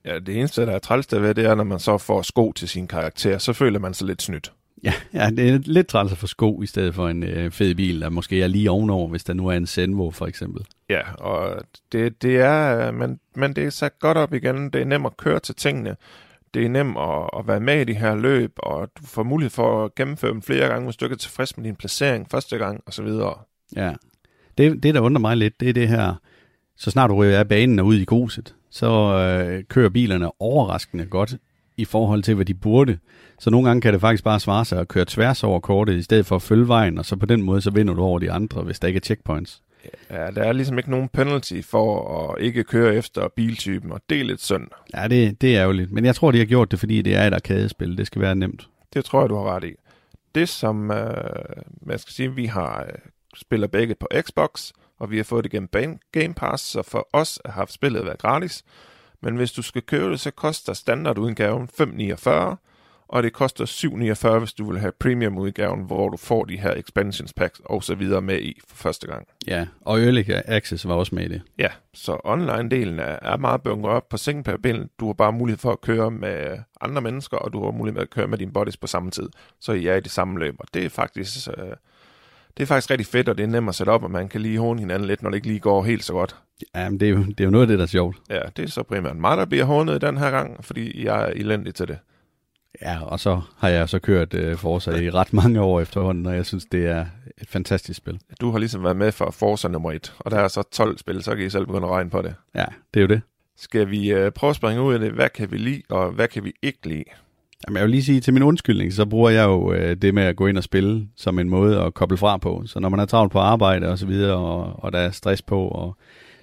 Ja, 0.04 0.19
det 0.19 0.38
eneste, 0.38 0.66
der 0.66 0.73
er 0.73 0.78
træls 0.78 1.12
ved, 1.12 1.35
det 1.35 1.45
er, 1.45 1.54
når 1.54 1.64
man 1.64 1.78
så 1.78 1.99
får 1.99 2.23
sko 2.23 2.52
til 2.52 2.69
sin 2.69 2.87
karakter, 2.87 3.38
så 3.38 3.52
føler 3.52 3.78
man 3.78 3.95
sig 3.95 4.07
lidt 4.07 4.23
snydt. 4.23 4.52
Ja, 4.85 4.92
ja 5.14 5.30
det 5.30 5.50
er 5.50 5.59
lidt 5.64 5.87
træls 5.87 6.12
at 6.12 6.19
få 6.19 6.26
sko 6.26 6.62
i 6.62 6.66
stedet 6.66 6.95
for 6.95 7.09
en 7.09 7.23
øh, 7.23 7.50
fed 7.50 7.75
bil, 7.75 8.00
der 8.00 8.09
måske 8.09 8.42
er 8.42 8.47
lige 8.47 8.71
ovenover, 8.71 9.09
hvis 9.09 9.25
der 9.25 9.33
nu 9.33 9.47
er 9.47 9.52
en 9.52 9.66
Senvo 9.66 10.11
for 10.11 10.26
eksempel. 10.26 10.64
Ja, 10.88 11.12
og 11.14 11.62
det, 11.92 12.23
det 12.23 12.37
er, 12.37 12.90
men, 12.90 13.21
men 13.35 13.57
det 13.57 13.64
er 13.64 13.71
sat 13.71 13.99
godt 13.99 14.19
op 14.19 14.35
igen. 14.35 14.71
Det 14.71 14.80
er 14.80 14.85
nemt 14.85 15.07
at 15.07 15.16
køre 15.16 15.40
til 15.40 15.54
tingene. 15.54 15.97
Det 16.54 16.64
er 16.64 16.69
nemt 16.69 16.97
at, 16.99 17.40
at 17.40 17.47
være 17.49 17.61
med 17.61 17.80
i 17.80 17.85
de 17.85 17.95
her 17.95 18.14
løb, 18.14 18.52
og 18.57 18.88
du 18.99 19.07
får 19.07 19.23
mulighed 19.23 19.50
for 19.50 19.85
at 19.85 19.95
gennemføre 19.95 20.33
dem 20.33 20.42
flere 20.42 20.69
gange, 20.69 20.85
hvis 20.85 20.97
du 20.97 21.04
ikke 21.04 21.14
er 21.14 21.19
tilfreds 21.19 21.57
med 21.57 21.64
din 21.64 21.76
placering 21.76 22.26
første 22.30 22.59
gang, 22.59 22.80
og 22.87 22.92
så 22.92 23.02
videre. 23.02 23.35
Ja, 23.76 23.92
det, 24.59 24.83
det 24.83 24.95
der 24.95 25.00
undrer 25.00 25.21
mig 25.21 25.37
lidt, 25.37 25.61
det 25.61 25.69
er 25.69 25.73
det 25.73 25.88
her, 25.88 26.14
så 26.80 26.90
snart 26.90 27.10
du 27.10 27.22
af 27.22 27.49
banen 27.49 27.78
og 27.78 27.87
ud 27.87 27.94
i 27.94 28.04
gruset, 28.04 28.54
så 28.70 28.88
øh, 28.90 29.64
kører 29.64 29.88
bilerne 29.88 30.30
overraskende 30.42 31.06
godt 31.06 31.37
i 31.76 31.84
forhold 31.84 32.22
til, 32.22 32.34
hvad 32.34 32.44
de 32.44 32.54
burde. 32.54 32.99
Så 33.38 33.50
nogle 33.50 33.68
gange 33.68 33.80
kan 33.80 33.92
det 33.92 34.00
faktisk 34.00 34.25
bare 34.25 34.40
svare 34.40 34.64
sig 34.64 34.80
at 34.80 34.88
køre 34.88 35.04
tværs 35.08 35.44
over 35.44 35.60
kortet, 35.60 35.96
i 35.96 36.02
stedet 36.02 36.26
for 36.26 36.37
at 36.37 36.42
følge 36.42 36.68
vejen, 36.68 36.99
og 36.99 37.04
så 37.04 37.16
på 37.16 37.26
den 37.26 37.42
måde, 37.42 37.60
så 37.60 37.70
vinder 37.70 37.94
du 37.94 38.02
over 38.02 38.18
de 38.18 38.32
andre, 38.32 38.62
hvis 38.62 38.78
der 38.78 38.88
ikke 38.88 38.99
er 38.99 39.04
checkpoints. 39.04 39.62
Ja, 40.10 40.30
der 40.30 40.42
er 40.42 40.52
ligesom 40.52 40.78
ikke 40.78 40.90
nogen 40.90 41.08
penalty 41.08 41.60
for 41.60 42.18
at 42.28 42.42
ikke 42.42 42.64
køre 42.64 42.94
efter 42.94 43.28
biltypen, 43.37 43.92
og 43.92 44.00
det 44.10 44.20
er 44.20 44.25
lidt 44.25 44.42
synd. 44.42 44.66
Ja, 44.94 45.08
det, 45.08 45.40
det 45.40 45.56
er 45.56 45.62
ærgerligt. 45.62 45.92
Men 45.92 46.04
jeg 46.04 46.14
tror, 46.14 46.30
de 46.30 46.38
har 46.38 46.44
gjort 46.44 46.70
det, 46.70 46.78
fordi 46.78 47.02
det 47.02 47.14
er 47.14 47.26
et 47.26 47.34
arkadespil. 47.34 47.99
Det 47.99 48.06
skal 48.06 48.22
være 48.22 48.34
nemt. 48.34 48.68
Det 48.94 49.04
tror 49.04 49.20
jeg, 49.20 49.28
du 49.28 49.37
har 49.37 49.56
ret 49.56 49.64
i. 49.64 49.72
Det, 50.34 50.49
som 50.49 50.90
øh, 50.90 51.14
man 51.82 51.99
skal 51.99 52.12
sige, 52.12 52.34
vi 52.34 52.46
har 52.46 52.84
øh, 52.88 52.99
spiller 53.37 53.66
begge 53.66 53.94
på 53.94 54.08
Xbox, 54.20 54.72
og 55.00 55.11
vi 55.11 55.16
har 55.16 55.25
fået 55.25 55.45
det 55.45 55.52
gennem 55.52 55.99
Game 56.12 56.35
Pass, 56.35 56.64
så 56.64 56.83
for 56.83 57.09
os 57.12 57.38
har 57.47 57.66
spillet 57.69 58.04
været 58.04 58.19
gratis. 58.19 58.64
Men 59.23 59.37
hvis 59.37 59.52
du 59.52 59.62
skal 59.62 59.83
købe 59.83 60.11
det, 60.11 60.21
så 60.21 60.30
koster 60.30 60.73
standardudgaven 60.73 61.69
5,49, 61.80 62.57
og 63.09 63.23
det 63.23 63.33
koster 63.33 63.64
7,49, 63.64 64.38
hvis 64.38 64.52
du 64.52 64.71
vil 64.71 64.80
have 64.80 64.92
premium-udgaven, 64.92 65.83
hvor 65.87 66.09
du 66.09 66.16
får 66.16 66.45
de 66.45 66.59
her 66.59 66.75
expansions 66.75 67.33
packs 67.33 67.61
og 67.64 67.85
så 67.85 67.95
videre 67.95 68.21
med 68.21 68.40
i 68.40 68.61
for 68.69 68.76
første 68.76 69.07
gang. 69.07 69.28
Ja, 69.47 69.66
og 69.80 70.00
Early 70.00 70.25
Access 70.28 70.88
var 70.88 70.95
også 70.95 71.14
med 71.14 71.25
i 71.25 71.28
det. 71.28 71.42
Ja, 71.59 71.69
så 71.95 72.12
online-delen 72.25 73.00
er, 73.00 73.19
er 73.23 73.37
meget 73.37 73.62
bunket 73.62 73.90
op 73.90 74.09
på 74.09 74.16
singleplayer 74.16 74.87
Du 75.00 75.07
har 75.07 75.12
bare 75.12 75.33
mulighed 75.33 75.59
for 75.59 75.73
at 75.73 75.80
køre 75.80 76.11
med 76.11 76.59
andre 76.80 77.02
mennesker, 77.02 77.37
og 77.37 77.52
du 77.52 77.64
har 77.64 77.71
mulighed 77.71 77.99
for 77.99 78.02
at 78.02 78.11
køre 78.11 78.28
med 78.28 78.38
dine 78.38 78.52
bodies 78.52 78.76
på 78.76 78.87
samme 78.87 79.11
tid. 79.11 79.28
Så 79.61 79.73
I 79.73 79.87
er 79.87 79.97
i 79.97 80.00
det 80.00 80.11
samme 80.11 80.38
løb, 80.38 80.54
og 80.59 80.66
det 80.75 80.85
er 80.85 80.88
faktisk... 80.88 81.49
Øh, 81.49 81.76
det 82.57 82.62
er 82.62 82.66
faktisk 82.66 82.90
rigtig 82.90 83.07
fedt, 83.07 83.28
og 83.28 83.38
det 83.38 83.42
er 83.42 83.49
nemt 83.49 83.69
at 83.69 83.75
sætte 83.75 83.90
op, 83.90 84.02
og 84.02 84.11
man 84.11 84.28
kan 84.28 84.40
lige 84.40 84.58
håne 84.58 84.80
hinanden 84.80 85.08
lidt, 85.08 85.23
når 85.23 85.30
det 85.30 85.36
ikke 85.36 85.47
lige 85.47 85.60
går 85.60 85.82
helt 85.82 86.04
så 86.04 86.13
godt. 86.13 86.36
Ja, 86.75 86.91
men 86.91 87.00
det 87.00 87.08
er 87.08 87.13
jo, 87.13 87.19
det 87.19 87.41
er 87.41 87.45
jo 87.45 87.50
noget 87.50 87.63
af 87.63 87.69
det, 87.69 87.78
der 87.78 87.84
er 87.84 87.89
sjovt. 87.89 88.17
Ja, 88.30 88.41
det 88.56 88.65
er 88.65 88.69
så 88.69 88.82
primært 88.82 89.17
mig, 89.17 89.36
der 89.36 89.45
bliver 89.45 89.65
hånet 89.65 90.00
den 90.00 90.19
her 90.19 90.30
gang, 90.30 90.65
fordi 90.65 91.04
jeg 91.04 91.23
er 91.23 91.26
elendig 91.26 91.75
til 91.75 91.89
det. 91.89 91.99
Ja, 92.82 93.04
og 93.04 93.21
så 93.21 93.41
har 93.58 93.69
jeg 93.69 93.89
så 93.89 93.99
kørt 93.99 94.34
uh, 94.34 94.54
Forza 94.56 94.91
i 94.91 95.10
ret 95.10 95.32
mange 95.32 95.60
år 95.60 95.80
efterhånden, 95.80 96.26
og 96.26 96.36
jeg 96.36 96.47
synes, 96.47 96.65
det 96.73 96.86
er 96.86 97.06
et 97.39 97.49
fantastisk 97.49 97.97
spil. 97.97 98.21
Du 98.41 98.50
har 98.50 98.58
ligesom 98.58 98.84
været 98.84 98.97
med 98.97 99.13
for 99.13 99.30
Forza 99.30 99.69
nummer 99.69 99.93
1, 99.93 100.15
og 100.19 100.30
der 100.30 100.39
er 100.39 100.49
så 100.49 100.63
12 100.73 100.99
spil, 100.99 101.23
så 101.23 101.36
kan 101.36 101.47
I 101.47 101.50
selv 101.50 101.67
begynde 101.67 101.86
at 101.86 101.93
regne 101.93 102.10
på 102.10 102.23
det. 102.23 102.34
Ja, 102.54 102.65
det 102.95 103.00
er 103.00 103.02
jo 103.02 103.08
det. 103.08 103.21
Skal 103.56 103.91
vi 103.91 104.15
uh, 104.15 104.32
prøve 104.32 104.50
at 104.50 104.56
springe 104.56 104.82
ud 104.82 104.95
af 104.95 105.00
det? 105.00 105.13
Hvad 105.13 105.28
kan 105.28 105.50
vi 105.50 105.56
lide, 105.56 105.82
og 105.89 106.10
hvad 106.10 106.28
kan 106.28 106.45
vi 106.45 106.52
ikke 106.63 106.89
lide? 106.89 107.04
Jamen, 107.66 107.76
jeg 107.76 107.84
vil 107.84 107.90
lige 107.90 108.02
sige, 108.02 108.20
til 108.20 108.34
min 108.34 108.42
undskyldning, 108.42 108.92
så 108.92 109.06
bruger 109.06 109.30
jeg 109.30 109.44
jo 109.44 109.70
uh, 109.70 109.92
det 109.92 110.14
med 110.14 110.23
at 110.23 110.36
gå 110.36 110.46
ind 110.46 110.58
og 110.58 110.64
spille 110.64 111.08
som 111.16 111.38
en 111.38 111.49
måde 111.49 111.80
at 111.80 111.94
koble 111.94 112.16
fra 112.16 112.36
på. 112.36 112.62
Så 112.66 112.80
når 112.80 112.88
man 112.88 113.00
er 113.00 113.06
travlt 113.06 113.32
på 113.32 113.38
arbejde 113.38 113.88
og 113.88 113.99
så 113.99 114.06
videre, 114.06 114.36
og, 114.36 114.84
og 114.84 114.92
der 114.92 114.99
er 114.99 115.10
stress 115.10 115.42
på, 115.42 115.68
og 115.68 115.96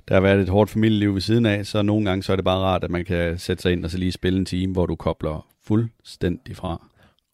der 0.08 0.14
har 0.14 0.22
været 0.22 0.40
et 0.40 0.50
hårdt 0.50 0.70
familieliv 0.70 1.14
ved 1.14 1.22
siden 1.22 1.46
af, 1.46 1.66
så 1.66 1.82
nogle 1.82 2.06
gange 2.06 2.24
så 2.24 2.32
er 2.32 2.36
det 2.36 2.46
bare 2.46 2.60
rart, 2.60 2.84
at 2.84 2.92
man 2.92 3.06
kan 3.06 3.38
sætte 3.38 3.62
sig 3.62 3.72
ind 3.72 3.86
og 3.86 3.92
så 3.92 3.98
lige 3.98 4.12
spille 4.12 4.40
en 4.40 4.46
time, 4.46 4.74
hvor 4.74 4.86
du 4.86 4.96
kobler 4.96 5.48
fuldstændig 5.64 6.56
fra. 6.56 6.88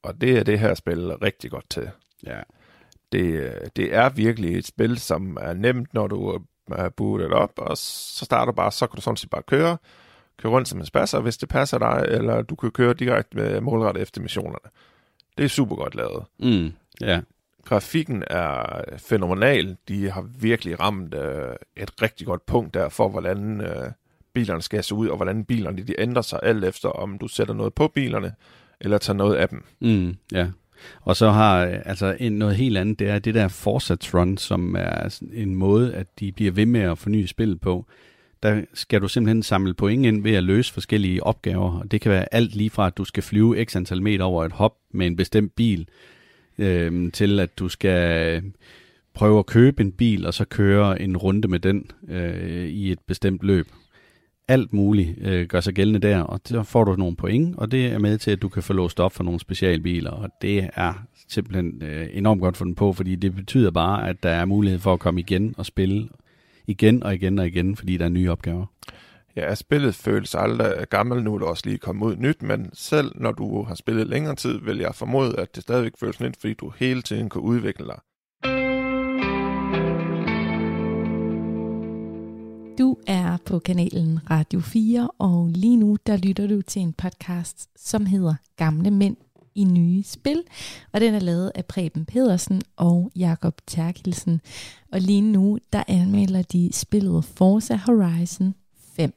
Og 0.04 0.22
det 0.22 0.38
er 0.38 0.44
det 0.44 0.60
her 0.60 0.74
spil 0.74 1.12
rigtig 1.12 1.52
godt 1.52 1.70
til. 1.70 1.90
Ja. 2.26 2.40
Det, 3.12 3.54
det 3.76 3.96
er 3.96 4.10
virkelig 4.10 4.58
et 4.58 4.68
spil, 4.68 4.98
som 4.98 5.38
er 5.42 5.54
nemt, 5.54 5.94
når 5.94 6.08
du 6.08 6.40
er 6.72 6.90
bootet 6.90 7.34
op, 7.34 7.52
og 7.58 7.78
så 7.78 8.26
starter 8.26 8.52
bare, 8.52 8.72
så 8.72 8.88
kan 8.88 8.96
du 8.96 9.02
sådan 9.02 9.18
set 9.18 9.30
bare 9.30 9.44
køre, 9.44 9.78
køre 10.38 10.52
rundt 10.52 10.68
som 10.68 10.80
en 10.80 10.86
spasser, 10.86 11.20
hvis 11.20 11.38
det 11.38 11.50
passer 11.50 11.78
dig, 11.78 12.06
eller 12.08 12.42
du 12.42 12.56
kan 12.56 12.72
køre 12.72 12.94
direkte 12.94 13.38
med 13.38 13.62
målrettet 13.62 14.02
efter 14.02 14.22
missionerne. 14.22 14.70
Det 15.38 15.46
er 15.46 15.50
super 15.50 15.76
godt 15.76 15.96
lavet. 15.96 16.24
Mm, 16.40 16.72
ja. 17.02 17.20
Grafikken 17.66 18.24
er 18.28 18.82
fænomenal. 18.98 19.78
De 19.88 20.12
har 20.12 20.26
virkelig 20.40 20.80
ramt 20.80 21.14
øh, 21.14 21.56
et 21.78 22.02
rigtig 22.02 22.28
godt 22.28 22.46
punkt 22.46 22.74
der 22.74 22.90
for, 22.90 23.10
hvordan 23.10 23.62
øh, 23.62 23.92
bilerne 24.34 24.62
skal 24.62 24.84
se 24.84 24.96
ud, 24.96 25.08
og 25.08 25.16
hvordan 25.16 25.46
bilerne 25.46 25.84
de 25.84 26.02
ændrer 26.02 26.22
sig 26.22 26.40
alt 26.44 26.64
efter, 26.64 26.90
om 26.90 27.18
du 27.18 27.28
sætter 27.28 27.54
noget 27.54 27.74
på 27.74 27.88
bilerne, 27.88 28.34
eller 28.82 28.98
tager 28.98 29.18
noget 29.18 29.36
af 29.36 29.50
dem. 29.50 29.64
Mm, 29.82 30.16
ja. 30.32 30.48
Og 31.02 31.16
så 31.16 31.30
har 31.30 31.58
altså 31.86 32.18
en, 32.20 32.34
noget 32.34 32.56
helt 32.56 32.78
andet, 32.78 33.00
det 33.00 33.10
er 33.10 33.20
det 33.20 33.34
der 33.34 33.48
Force 33.48 33.98
Run, 34.14 34.38
som 34.38 34.76
er 34.80 35.20
en 35.34 35.56
måde, 35.56 35.96
at 35.96 36.08
de 36.20 36.32
bliver 36.32 36.52
ved 36.52 36.66
med 36.66 36.82
at 36.82 36.98
forny 36.98 37.26
spillet 37.26 37.62
på. 37.62 37.86
Der 38.44 38.62
skal 38.74 39.02
du 39.02 39.08
simpelthen 39.08 39.44
samle 39.44 39.74
point 39.74 40.06
ind 40.06 40.24
ved 40.24 40.36
at 40.36 40.44
løse 40.44 40.74
forskellige 40.74 41.24
opgaver, 41.24 41.80
og 41.80 41.92
det 41.92 42.02
kan 42.02 42.12
være 42.12 42.34
alt 42.34 42.56
lige 42.56 42.70
fra, 42.70 42.88
at 42.88 42.98
du 42.98 43.06
skal 43.06 43.24
flyve 43.24 43.66
x 43.66 43.76
antal 43.76 44.02
meter 44.02 44.26
over 44.26 44.46
et 44.46 44.52
hop 44.52 44.76
med 44.94 45.08
en 45.08 45.16
bestemt 45.16 45.56
bil, 45.56 45.88
øh, 46.58 47.12
til 47.12 47.40
at 47.40 47.60
du 47.60 47.70
skal 47.70 48.44
prøve 49.14 49.40
at 49.40 49.46
købe 49.46 49.82
en 49.82 49.92
bil, 49.92 50.26
og 50.26 50.34
så 50.34 50.46
køre 50.46 51.02
en 51.02 51.18
runde 51.18 51.48
med 51.48 51.60
den 51.60 51.86
øh, 52.10 52.68
i 52.68 52.92
et 52.92 53.00
bestemt 53.08 53.44
løb. 53.44 53.68
Alt 54.48 54.74
muligt 54.74 55.16
øh, 55.22 55.48
gør 55.48 55.62
sig 55.62 55.74
gældende 55.74 56.08
der, 56.08 56.20
og 56.20 56.40
så 56.46 56.64
får 56.64 56.84
du 56.84 56.96
nogle 56.96 57.16
point, 57.16 57.56
og 57.58 57.72
det 57.72 57.86
er 57.86 58.00
med 58.00 58.18
til, 58.18 58.32
at 58.32 58.42
du 58.42 58.50
kan 58.50 58.64
få 58.64 58.74
låst 58.74 59.00
op 59.00 59.14
for 59.14 59.24
nogle 59.24 59.40
specialbiler, 59.40 60.12
og 60.12 60.30
det 60.42 60.70
er 60.76 60.94
simpelthen 61.30 61.84
øh, 61.84 62.08
enormt 62.12 62.42
godt 62.42 62.58
for 62.58 62.66
den 62.66 62.76
på, 62.76 62.94
fordi 62.94 63.16
det 63.16 63.36
betyder 63.36 63.72
bare, 63.72 64.10
at 64.10 64.24
der 64.24 64.30
er 64.30 64.46
mulighed 64.46 64.80
for 64.80 64.94
at 64.94 65.00
komme 65.00 65.20
igen 65.20 65.56
og 65.58 65.66
spille 65.66 66.10
igen 66.68 67.04
og 67.04 67.14
igen 67.14 67.40
og 67.40 67.48
igen, 67.48 67.76
fordi 67.76 67.98
der 67.98 68.06
er 68.06 68.10
nye 68.10 68.32
opgaver. 68.32 68.66
Ja, 69.36 69.56
spillet 69.56 69.96
føles 69.96 70.36
aldrig 70.36 70.90
gammelt, 70.90 71.24
nu 71.24 71.34
er 71.34 71.40
det 71.40 71.48
også 71.48 71.64
lige 71.66 71.78
kommet 71.78 72.06
ud 72.06 72.16
nyt, 72.16 72.42
men 72.42 72.70
selv 72.74 73.12
når 73.16 73.32
du 73.32 73.64
har 73.64 73.76
spillet 73.76 74.08
længere 74.08 74.36
tid, 74.36 74.60
vil 74.60 74.78
jeg 74.78 74.96
formode, 74.96 75.40
at 75.40 75.56
det 75.56 75.64
stadigvæk 75.64 75.94
føles 76.00 76.20
nyt, 76.20 76.38
fordi 76.40 76.54
du 76.54 76.74
hele 76.78 77.02
tiden 77.02 77.30
kan 77.30 77.42
udvikle 77.42 77.86
dig. 77.86 78.00
Du 82.80 82.98
er 83.08 83.38
på 83.46 83.60
kanalen 83.60 84.20
Radio 84.30 84.60
4, 84.60 85.10
og 85.20 85.50
lige 85.56 85.78
nu 85.78 85.98
der 86.08 86.18
lytter 86.18 86.48
du 86.48 86.62
til 86.62 86.82
en 86.82 86.94
podcast, 86.94 87.70
som 87.76 88.06
hedder 88.06 88.36
Gamle 88.58 88.92
Mænd 88.92 89.18
i 89.56 89.64
Nye 89.64 90.04
Spil. 90.04 90.44
Og 90.92 91.02
den 91.02 91.14
er 91.14 91.20
lavet 91.20 91.52
af 91.56 91.66
Preben 91.66 92.06
Pedersen 92.06 92.62
og 92.76 93.12
Jakob 93.16 93.62
Terkelsen. 93.68 94.42
Og 94.92 95.00
lige 95.00 95.22
nu 95.22 95.58
der 95.74 95.84
anmelder 95.88 96.42
de 96.42 96.70
spillet 96.74 97.26
Forza 97.26 97.76
Horizon 97.76 98.56
5. 98.96 99.14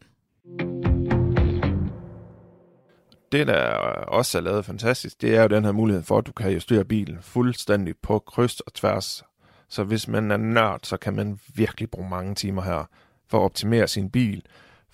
Det, 3.33 3.47
der 3.47 3.63
også 4.09 4.39
er 4.39 4.43
lavet 4.43 4.65
fantastisk, 4.65 5.23
det 5.23 5.37
er 5.37 5.43
jo 5.43 5.49
den 5.49 5.65
her 5.65 5.73
mulighed 5.73 6.03
for, 6.03 6.19
at 6.19 6.27
du 6.27 6.33
kan 6.33 6.53
justere 6.53 6.85
bilen 6.85 7.19
fuldstændig 7.21 7.95
på 8.03 8.19
kryds 8.19 8.61
og 8.61 8.75
tværs. 8.75 9.25
Så 9.69 9.85
hvis 9.85 10.09
man 10.09 10.31
er 10.31 10.37
nørd, 10.37 10.81
så 10.83 10.97
kan 10.97 11.15
man 11.17 11.39
virkelig 11.55 11.91
bruge 11.91 12.09
mange 12.09 12.35
timer 12.35 12.63
her 12.63 12.85
for 13.29 13.39
at 13.39 13.43
optimere 13.43 13.89
sin 13.89 14.11
bil, 14.11 14.43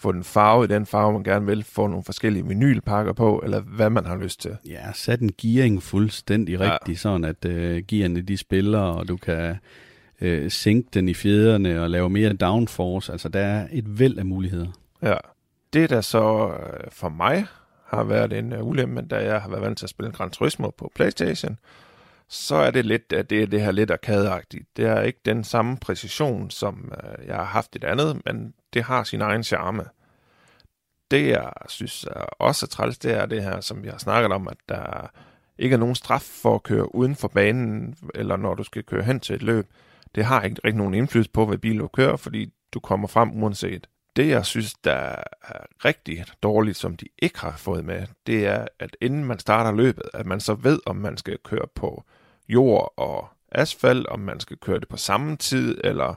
få 0.03 0.12
den 0.12 0.25
farve 0.25 0.65
i 0.65 0.67
den 0.67 0.87
farve, 0.87 1.12
man 1.12 1.23
gerne 1.23 1.47
vil, 1.47 1.65
få 1.65 1.87
nogle 1.87 2.05
forskellige 2.05 2.47
vinylpakker 2.47 3.12
på, 3.12 3.41
eller 3.45 3.61
hvad 3.61 3.91
man 3.91 4.07
har 4.07 4.17
lyst 4.17 4.41
til. 4.41 4.57
Ja, 4.69 4.93
sæt 4.95 5.21
en 5.21 5.31
gearing 5.43 5.83
fuldstændig 5.83 6.59
ja. 6.59 6.73
rigtig, 6.73 6.99
sådan 6.99 7.25
at 7.25 7.45
uh, 7.45 7.87
gearne 7.88 8.21
de 8.21 8.37
spiller, 8.37 8.81
og 8.81 9.09
du 9.09 9.17
kan 9.17 9.57
uh, 10.23 10.49
sænke 10.49 10.88
den 10.95 11.09
i 11.09 11.15
fjederne 11.15 11.83
og 11.83 11.91
lave 11.91 12.11
mere 12.11 12.33
downforce. 12.33 13.12
Altså, 13.12 13.29
der 13.29 13.41
er 13.41 13.67
et 13.73 13.99
væld 13.99 14.19
af 14.19 14.27
muligheder. 14.27 14.69
Ja. 15.03 15.17
Det, 15.73 15.91
der 15.91 16.01
så 16.01 16.47
uh, 16.47 16.93
for 16.93 17.09
mig 17.09 17.47
har 17.87 18.05
været 18.05 18.33
en 18.33 18.53
uh, 18.53 18.69
ulempe, 18.69 19.03
da 19.03 19.17
jeg 19.17 19.41
har 19.41 19.49
været 19.49 19.62
vant 19.62 19.79
til 19.79 19.87
at 19.87 19.91
spille 19.91 20.12
Gran 20.12 20.31
Turismo 20.31 20.71
på 20.71 20.93
Playstation, 20.95 21.59
så 22.33 22.57
er 22.57 22.71
det 22.71 22.85
lidt 22.85 23.12
at 23.12 23.31
det, 23.31 23.42
er 23.42 23.47
det 23.47 23.61
her 23.61 23.73
lidt 23.73 23.90
arkadeagtigt. 23.90 24.77
Det 24.77 24.85
er 24.85 25.01
ikke 25.01 25.21
den 25.25 25.45
samme 25.45 25.77
præcision, 25.77 26.51
som 26.51 26.92
øh, 27.05 27.27
jeg 27.27 27.37
har 27.37 27.45
haft 27.45 27.77
i 27.77 27.79
det 27.79 27.88
andet, 27.88 28.23
men 28.27 28.55
det 28.75 28.83
har 28.83 29.05
sin 29.05 29.21
egen 29.21 29.45
charme. 29.45 29.85
Det, 31.11 31.29
jeg 31.29 31.53
synes 31.68 32.05
er 32.05 32.25
også 32.38 32.66
træls, 32.66 32.99
det 32.99 33.12
er 33.12 33.27
det 33.27 33.42
her, 33.42 33.61
som 33.61 33.83
vi 33.83 33.88
har 33.88 33.99
snakket 33.99 34.33
om, 34.33 34.49
at 34.49 34.57
der 34.68 35.11
ikke 35.59 35.75
er 35.75 35.79
nogen 35.79 35.95
straf 35.95 36.23
for 36.23 36.55
at 36.55 36.62
køre 36.62 36.95
uden 36.95 37.16
for 37.16 37.29
banen, 37.29 37.97
eller 38.14 38.37
når 38.37 38.55
du 38.55 38.62
skal 38.62 38.85
køre 38.85 39.03
hen 39.03 39.21
til 39.21 39.35
et 39.35 39.42
løb. 39.42 39.66
Det 40.14 40.25
har 40.25 40.42
ikke 40.42 40.61
rigtig 40.64 40.79
nogen 40.79 40.95
indflydelse 40.95 41.31
på, 41.31 41.47
hvad 41.47 41.59
bil 41.59 41.79
du 41.79 41.88
kører, 41.88 42.16
fordi 42.16 42.53
du 42.75 42.81
kommer 42.81 43.09
frem 43.09 43.42
uanset. 43.42 43.88
Det, 44.16 44.29
jeg 44.29 44.47
synes, 44.47 44.75
der 44.75 44.92
er 44.92 45.25
rigtig 45.85 46.25
dårligt, 46.42 46.77
som 46.77 46.97
de 46.97 47.07
ikke 47.23 47.40
har 47.40 47.57
fået 47.57 47.85
med, 47.85 48.07
det 48.27 48.47
er, 48.47 48.66
at 48.79 48.97
inden 49.01 49.25
man 49.25 49.38
starter 49.38 49.73
løbet, 49.73 50.05
at 50.14 50.27
man 50.27 50.40
så 50.40 50.55
ved, 50.55 50.81
om 50.87 50.97
man 50.97 51.16
skal 51.16 51.38
køre 51.45 51.66
på 51.75 52.05
jord 52.53 52.93
og 52.97 53.29
asfalt, 53.53 54.07
om 54.07 54.21
man 54.21 54.41
skal 54.41 54.57
køre 54.57 54.81
det 54.81 54.88
på 54.88 54.97
samme 54.97 55.37
tid, 55.37 55.79
eller 55.85 56.15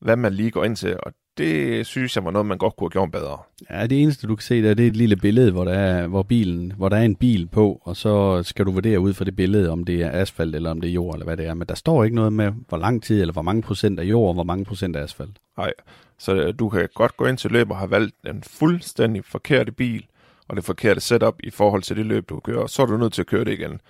hvad 0.00 0.16
man 0.16 0.32
lige 0.32 0.50
går 0.50 0.64
ind 0.64 0.76
til. 0.76 0.96
Og 1.02 1.12
det 1.38 1.86
synes 1.86 2.16
jeg 2.16 2.24
var 2.24 2.30
noget, 2.30 2.46
man 2.46 2.58
godt 2.58 2.76
kunne 2.76 2.84
have 2.84 2.90
gjort 2.90 3.10
bedre. 3.10 3.38
Ja, 3.70 3.86
det 3.86 4.02
eneste, 4.02 4.26
du 4.26 4.36
kan 4.36 4.42
se 4.42 4.62
der, 4.62 4.74
det 4.74 4.82
er 4.82 4.90
et 4.90 4.96
lille 4.96 5.16
billede, 5.16 5.52
hvor 5.52 5.64
der, 5.64 5.72
er, 5.72 6.06
hvor, 6.06 6.22
bilen, 6.22 6.72
hvor 6.76 6.88
der 6.88 6.96
er 6.96 7.02
en 7.02 7.16
bil 7.16 7.46
på, 7.46 7.80
og 7.84 7.96
så 7.96 8.42
skal 8.42 8.66
du 8.66 8.70
vurdere 8.70 9.00
ud 9.00 9.14
fra 9.14 9.24
det 9.24 9.36
billede, 9.36 9.70
om 9.70 9.84
det 9.84 10.02
er 10.02 10.10
asfalt, 10.10 10.54
eller 10.54 10.70
om 10.70 10.80
det 10.80 10.88
er 10.88 10.92
jord, 10.92 11.14
eller 11.14 11.24
hvad 11.24 11.36
det 11.36 11.46
er. 11.46 11.54
Men 11.54 11.68
der 11.68 11.74
står 11.74 12.04
ikke 12.04 12.16
noget 12.16 12.32
med, 12.32 12.52
hvor 12.68 12.78
lang 12.78 13.02
tid, 13.02 13.20
eller 13.20 13.32
hvor 13.32 13.42
mange 13.42 13.62
procent 13.62 14.00
af 14.00 14.04
jord, 14.04 14.28
og 14.28 14.34
hvor 14.34 14.44
mange 14.44 14.64
procent 14.64 14.96
af 14.96 15.02
asfalt. 15.02 15.38
Nej, 15.58 15.72
så 16.18 16.52
du 16.52 16.68
kan 16.68 16.88
godt 16.94 17.16
gå 17.16 17.26
ind 17.26 17.38
til 17.38 17.50
løb 17.50 17.70
og 17.70 17.76
have 17.76 17.90
valgt 17.90 18.14
en 18.26 18.42
fuldstændig 18.42 19.24
forkerte 19.24 19.72
bil, 19.72 20.06
og 20.48 20.56
det 20.56 20.64
forkerte 20.64 21.00
setup 21.00 21.34
i 21.44 21.50
forhold 21.50 21.82
til 21.82 21.96
det 21.96 22.06
løb, 22.06 22.28
du 22.28 22.40
kører, 22.40 22.66
så 22.66 22.82
er 22.82 22.86
du 22.86 22.96
nødt 22.96 23.12
til 23.12 23.22
at 23.22 23.26
køre 23.26 23.44
det 23.44 23.52
igen. 23.52 23.80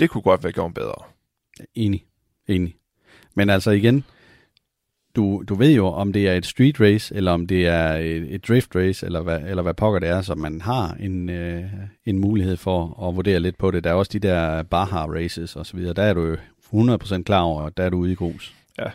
Det 0.00 0.10
kunne 0.10 0.22
godt 0.22 0.44
være 0.44 0.52
gjort 0.52 0.74
bedre. 0.74 1.02
Enig. 1.74 2.04
Enig. 2.46 2.74
Men 3.34 3.50
altså 3.50 3.70
igen, 3.70 4.04
du, 5.16 5.42
du 5.48 5.54
ved 5.54 5.72
jo, 5.72 5.86
om 5.86 6.12
det 6.12 6.28
er 6.28 6.34
et 6.34 6.46
street 6.46 6.80
race, 6.80 7.14
eller 7.14 7.32
om 7.32 7.46
det 7.46 7.66
er 7.66 7.92
et, 7.94 8.34
et 8.34 8.48
drift 8.48 8.76
race, 8.76 9.06
eller 9.06 9.20
hvad, 9.20 9.40
eller 9.40 9.62
hvad 9.62 9.74
pokker 9.74 10.00
det 10.00 10.08
er, 10.08 10.22
så 10.22 10.34
man 10.34 10.60
har 10.60 10.96
en, 11.00 11.30
øh, 11.30 11.64
en 12.04 12.18
mulighed 12.18 12.56
for 12.56 13.08
at 13.08 13.16
vurdere 13.16 13.40
lidt 13.40 13.58
på 13.58 13.70
det. 13.70 13.84
Der 13.84 13.90
er 13.90 13.94
også 13.94 14.10
de 14.12 14.18
der 14.18 14.62
Baja 14.62 15.06
races 15.06 15.56
og 15.56 15.66
så 15.66 15.76
videre. 15.76 15.94
Der 15.94 16.02
er 16.02 16.14
du 16.14 16.20
jo 16.20 16.36
100% 16.72 17.22
klar 17.22 17.40
over, 17.40 17.62
at 17.62 17.76
der 17.76 17.84
er 17.84 17.90
du 17.90 17.96
ude 17.96 18.12
i 18.12 18.14
grus. 18.14 18.54
Ja, 18.78 18.90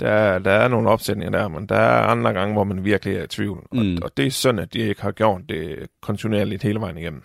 der, 0.00 0.38
der 0.38 0.50
er 0.50 0.68
nogle 0.68 0.88
opsætninger 0.88 1.38
der, 1.38 1.48
men 1.48 1.66
der 1.66 1.76
er 1.76 2.02
andre 2.02 2.32
gange, 2.32 2.52
hvor 2.52 2.64
man 2.64 2.84
virkelig 2.84 3.16
er 3.16 3.24
i 3.24 3.26
tvivl. 3.26 3.66
Mm. 3.72 3.78
Og, 3.78 3.86
og 4.02 4.16
det 4.16 4.26
er 4.26 4.30
sådan, 4.30 4.58
at 4.58 4.74
de 4.74 4.78
ikke 4.78 5.02
har 5.02 5.12
gjort 5.12 5.40
det 5.48 5.86
kontinuerligt 6.00 6.62
hele 6.62 6.80
vejen 6.80 6.98
igennem. 6.98 7.22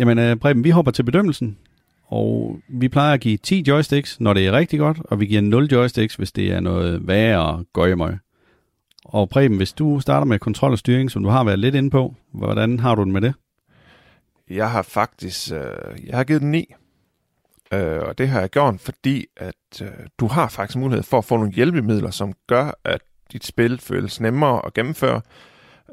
Jamen, 0.00 0.18
øh, 0.18 0.36
Preben, 0.36 0.64
vi 0.64 0.70
hopper 0.70 0.92
til 0.92 1.02
bedømmelsen. 1.02 1.58
Og 2.06 2.60
vi 2.68 2.88
plejer 2.88 3.14
at 3.14 3.20
give 3.20 3.36
10 3.36 3.64
joysticks, 3.68 4.20
når 4.20 4.34
det 4.34 4.46
er 4.46 4.52
rigtig 4.52 4.78
godt, 4.78 4.98
og 5.04 5.20
vi 5.20 5.26
giver 5.26 5.40
0 5.40 5.64
joysticks, 5.64 6.14
hvis 6.14 6.32
det 6.32 6.52
er 6.52 6.60
noget 6.60 7.08
værre 7.08 7.64
gøjemøg. 7.72 8.18
Og 9.04 9.28
Preben, 9.28 9.56
hvis 9.56 9.72
du 9.72 10.00
starter 10.00 10.24
med 10.24 10.38
kontrol 10.38 10.72
og 10.72 10.78
styring, 10.78 11.10
som 11.10 11.22
du 11.22 11.28
har 11.28 11.44
været 11.44 11.58
lidt 11.58 11.74
inde 11.74 11.90
på, 11.90 12.14
hvordan 12.32 12.80
har 12.80 12.94
du 12.94 13.04
den 13.04 13.12
med 13.12 13.20
det? 13.20 13.34
Jeg 14.50 14.70
har 14.70 14.82
faktisk, 14.82 15.52
øh, 15.52 16.06
jeg 16.06 16.16
har 16.16 16.24
givet 16.24 16.42
den 16.42 16.50
9. 16.50 16.74
Øh, 17.72 18.00
og 18.02 18.18
det 18.18 18.28
har 18.28 18.40
jeg 18.40 18.50
gjort, 18.50 18.80
fordi 18.80 19.26
at 19.36 19.82
øh, 19.82 19.88
du 20.20 20.26
har 20.26 20.48
faktisk 20.48 20.78
mulighed 20.78 21.02
for 21.02 21.18
at 21.18 21.24
få 21.24 21.36
nogle 21.36 21.52
hjælpemidler, 21.52 22.10
som 22.10 22.32
gør, 22.46 22.78
at 22.84 23.00
dit 23.32 23.44
spil 23.44 23.78
føles 23.78 24.20
nemmere 24.20 24.66
at 24.66 24.74
gennemføre. 24.74 25.20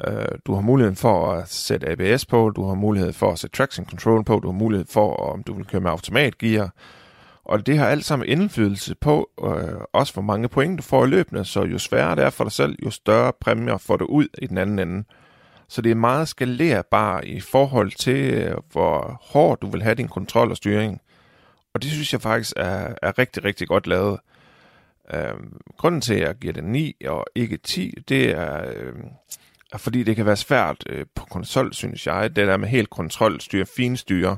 Øh, 0.07 0.25
du 0.45 0.53
har 0.53 0.61
muligheden 0.61 0.95
for 0.95 1.31
at 1.31 1.49
sætte 1.49 1.89
ABS 1.89 2.25
på, 2.25 2.49
du 2.49 2.67
har 2.67 2.73
mulighed 2.73 3.13
for 3.13 3.31
at 3.31 3.39
sætte 3.39 3.57
traction 3.57 3.85
control 3.85 4.23
på, 4.23 4.39
du 4.39 4.47
har 4.47 4.57
mulighed 4.59 4.85
for, 4.89 5.15
om 5.15 5.43
du 5.43 5.53
vil 5.53 5.65
køre 5.65 5.81
med 5.81 5.91
automatgear. 5.91 6.73
Og 7.45 7.65
det 7.65 7.77
har 7.77 7.87
alt 7.87 8.05
sammen 8.05 8.29
indflydelse 8.29 8.95
på, 8.95 9.29
øh, 9.43 9.79
også 9.93 10.13
hvor 10.13 10.21
mange 10.21 10.49
point 10.49 10.77
du 10.77 10.83
får 10.83 11.05
i 11.05 11.07
løbende, 11.07 11.45
så 11.45 11.63
jo 11.63 11.79
sværere 11.79 12.15
det 12.15 12.23
er 12.23 12.29
for 12.29 12.43
dig 12.43 12.51
selv, 12.51 12.75
jo 12.85 12.89
større 12.89 13.33
præmier 13.41 13.77
får 13.77 13.97
du 13.97 14.05
ud 14.05 14.27
i 14.37 14.47
den 14.47 14.57
anden 14.57 14.79
ende. 14.79 15.03
Så 15.67 15.81
det 15.81 15.91
er 15.91 15.95
meget 15.95 16.27
skalerbar 16.27 17.21
i 17.21 17.39
forhold 17.39 17.91
til, 17.91 18.33
øh, 18.33 18.57
hvor 18.71 19.21
hård 19.21 19.59
du 19.59 19.67
vil 19.67 19.83
have 19.83 19.95
din 19.95 20.07
kontrol 20.07 20.51
og 20.51 20.57
styring. 20.57 21.01
Og 21.73 21.81
det 21.83 21.91
synes 21.91 22.13
jeg 22.13 22.21
faktisk 22.21 22.53
er, 22.55 22.95
er 23.01 23.19
rigtig, 23.19 23.43
rigtig 23.43 23.67
godt 23.67 23.87
lavet. 23.87 24.19
Øh, 25.13 25.33
grunden 25.77 26.01
til, 26.01 26.13
at 26.13 26.21
jeg 26.21 26.35
giver 26.35 26.53
det 26.53 26.63
9 26.63 26.95
og 27.07 27.25
ikke 27.35 27.57
10, 27.57 27.93
det 28.09 28.29
er, 28.29 28.73
øh, 28.75 28.93
fordi 29.79 30.03
det 30.03 30.15
kan 30.15 30.25
være 30.25 30.35
svært 30.35 30.83
øh, 30.89 31.05
på 31.15 31.25
konsol, 31.25 31.73
synes 31.73 32.07
jeg, 32.07 32.35
det 32.35 32.47
der 32.47 32.57
med 32.57 32.67
helt 32.67 32.89
kontrolstyre, 32.89 33.65
finstyre, 33.77 34.37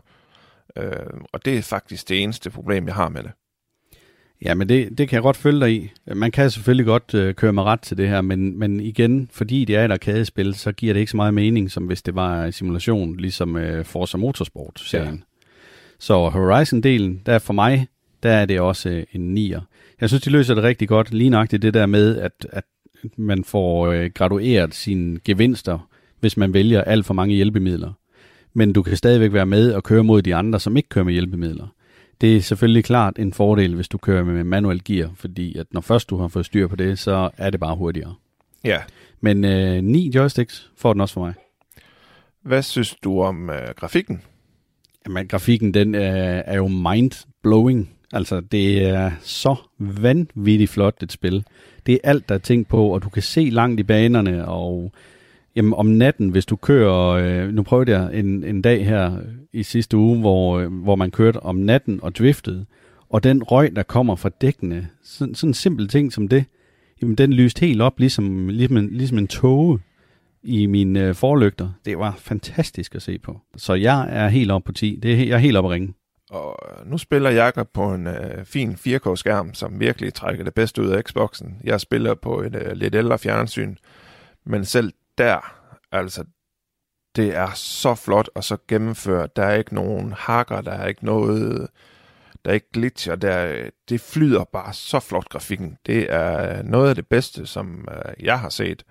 øh, 0.78 0.92
og 1.34 1.46
det 1.46 1.58
er 1.58 1.62
faktisk 1.62 2.10
det 2.10 2.24
eneste 2.24 2.50
problem, 2.50 2.88
jeg 2.88 2.96
har 2.96 3.10
med 3.10 3.24
det. 3.24 3.32
Ja, 4.42 4.54
men 4.54 4.70
det, 4.70 4.98
det 4.98 5.10
kan 5.10 5.16
jeg 5.16 5.22
godt 5.22 5.38
følge 5.38 5.60
dig 5.60 5.74
i. 5.74 5.92
Man 6.16 6.32
kan 6.32 6.52
selvfølgelig 6.52 6.86
godt 6.86 7.14
øh, 7.14 7.36
køre 7.36 7.54
mig 7.54 7.64
ret 7.64 7.82
til 7.82 7.98
det 7.98 8.10
her, 8.10 8.22
men, 8.22 8.60
men 8.60 8.80
igen, 8.80 9.30
fordi 9.32 9.66
det 9.66 9.76
er 9.76 9.86
et 9.86 9.92
arcade-spil, 9.92 10.54
så 10.54 10.72
giver 10.72 10.94
det 10.94 11.00
ikke 11.00 11.12
så 11.12 11.18
meget 11.18 11.34
mening, 11.34 11.72
som 11.72 11.84
hvis 11.84 12.02
det 12.02 12.16
var 12.16 12.44
en 12.44 12.52
simulation, 12.52 13.18
ligesom 13.18 13.58
øh, 13.58 13.86
Forza 13.86 14.18
Motorsport-serien. 14.18 15.16
Ja. 15.16 15.48
Så 16.00 16.30
Horizon-delen, 16.30 17.24
der 17.26 17.40
for 17.40 17.54
mig, 17.54 17.88
der 18.24 18.32
er 18.32 18.46
det 18.46 18.60
også 18.60 18.90
øh, 18.90 19.04
en 19.12 19.34
nier. 19.34 19.62
Jeg 20.02 20.10
synes, 20.10 20.24
de 20.24 20.30
løser 20.30 20.56
det 20.56 20.64
rigtig 20.64 20.88
godt, 20.88 21.14
lige 21.14 21.30
nøjagtigt 21.30 21.62
det 21.62 21.74
der 21.74 21.86
med, 21.86 22.18
at, 22.18 22.48
at 22.50 22.64
man 23.18 23.44
får 23.44 23.88
øh, 23.88 24.10
gradueret 24.14 24.76
sine 24.76 25.20
gevinster, 25.26 25.90
hvis 26.20 26.38
man 26.38 26.54
vælger 26.54 26.82
alt 26.82 27.06
for 27.06 27.14
mange 27.14 27.36
hjælpemidler. 27.36 27.94
Men 28.54 28.74
du 28.74 28.84
kan 28.84 28.98
stadigvæk 28.98 29.34
være 29.34 29.46
med 29.46 29.74
og 29.74 29.84
køre 29.84 30.04
mod 30.04 30.22
de 30.22 30.36
andre, 30.36 30.60
som 30.60 30.78
ikke 30.78 30.90
kører 30.90 31.06
med 31.06 31.14
hjælpemidler. 31.14 31.68
Det 32.22 32.38
er 32.38 32.42
selvfølgelig 32.42 32.84
klart 32.84 33.20
en 33.20 33.34
fordel, 33.34 33.76
hvis 33.76 33.88
du 33.88 33.98
kører 33.98 34.24
med 34.24 34.44
manuel 34.44 34.84
gear, 34.84 35.12
fordi 35.16 35.58
at 35.58 35.68
når 35.72 35.82
først 35.82 36.10
du 36.10 36.18
har 36.18 36.28
fået 36.28 36.46
styr 36.46 36.68
på 36.68 36.76
det, 36.76 37.00
så 37.00 37.30
er 37.38 37.50
det 37.50 37.60
bare 37.60 37.76
hurtigere. 37.76 38.16
Ja. 38.64 38.78
Men 39.22 39.46
øh, 39.46 39.84
ni 39.84 40.12
joysticks 40.16 40.72
får 40.78 40.94
den 40.94 41.02
også 41.02 41.14
for 41.14 41.22
mig. 41.22 41.34
Hvad 42.42 42.62
synes 42.62 42.96
du 43.04 43.22
om 43.22 43.50
øh, 43.50 43.74
grafikken? 43.76 44.22
Jamen, 45.08 45.28
grafikken 45.28 45.74
den 45.74 45.96
er, 45.96 46.42
er 46.46 46.56
jo 46.56 46.68
mind-blowing. 46.68 47.95
Altså, 48.16 48.40
det 48.40 48.84
er 48.84 49.12
så 49.22 49.56
vanvittigt 49.80 50.72
flot 50.72 51.04
et 51.04 51.12
spil. 51.12 51.44
Det 51.86 51.94
er 51.94 51.98
alt, 52.04 52.30
der 52.30 52.36
er 52.36 52.40
tænkt 52.40 52.68
på, 52.68 52.88
og 52.88 53.04
du 53.04 53.10
kan 53.10 53.22
se 53.22 53.50
langt 53.50 53.80
i 53.80 53.84
banerne, 53.84 54.48
og 54.48 54.92
jamen, 55.56 55.74
om 55.74 55.86
natten, 55.86 56.30
hvis 56.30 56.46
du 56.46 56.56
kører, 56.56 57.10
øh, 57.10 57.54
nu 57.54 57.64
prøvede 57.64 57.92
jeg 57.92 58.20
en, 58.20 58.44
en 58.44 58.62
dag 58.62 58.86
her 58.86 59.18
i 59.54 59.64
sidste 59.64 59.98
uge, 59.98 60.20
hvor, 60.20 60.60
øh, 60.60 60.74
hvor 60.74 60.96
man 60.96 61.12
kørte 61.12 61.40
om 61.40 61.56
natten 61.56 62.00
og 62.04 62.16
driftede, 62.16 62.66
og 63.10 63.24
den 63.24 63.44
røg, 63.44 63.76
der 63.76 63.84
kommer 63.84 64.16
fra 64.16 64.30
dækkene, 64.30 64.88
sådan, 65.04 65.36
sådan 65.36 65.50
en 65.50 65.54
simpel 65.54 65.88
ting 65.88 66.14
som 66.14 66.28
det, 66.28 66.46
jamen 67.02 67.16
den 67.16 67.34
lyste 67.34 67.66
helt 67.66 67.82
op, 67.82 68.00
ligesom, 68.00 68.48
ligesom, 68.48 68.78
en, 68.78 68.90
ligesom 68.92 69.18
en 69.18 69.28
tåge 69.28 69.80
i 70.44 70.66
mine 70.66 71.08
øh, 71.08 71.16
forlygter. 71.16 71.70
Det 71.86 71.98
var 71.98 72.16
fantastisk 72.18 72.96
at 72.96 73.02
se 73.02 73.20
på. 73.20 73.40
Så 73.58 73.74
jeg 73.74 74.08
er 74.10 74.28
helt 74.28 74.52
op 74.52 74.64
på 74.64 74.72
10. 74.72 75.00
Det 75.04 75.14
er, 75.14 75.18
jeg 75.18 75.36
er 75.36 75.38
helt 75.38 75.58
op 75.58 75.66
at 75.66 75.72
ringe. 75.72 75.94
Og 76.30 76.60
øh, 76.70 76.88
nu 76.88 76.98
spiller 76.98 77.30
Jakob 77.30 77.70
på 77.74 77.94
en 77.94 78.08
øh, 78.08 78.46
fin 78.46 78.72
4K-skærm, 78.72 79.54
som 79.54 79.80
virkelig 79.80 80.14
trækker 80.14 80.44
det 80.44 80.54
bedste 80.54 80.82
ud 80.82 80.90
af 80.90 81.04
Xboxen. 81.04 81.62
Jeg 81.64 81.82
spiller 81.82 82.14
på 82.14 82.42
et 82.42 82.56
øh, 82.56 82.72
lidt 82.72 82.96
ældre 82.96 83.20
fjernsyn, 83.20 83.76
men 84.46 84.66
selv 84.66 84.94
der, 85.18 85.56
altså, 85.92 86.24
det 87.16 87.36
er 87.36 87.52
så 87.56 87.96
flot 87.96 88.30
og 88.36 88.44
så 88.44 88.58
gennemført. 88.68 89.36
Der 89.36 89.44
er 89.44 89.56
ikke 89.56 89.76
nogen 89.76 90.14
hakker, 90.18 90.62
der 90.62 90.72
er 90.72 90.88
ikke 90.88 91.06
noget, 91.06 91.68
der 92.46 92.52
er 92.52 92.56
ikke 92.56 92.72
glitcher. 92.74 93.16
Der, 93.16 93.70
det 93.90 94.02
flyder 94.02 94.44
bare 94.44 94.74
så 94.74 95.00
flot 95.00 95.30
grafikken. 95.30 95.78
Det 95.86 96.14
er 96.14 96.58
øh, 96.58 96.64
noget 96.66 96.90
af 96.90 96.96
det 96.96 97.08
bedste, 97.08 97.46
som 97.46 97.88
øh, 97.92 98.26
jeg 98.26 98.40
har 98.40 98.50
set, 98.50 98.84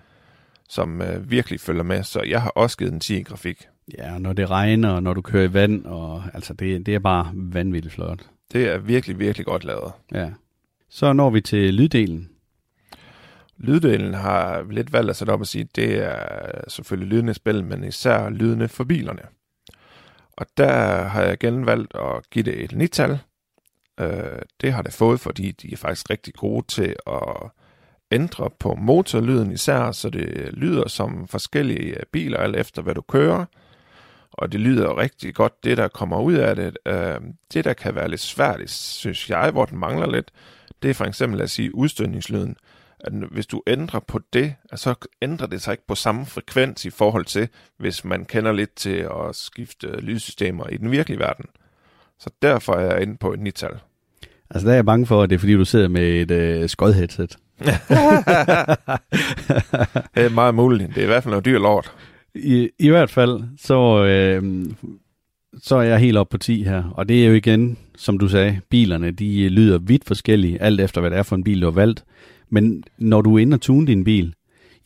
som 0.68 1.02
øh, 1.02 1.30
virkelig 1.30 1.60
følger 1.60 1.82
med. 1.82 2.02
Så 2.02 2.22
jeg 2.22 2.42
har 2.42 2.50
også 2.50 2.78
givet 2.78 2.92
en 2.92 3.00
10 3.00 3.22
grafik. 3.22 3.68
Ja, 3.98 4.18
når 4.18 4.32
det 4.32 4.50
regner, 4.50 4.90
og 4.90 5.02
når 5.02 5.14
du 5.14 5.22
kører 5.22 5.44
i 5.48 5.52
vand, 5.52 5.86
og 5.86 6.22
altså 6.34 6.54
det, 6.54 6.86
det 6.86 6.94
er 6.94 6.98
bare 6.98 7.30
vanvittigt 7.34 7.94
flot. 7.94 8.26
Det 8.52 8.68
er 8.68 8.78
virkelig, 8.78 9.18
virkelig 9.18 9.46
godt 9.46 9.64
lavet. 9.64 9.92
Ja. 10.12 10.30
Så 10.88 11.12
når 11.12 11.30
vi 11.30 11.40
til 11.40 11.74
lyddelen. 11.74 12.30
Lyddelen 13.56 14.14
har 14.14 14.66
lidt 14.70 14.92
valgt 14.92 15.10
at 15.10 15.16
sætte 15.16 15.30
op 15.30 15.40
og 15.40 15.46
sige, 15.46 15.62
at 15.62 15.76
det 15.76 15.98
er 15.98 16.70
selvfølgelig 16.70 17.08
lydende 17.08 17.34
spil, 17.34 17.64
men 17.64 17.84
især 17.84 18.28
lydende 18.30 18.68
for 18.68 18.84
bilerne. 18.84 19.22
Og 20.36 20.46
der 20.56 21.02
har 21.02 21.22
jeg 21.22 21.32
igen 21.32 21.66
valgt 21.66 21.94
at 21.94 22.30
give 22.30 22.42
det 22.42 22.64
et 22.64 22.72
nital. 22.72 23.18
Øh, 24.00 24.38
det 24.60 24.72
har 24.72 24.82
det 24.82 24.92
fået, 24.92 25.20
fordi 25.20 25.50
de 25.50 25.72
er 25.72 25.76
faktisk 25.76 26.10
rigtig 26.10 26.34
gode 26.34 26.66
til 26.66 26.96
at 27.06 27.50
ændre 28.10 28.50
på 28.58 28.74
motorlyden 28.74 29.52
især, 29.52 29.92
så 29.92 30.10
det 30.10 30.50
lyder 30.52 30.88
som 30.88 31.28
forskellige 31.28 31.96
biler, 32.12 32.38
alt 32.38 32.56
efter 32.56 32.82
hvad 32.82 32.94
du 32.94 33.00
kører 33.00 33.44
og 34.38 34.52
det 34.52 34.60
lyder 34.60 34.98
rigtig 34.98 35.34
godt, 35.34 35.64
det 35.64 35.76
der 35.76 35.88
kommer 35.88 36.20
ud 36.20 36.34
af 36.34 36.56
det. 36.56 36.78
Øh, 36.86 37.20
det, 37.52 37.64
der 37.64 37.72
kan 37.72 37.94
være 37.94 38.08
lidt 38.08 38.20
svært, 38.20 38.70
synes 38.70 39.30
jeg, 39.30 39.50
hvor 39.50 39.64
den 39.64 39.78
mangler 39.78 40.10
lidt, 40.10 40.30
det 40.82 40.90
er 40.90 40.94
for 40.94 41.04
eksempel 41.04 41.40
at 41.40 41.50
sige 41.50 41.74
udstødningslyden. 41.74 42.56
at 43.00 43.12
hvis 43.12 43.46
du 43.46 43.62
ændrer 43.66 44.00
på 44.00 44.20
det, 44.32 44.54
så 44.74 44.94
ændrer 45.22 45.46
det 45.46 45.62
sig 45.62 45.72
ikke 45.72 45.86
på 45.86 45.94
samme 45.94 46.26
frekvens 46.26 46.84
i 46.84 46.90
forhold 46.90 47.24
til, 47.24 47.48
hvis 47.78 48.04
man 48.04 48.24
kender 48.24 48.52
lidt 48.52 48.74
til 48.74 48.96
at 48.96 49.36
skifte 49.36 50.00
lydsystemer 50.00 50.66
i 50.66 50.76
den 50.76 50.90
virkelige 50.90 51.18
verden. 51.18 51.44
Så 52.18 52.30
derfor 52.42 52.74
er 52.74 52.92
jeg 52.92 53.02
inde 53.02 53.16
på 53.16 53.32
et 53.32 53.40
nital. 53.40 53.78
Altså 54.50 54.66
der 54.66 54.72
er 54.72 54.76
jeg 54.76 54.86
bange 54.86 55.06
for, 55.06 55.22
at 55.22 55.30
det 55.30 55.36
er 55.36 55.38
fordi, 55.40 55.54
du 55.54 55.64
sidder 55.64 55.88
med 55.88 56.02
et 56.02 56.30
øh, 56.30 56.68
skodheadset. 56.68 57.36
det 60.14 60.24
er 60.24 60.28
meget 60.28 60.54
muligt. 60.54 60.88
Det 60.88 60.98
er 60.98 61.02
i 61.02 61.06
hvert 61.06 61.22
fald 61.22 61.30
noget 61.30 61.44
dyr 61.44 61.58
lort. 61.58 61.92
I, 62.34 62.68
I 62.78 62.88
hvert 62.88 63.10
fald, 63.10 63.40
så, 63.58 64.04
øh, 64.04 64.66
så 65.62 65.76
er 65.76 65.82
jeg 65.82 65.98
helt 65.98 66.16
op 66.16 66.28
på 66.28 66.38
10 66.38 66.62
her. 66.62 66.82
Og 66.94 67.08
det 67.08 67.24
er 67.24 67.28
jo 67.28 67.34
igen, 67.34 67.78
som 67.96 68.18
du 68.18 68.28
sagde, 68.28 68.60
bilerne, 68.70 69.10
de 69.10 69.42
øh, 69.42 69.50
lyder 69.50 69.78
vidt 69.78 70.04
forskellige, 70.04 70.62
alt 70.62 70.80
efter 70.80 71.00
hvad 71.00 71.10
det 71.10 71.18
er 71.18 71.22
for 71.22 71.36
en 71.36 71.44
bil, 71.44 71.60
du 71.60 71.66
har 71.66 71.72
valgt. 71.72 72.04
Men 72.50 72.84
når 72.98 73.22
du 73.22 73.34
er 73.34 73.38
inde 73.38 73.54
og 73.54 73.60
tune 73.60 73.86
din 73.86 74.04
bil, 74.04 74.34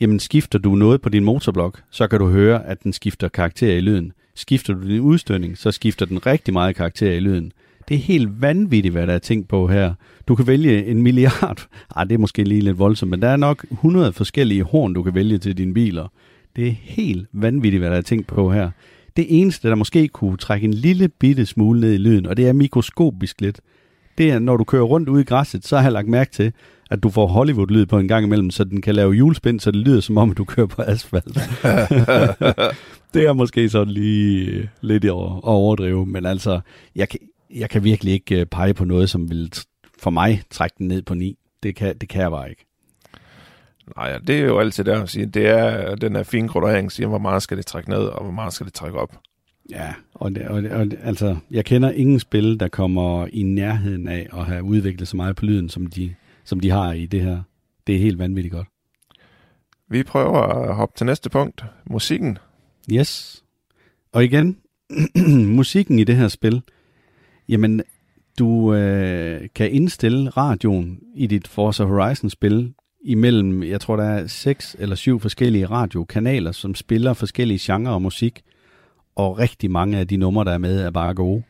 jamen 0.00 0.20
skifter 0.20 0.58
du 0.58 0.74
noget 0.74 1.00
på 1.00 1.08
din 1.08 1.24
motorblok, 1.24 1.82
så 1.90 2.06
kan 2.06 2.18
du 2.18 2.28
høre, 2.28 2.66
at 2.66 2.82
den 2.82 2.92
skifter 2.92 3.28
karakter 3.28 3.76
i 3.76 3.80
lyden. 3.80 4.12
Skifter 4.34 4.74
du 4.74 4.88
din 4.88 5.00
udstødning, 5.00 5.58
så 5.58 5.70
skifter 5.70 6.06
den 6.06 6.26
rigtig 6.26 6.54
meget 6.54 6.76
karakter 6.76 7.12
i 7.12 7.20
lyden. 7.20 7.52
Det 7.88 7.94
er 7.94 7.98
helt 7.98 8.42
vanvittigt, 8.42 8.92
hvad 8.92 9.06
der 9.06 9.14
er 9.14 9.18
tænkt 9.18 9.48
på 9.48 9.66
her. 9.66 9.94
Du 10.28 10.34
kan 10.34 10.46
vælge 10.46 10.86
en 10.86 11.02
milliard. 11.02 11.42
Ej, 11.42 11.56
ah, 11.96 12.08
det 12.08 12.14
er 12.14 12.18
måske 12.18 12.44
lige 12.44 12.60
lidt 12.60 12.78
voldsomt, 12.78 13.10
men 13.10 13.22
der 13.22 13.28
er 13.28 13.36
nok 13.36 13.66
100 13.70 14.12
forskellige 14.12 14.62
horn, 14.62 14.94
du 14.94 15.02
kan 15.02 15.14
vælge 15.14 15.38
til 15.38 15.58
dine 15.58 15.74
biler. 15.74 16.08
Det 16.56 16.68
er 16.68 16.72
helt 16.72 17.28
vanvittigt, 17.32 17.80
hvad 17.80 17.90
der 17.90 17.96
er 17.96 18.02
tænkt 18.02 18.26
på 18.26 18.52
her. 18.52 18.70
Det 19.16 19.26
eneste, 19.28 19.68
der 19.68 19.74
måske 19.74 20.08
kunne 20.08 20.36
trække 20.36 20.64
en 20.64 20.74
lille 20.74 21.08
bitte 21.08 21.46
smule 21.46 21.80
ned 21.80 21.92
i 21.92 21.96
lyden, 21.96 22.26
og 22.26 22.36
det 22.36 22.48
er 22.48 22.52
mikroskopisk 22.52 23.40
lidt, 23.40 23.60
det 24.18 24.30
er, 24.30 24.38
når 24.38 24.56
du 24.56 24.64
kører 24.64 24.82
rundt 24.82 25.08
ude 25.08 25.20
i 25.20 25.24
græsset, 25.24 25.66
så 25.66 25.76
har 25.76 25.82
jeg 25.82 25.92
lagt 25.92 26.08
mærke 26.08 26.30
til, 26.30 26.52
at 26.90 27.02
du 27.02 27.10
får 27.10 27.26
Hollywood-lyd 27.26 27.86
på 27.86 27.98
en 27.98 28.08
gang 28.08 28.24
imellem, 28.24 28.50
så 28.50 28.64
den 28.64 28.80
kan 28.80 28.94
lave 28.94 29.12
julespind, 29.12 29.60
så 29.60 29.70
det 29.70 29.80
lyder 29.80 30.00
som 30.00 30.18
om, 30.18 30.30
at 30.30 30.36
du 30.36 30.44
kører 30.44 30.66
på 30.66 30.82
asfalt. 30.82 31.34
det 33.14 33.26
er 33.26 33.32
måske 33.32 33.68
sådan 33.68 33.94
lige 33.94 34.68
lidt 34.80 35.04
at 35.04 35.10
overdrive, 35.10 36.06
men 36.06 36.26
altså, 36.26 36.60
jeg 36.96 37.08
kan, 37.08 37.20
jeg 37.54 37.70
kan 37.70 37.84
virkelig 37.84 38.12
ikke 38.12 38.40
øh, 38.40 38.46
pege 38.46 38.74
på 38.74 38.84
noget, 38.84 39.10
som 39.10 39.30
vil 39.30 39.52
for 39.98 40.10
mig 40.10 40.42
trække 40.50 40.74
den 40.78 40.88
ned 40.88 41.02
på 41.02 41.14
9. 41.14 41.38
Det 41.62 41.76
kan, 41.76 41.98
det 41.98 42.08
kan 42.08 42.22
jeg 42.22 42.30
bare 42.30 42.50
ikke. 42.50 42.67
Nej, 43.96 44.18
det 44.18 44.38
er 44.38 44.44
jo 44.44 44.58
altid 44.58 44.84
der 44.84 45.02
at 45.02 45.08
sige, 45.08 45.26
det 45.26 45.46
er 45.46 45.94
den 45.94 46.16
her 46.16 46.22
fine 46.22 46.48
gradering, 46.48 46.92
siger, 46.92 47.06
hvor 47.06 47.18
meget 47.18 47.42
skal 47.42 47.56
det 47.56 47.66
trække 47.66 47.90
ned, 47.90 47.98
og 47.98 48.22
hvor 48.22 48.32
meget 48.32 48.52
skal 48.52 48.66
det 48.66 48.74
trække 48.74 48.98
op. 48.98 49.18
Ja, 49.70 49.94
og, 50.14 50.34
det, 50.34 50.48
og, 50.48 50.62
det, 50.62 50.72
og 50.72 50.90
det, 50.90 50.98
altså, 51.02 51.36
jeg 51.50 51.64
kender 51.64 51.90
ingen 51.90 52.20
spil, 52.20 52.60
der 52.60 52.68
kommer 52.68 53.26
i 53.32 53.42
nærheden 53.42 54.08
af 54.08 54.28
at 54.32 54.44
have 54.44 54.62
udviklet 54.62 55.08
så 55.08 55.16
meget 55.16 55.36
på 55.36 55.44
lyden, 55.44 55.68
som 55.68 55.86
de, 55.86 56.14
som 56.44 56.60
de 56.60 56.70
har 56.70 56.92
i 56.92 57.06
det 57.06 57.20
her. 57.20 57.42
Det 57.86 57.94
er 57.94 57.98
helt 57.98 58.18
vanvittigt 58.18 58.52
godt. 58.52 58.66
Vi 59.90 60.02
prøver 60.02 60.38
at 60.38 60.74
hoppe 60.74 60.98
til 60.98 61.06
næste 61.06 61.30
punkt. 61.30 61.64
Musikken. 61.90 62.38
Yes. 62.92 63.42
Og 64.12 64.24
igen, 64.24 64.56
musikken 65.58 65.98
i 65.98 66.04
det 66.04 66.16
her 66.16 66.28
spil, 66.28 66.62
jamen, 67.48 67.82
du 68.38 68.74
øh, 68.74 69.48
kan 69.54 69.70
indstille 69.70 70.30
radioen 70.30 71.00
i 71.14 71.26
dit 71.26 71.48
Forza 71.48 71.84
Horizon-spil 71.84 72.74
imellem, 73.08 73.62
jeg 73.62 73.80
tror, 73.80 73.96
der 73.96 74.04
er 74.04 74.26
seks 74.26 74.76
eller 74.78 74.96
syv 74.96 75.20
forskellige 75.20 75.66
radiokanaler, 75.66 76.52
som 76.52 76.74
spiller 76.74 77.12
forskellige 77.12 77.58
genrer 77.62 77.92
og 77.92 78.02
musik, 78.02 78.42
og 79.16 79.38
rigtig 79.38 79.70
mange 79.70 79.98
af 79.98 80.08
de 80.08 80.16
numre, 80.16 80.44
der 80.44 80.52
er 80.52 80.58
med, 80.58 80.80
er 80.80 80.90
bare 80.90 81.14
gode. 81.14 81.42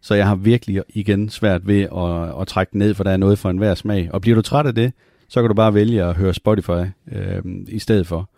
Så 0.00 0.14
jeg 0.14 0.26
har 0.26 0.34
virkelig 0.34 0.82
igen 0.88 1.28
svært 1.28 1.66
ved 1.66 1.82
at, 1.82 2.40
at 2.40 2.46
trække 2.46 2.78
ned, 2.78 2.94
for 2.94 3.04
der 3.04 3.10
er 3.10 3.16
noget 3.16 3.38
for 3.38 3.50
enhver 3.50 3.74
smag. 3.74 4.10
Og 4.12 4.20
bliver 4.20 4.34
du 4.34 4.42
træt 4.42 4.66
af 4.66 4.74
det, 4.74 4.92
så 5.28 5.40
kan 5.40 5.48
du 5.48 5.54
bare 5.54 5.74
vælge 5.74 6.04
at 6.04 6.16
høre 6.16 6.34
Spotify 6.34 6.84
øh, 7.12 7.42
i 7.68 7.78
stedet 7.78 8.06
for. 8.06 8.30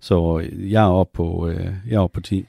Så 0.00 0.48
jeg 0.58 0.84
er 0.84 0.90
oppe 0.90 1.16
på, 1.16 1.48
øh, 1.48 1.66
jeg 1.88 1.96
er 1.96 2.00
oppe 2.00 2.14
på 2.14 2.20
10. 2.20 2.46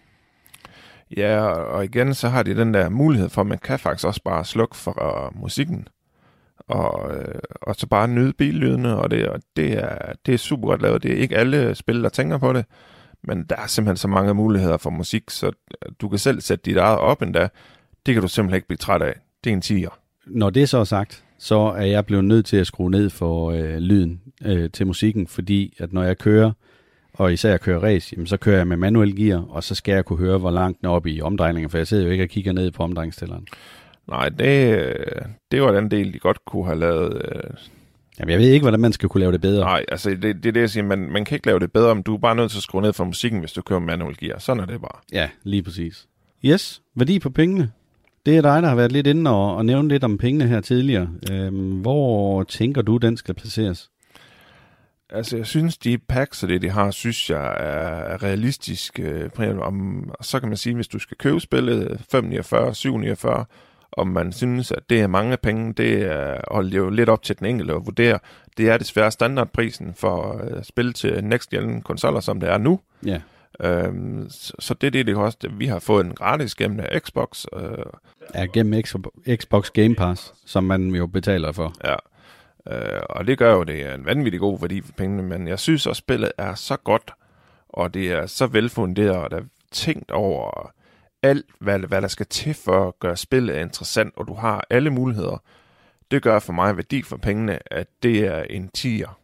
Ja, 1.17 1.41
og 1.45 1.83
igen 1.83 2.13
så 2.13 2.29
har 2.29 2.43
de 2.43 2.55
den 2.55 2.73
der 2.73 2.89
mulighed 2.89 3.29
for, 3.29 3.41
at 3.41 3.47
man 3.47 3.57
kan 3.57 3.79
faktisk 3.79 4.07
også 4.07 4.21
bare 4.25 4.45
slukke 4.45 4.75
for 4.75 5.27
uh, 5.31 5.41
musikken, 5.41 5.87
og, 6.73 7.15
øh, 7.15 7.39
og 7.61 7.75
så 7.75 7.87
bare 7.87 8.07
nyde 8.07 8.33
billydene, 8.33 8.97
og 8.97 9.11
det, 9.11 9.27
og 9.27 9.41
det, 9.55 9.73
er, 9.73 10.13
det 10.25 10.33
er 10.33 10.37
super 10.37 10.67
godt 10.67 10.81
lavet. 10.81 11.03
Det 11.03 11.11
er 11.11 11.15
ikke 11.15 11.37
alle 11.37 11.75
spil, 11.75 12.03
der 12.03 12.09
tænker 12.09 12.37
på 12.37 12.53
det, 12.53 12.65
men 13.23 13.43
der 13.49 13.55
er 13.55 13.67
simpelthen 13.67 13.97
så 13.97 14.07
mange 14.07 14.33
muligheder 14.33 14.77
for 14.77 14.89
musik, 14.89 15.23
så 15.29 15.47
øh, 15.47 15.91
du 16.01 16.09
kan 16.09 16.19
selv 16.19 16.41
sætte 16.41 16.63
dit 16.65 16.77
eget 16.77 16.99
op 16.99 17.21
endda. 17.21 17.47
Det 18.05 18.13
kan 18.13 18.21
du 18.21 18.27
simpelthen 18.27 18.55
ikke 18.55 18.67
blive 18.67 18.77
træt 18.77 19.01
af. 19.01 19.13
Det 19.43 19.49
er 19.49 19.53
en 19.53 19.61
tiger. 19.61 19.99
Når 20.25 20.49
det 20.49 20.69
så 20.69 20.77
er 20.77 20.83
sagt, 20.83 21.23
så 21.37 21.55
er 21.55 21.85
jeg 21.85 22.05
blevet 22.05 22.25
nødt 22.25 22.45
til 22.45 22.57
at 22.57 22.67
skrue 22.67 22.91
ned 22.91 23.09
for 23.09 23.51
øh, 23.51 23.77
lyden 23.77 24.21
øh, 24.45 24.69
til 24.69 24.87
musikken, 24.87 25.27
fordi 25.27 25.73
at 25.79 25.93
når 25.93 26.03
jeg 26.03 26.17
kører, 26.17 26.51
og 27.13 27.33
især 27.33 27.49
jeg 27.49 27.61
kører 27.61 27.83
race, 27.83 28.13
jamen, 28.13 28.27
så 28.27 28.37
kører 28.37 28.57
jeg 28.57 28.67
med 28.67 28.77
manuel 28.77 29.15
gear, 29.15 29.45
og 29.49 29.63
så 29.63 29.75
skal 29.75 29.93
jeg 29.93 30.05
kunne 30.05 30.19
høre, 30.19 30.37
hvor 30.37 30.51
langt 30.51 30.81
den 30.81 30.87
er 30.87 30.91
oppe 30.91 31.11
i 31.11 31.21
omdrejninger, 31.21 31.69
for 31.69 31.77
jeg 31.77 31.87
sidder 31.87 32.03
jo 32.03 32.09
ikke 32.09 32.23
og 32.23 32.29
kigger 32.29 32.51
ned 32.51 32.71
på 32.71 32.83
omdrejningstælleren. 32.83 33.47
Nej, 34.07 34.29
det, 34.29 34.93
det 35.51 35.61
var 35.61 35.71
den 35.71 35.91
del, 35.91 36.13
de 36.13 36.19
godt 36.19 36.45
kunne 36.45 36.65
have 36.65 36.79
lavet. 36.79 37.21
Øh... 37.25 37.57
Jamen, 38.19 38.31
jeg 38.31 38.39
ved 38.39 38.49
ikke, 38.49 38.63
hvordan 38.63 38.79
man 38.79 38.93
skal 38.93 39.09
kunne 39.09 39.19
lave 39.19 39.31
det 39.31 39.41
bedre. 39.41 39.65
Nej, 39.65 39.85
altså 39.87 40.09
det, 40.09 40.21
det 40.21 40.45
er 40.45 40.51
det, 40.51 40.61
jeg 40.61 40.69
siger. 40.69 40.83
Man, 40.83 40.99
man 40.99 41.25
kan 41.25 41.35
ikke 41.35 41.47
lave 41.47 41.59
det 41.59 41.71
bedre, 41.71 41.95
men 41.95 42.03
du 42.03 42.13
er 42.15 42.19
bare 42.19 42.35
nødt 42.35 42.51
til 42.51 42.57
at 42.57 42.63
skrue 42.63 42.81
ned 42.81 42.93
for 42.93 43.03
musikken, 43.03 43.39
hvis 43.39 43.53
du 43.53 43.61
kører 43.61 43.79
manual 43.79 44.17
gear. 44.17 44.39
Sådan 44.39 44.63
er 44.63 44.65
det 44.65 44.81
bare. 44.81 44.99
Ja, 45.11 45.29
lige 45.43 45.63
præcis. 45.63 46.07
Yes, 46.45 46.81
værdi 46.95 47.19
på 47.19 47.29
pengene. 47.29 47.71
Det 48.25 48.37
er 48.37 48.41
dig, 48.41 48.61
der 48.61 48.69
har 48.69 48.75
været 48.75 48.91
lidt 48.91 49.07
inde 49.07 49.31
og, 49.31 49.55
og 49.55 49.65
nævnt 49.65 49.89
lidt 49.89 50.03
om 50.03 50.17
pengene 50.17 50.47
her 50.47 50.61
tidligere. 50.61 51.09
Øhm, 51.31 51.79
hvor 51.81 52.43
tænker 52.43 52.81
du, 52.81 52.97
den 52.97 53.17
skal 53.17 53.33
placeres? 53.35 53.89
Altså, 55.09 55.37
jeg 55.37 55.45
synes, 55.45 55.77
de 55.77 55.97
packs 55.97 56.43
og 56.43 56.49
det, 56.49 56.61
de 56.61 56.69
har, 56.69 56.91
synes 56.91 57.29
jeg 57.29 57.55
er 57.59 58.23
realistisk. 58.23 58.99
Øh, 58.99 59.29
om, 59.61 60.09
så 60.21 60.39
kan 60.39 60.49
man 60.49 60.57
sige, 60.57 60.75
hvis 60.75 60.87
du 60.87 60.99
skal 60.99 61.17
købe 61.17 61.39
spillet 61.39 62.01
549, 62.11 62.75
749, 62.75 63.45
om 63.97 64.07
man 64.07 64.31
synes, 64.31 64.71
at 64.71 64.89
det 64.89 65.01
er 65.01 65.07
mange 65.07 65.37
penge, 65.37 65.73
det 65.73 66.01
er, 66.01 66.41
er 66.51 66.69
jo 66.73 66.89
lidt 66.89 67.09
op 67.09 67.23
til 67.23 67.39
den 67.39 67.45
enkelte 67.45 67.73
at 67.73 67.85
vurdere. 67.85 68.19
Det 68.57 68.69
er 68.69 68.77
desværre 68.77 69.11
standardprisen 69.11 69.93
for 69.93 70.33
uh, 70.33 70.63
spil 70.63 70.93
til 70.93 71.23
next 71.23 71.49
gen 71.49 71.81
konsoller, 71.81 72.19
som 72.19 72.39
det 72.39 72.49
er 72.49 72.57
nu. 72.57 72.79
Ja. 73.05 73.21
Øhm, 73.61 74.29
så, 74.29 74.53
så 74.59 74.73
det 74.73 74.87
er 74.87 74.91
det, 74.91 75.07
det 75.07 75.15
koster. 75.15 75.49
Vi 75.57 75.65
har 75.65 75.79
fået 75.79 76.05
en 76.05 76.13
gratis 76.13 76.55
gennem 76.55 76.85
Xbox. 76.99 77.45
Øh, 77.55 77.85
ja, 78.35 78.45
gennem 78.45 78.83
Xbox 79.35 79.69
Game 79.69 79.95
Pass, 79.95 80.33
som 80.45 80.63
man 80.63 80.89
jo 80.89 81.07
betaler 81.07 81.51
for. 81.51 81.73
Ja. 81.83 81.95
Øh, 82.67 83.01
og 83.09 83.27
det 83.27 83.37
gør 83.37 83.53
jo, 83.53 83.63
det 83.63 83.81
er 83.85 83.93
en 83.93 84.05
vanvittig 84.05 84.39
god 84.39 84.59
værdi 84.59 84.81
for 84.81 84.91
pengene, 84.91 85.23
men 85.23 85.47
jeg 85.47 85.59
synes 85.59 85.87
også, 85.87 85.99
spillet 85.99 86.31
er 86.37 86.55
så 86.55 86.77
godt, 86.77 87.11
og 87.69 87.93
det 87.93 88.11
er 88.11 88.25
så 88.25 88.47
velfunderet, 88.47 89.17
og 89.17 89.31
der 89.31 89.37
er 89.37 89.43
tænkt 89.71 90.11
over 90.11 90.71
alt, 91.23 91.45
hvad, 91.59 91.79
hvad 91.79 92.01
der 92.01 92.07
skal 92.07 92.25
til 92.25 92.53
for 92.53 92.87
at 92.87 92.99
gøre 92.99 93.17
spillet 93.17 93.55
interessant, 93.55 94.13
og 94.17 94.27
du 94.27 94.33
har 94.33 94.67
alle 94.69 94.89
muligheder. 94.89 95.41
Det 96.11 96.21
gør 96.21 96.39
for 96.39 96.53
mig 96.53 96.75
værdi 96.75 97.01
for 97.01 97.17
pengene, 97.17 97.73
at 97.73 97.87
det 98.03 98.19
er 98.19 98.43
en 98.43 98.69
tier. 98.73 99.19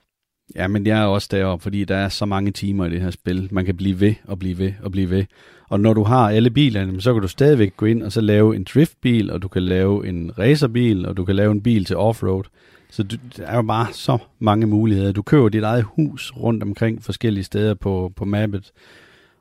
Ja, 0.55 0.67
men 0.67 0.87
jeg 0.87 1.01
er 1.01 1.05
også 1.05 1.27
deroppe, 1.31 1.63
fordi 1.63 1.85
der 1.85 1.95
er 1.95 2.09
så 2.09 2.25
mange 2.25 2.51
timer 2.51 2.85
i 2.85 2.89
det 2.89 3.01
her 3.01 3.11
spil. 3.11 3.47
Man 3.51 3.65
kan 3.65 3.77
blive 3.77 3.99
ved 3.99 4.13
og 4.23 4.39
blive 4.39 4.57
ved 4.57 4.73
og 4.83 4.91
blive 4.91 5.09
ved. 5.09 5.25
Og 5.69 5.79
når 5.79 5.93
du 5.93 6.03
har 6.03 6.29
alle 6.29 6.49
bilerne, 6.49 7.01
så 7.01 7.13
kan 7.13 7.21
du 7.21 7.27
stadigvæk 7.27 7.77
gå 7.77 7.85
ind 7.85 8.03
og 8.03 8.11
så 8.11 8.21
lave 8.21 8.55
en 8.55 8.63
driftbil, 8.63 9.31
og 9.31 9.41
du 9.41 9.47
kan 9.47 9.63
lave 9.63 10.07
en 10.07 10.31
racerbil, 10.39 11.05
og 11.05 11.17
du 11.17 11.25
kan 11.25 11.35
lave 11.35 11.51
en 11.51 11.63
bil 11.63 11.85
til 11.85 11.97
offroad. 11.97 12.43
Så 12.91 13.03
du, 13.03 13.15
der 13.37 13.45
er 13.45 13.55
jo 13.55 13.61
bare 13.61 13.93
så 13.93 14.17
mange 14.39 14.67
muligheder. 14.67 15.11
Du 15.11 15.21
køber 15.21 15.49
dit 15.49 15.63
eget 15.63 15.83
hus 15.83 16.33
rundt 16.37 16.63
omkring 16.63 17.03
forskellige 17.03 17.43
steder 17.43 17.73
på, 17.73 18.13
på 18.15 18.25
mappet. 18.25 18.71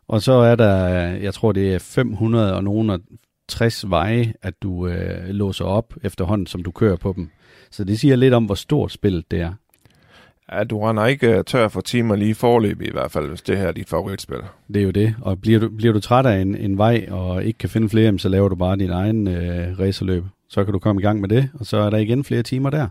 Og 0.09 0.23
så 0.23 0.33
er 0.33 0.57
der, 0.57 0.87
jeg 1.07 1.35
tror 1.35 1.53
det 1.53 1.75
er 1.75 1.79
500 1.79 2.55
og 2.55 2.65
nogen 2.65 3.01
60 3.49 3.91
veje, 3.91 4.33
at 4.43 4.55
du 4.63 4.87
øh, 4.87 5.29
låser 5.29 5.65
op 5.65 5.95
efterhånden, 6.03 6.47
som 6.47 6.63
du 6.63 6.71
kører 6.71 6.97
på 6.97 7.13
dem. 7.17 7.31
Så 7.71 7.85
det 7.85 8.01
siger 8.01 8.17
lidt 8.17 8.35
om, 8.35 8.45
hvor 8.45 8.55
stort 8.55 8.93
spillet 8.93 9.31
det 9.31 9.41
er. 9.41 9.53
Ja, 10.53 10.65
du 10.65 10.81
render 10.81 11.07
ikke 11.07 11.43
tør 11.43 11.69
for 11.69 11.81
timer 11.81 12.17
lige 12.17 12.35
forløb 12.35 12.83
i 12.83 12.91
hvert 12.91 13.11
fald, 13.11 13.29
hvis 13.29 13.43
det 13.43 13.59
her 13.59 13.67
er 13.67 13.73
dit 13.73 13.89
favoritspil. 13.89 14.39
Det 14.75 14.77
er 14.77 14.85
jo 14.85 14.91
det, 14.91 15.15
og 15.21 15.41
bliver 15.41 15.61
du, 15.61 15.69
bliver 15.69 15.93
du 15.93 16.01
træt 16.01 16.27
af 16.27 16.41
en, 16.41 16.55
en 16.55 16.79
vej 16.79 17.07
og 17.11 17.45
ikke 17.45 17.59
kan 17.59 17.69
finde 17.69 17.89
flere, 17.89 18.19
så 18.19 18.29
laver 18.29 18.49
du 18.49 18.55
bare 18.55 18.77
din 18.77 18.91
egen 18.91 19.29
øh, 19.29 19.79
racerløb. 19.79 20.25
Så 20.49 20.65
kan 20.65 20.73
du 20.73 20.79
komme 20.79 21.01
i 21.01 21.05
gang 21.05 21.21
med 21.21 21.29
det, 21.29 21.51
og 21.55 21.67
så 21.67 21.77
er 21.77 21.91
der 21.91 21.99
igen 21.99 22.25
flere 22.25 22.43
timer 22.43 22.71
der. 22.71 22.89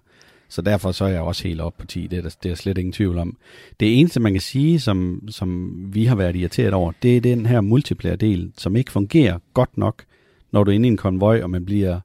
Så 0.50 0.62
derfor 0.62 0.92
så 0.92 1.06
er 1.06 1.10
jeg 1.10 1.22
også 1.22 1.48
helt 1.48 1.62
op 1.62 1.78
på 1.78 1.86
10, 1.86 2.08
det 2.08 2.18
er, 2.18 2.22
der, 2.22 2.36
det 2.44 2.52
er 2.52 2.56
slet 2.56 2.78
ingen 2.78 2.94
tvivl 2.94 3.18
om. 3.18 3.38
Det 3.80 4.00
eneste, 4.00 4.20
man 4.20 4.34
kan 4.34 4.42
sige, 4.42 4.80
som, 4.80 5.22
som 5.30 5.74
vi 5.94 6.06
har 6.06 6.16
været 6.16 6.36
irriteret 6.36 6.74
over, 6.74 6.92
det 7.02 7.18
er 7.18 7.22
den 7.22 7.46
her 7.46 7.62
multiplayer-del, 7.62 8.52
som 8.58 8.76
ikke 8.76 8.92
fungerer 8.92 9.40
godt 9.54 9.78
nok, 9.78 10.04
når 10.52 10.64
du 10.64 10.72
er 10.72 10.76
inde 10.76 10.88
i 10.88 10.92
en 10.92 10.98
konvoj, 10.98 11.42
og 11.42 11.50
man 11.50 11.66
bliver 11.66 12.00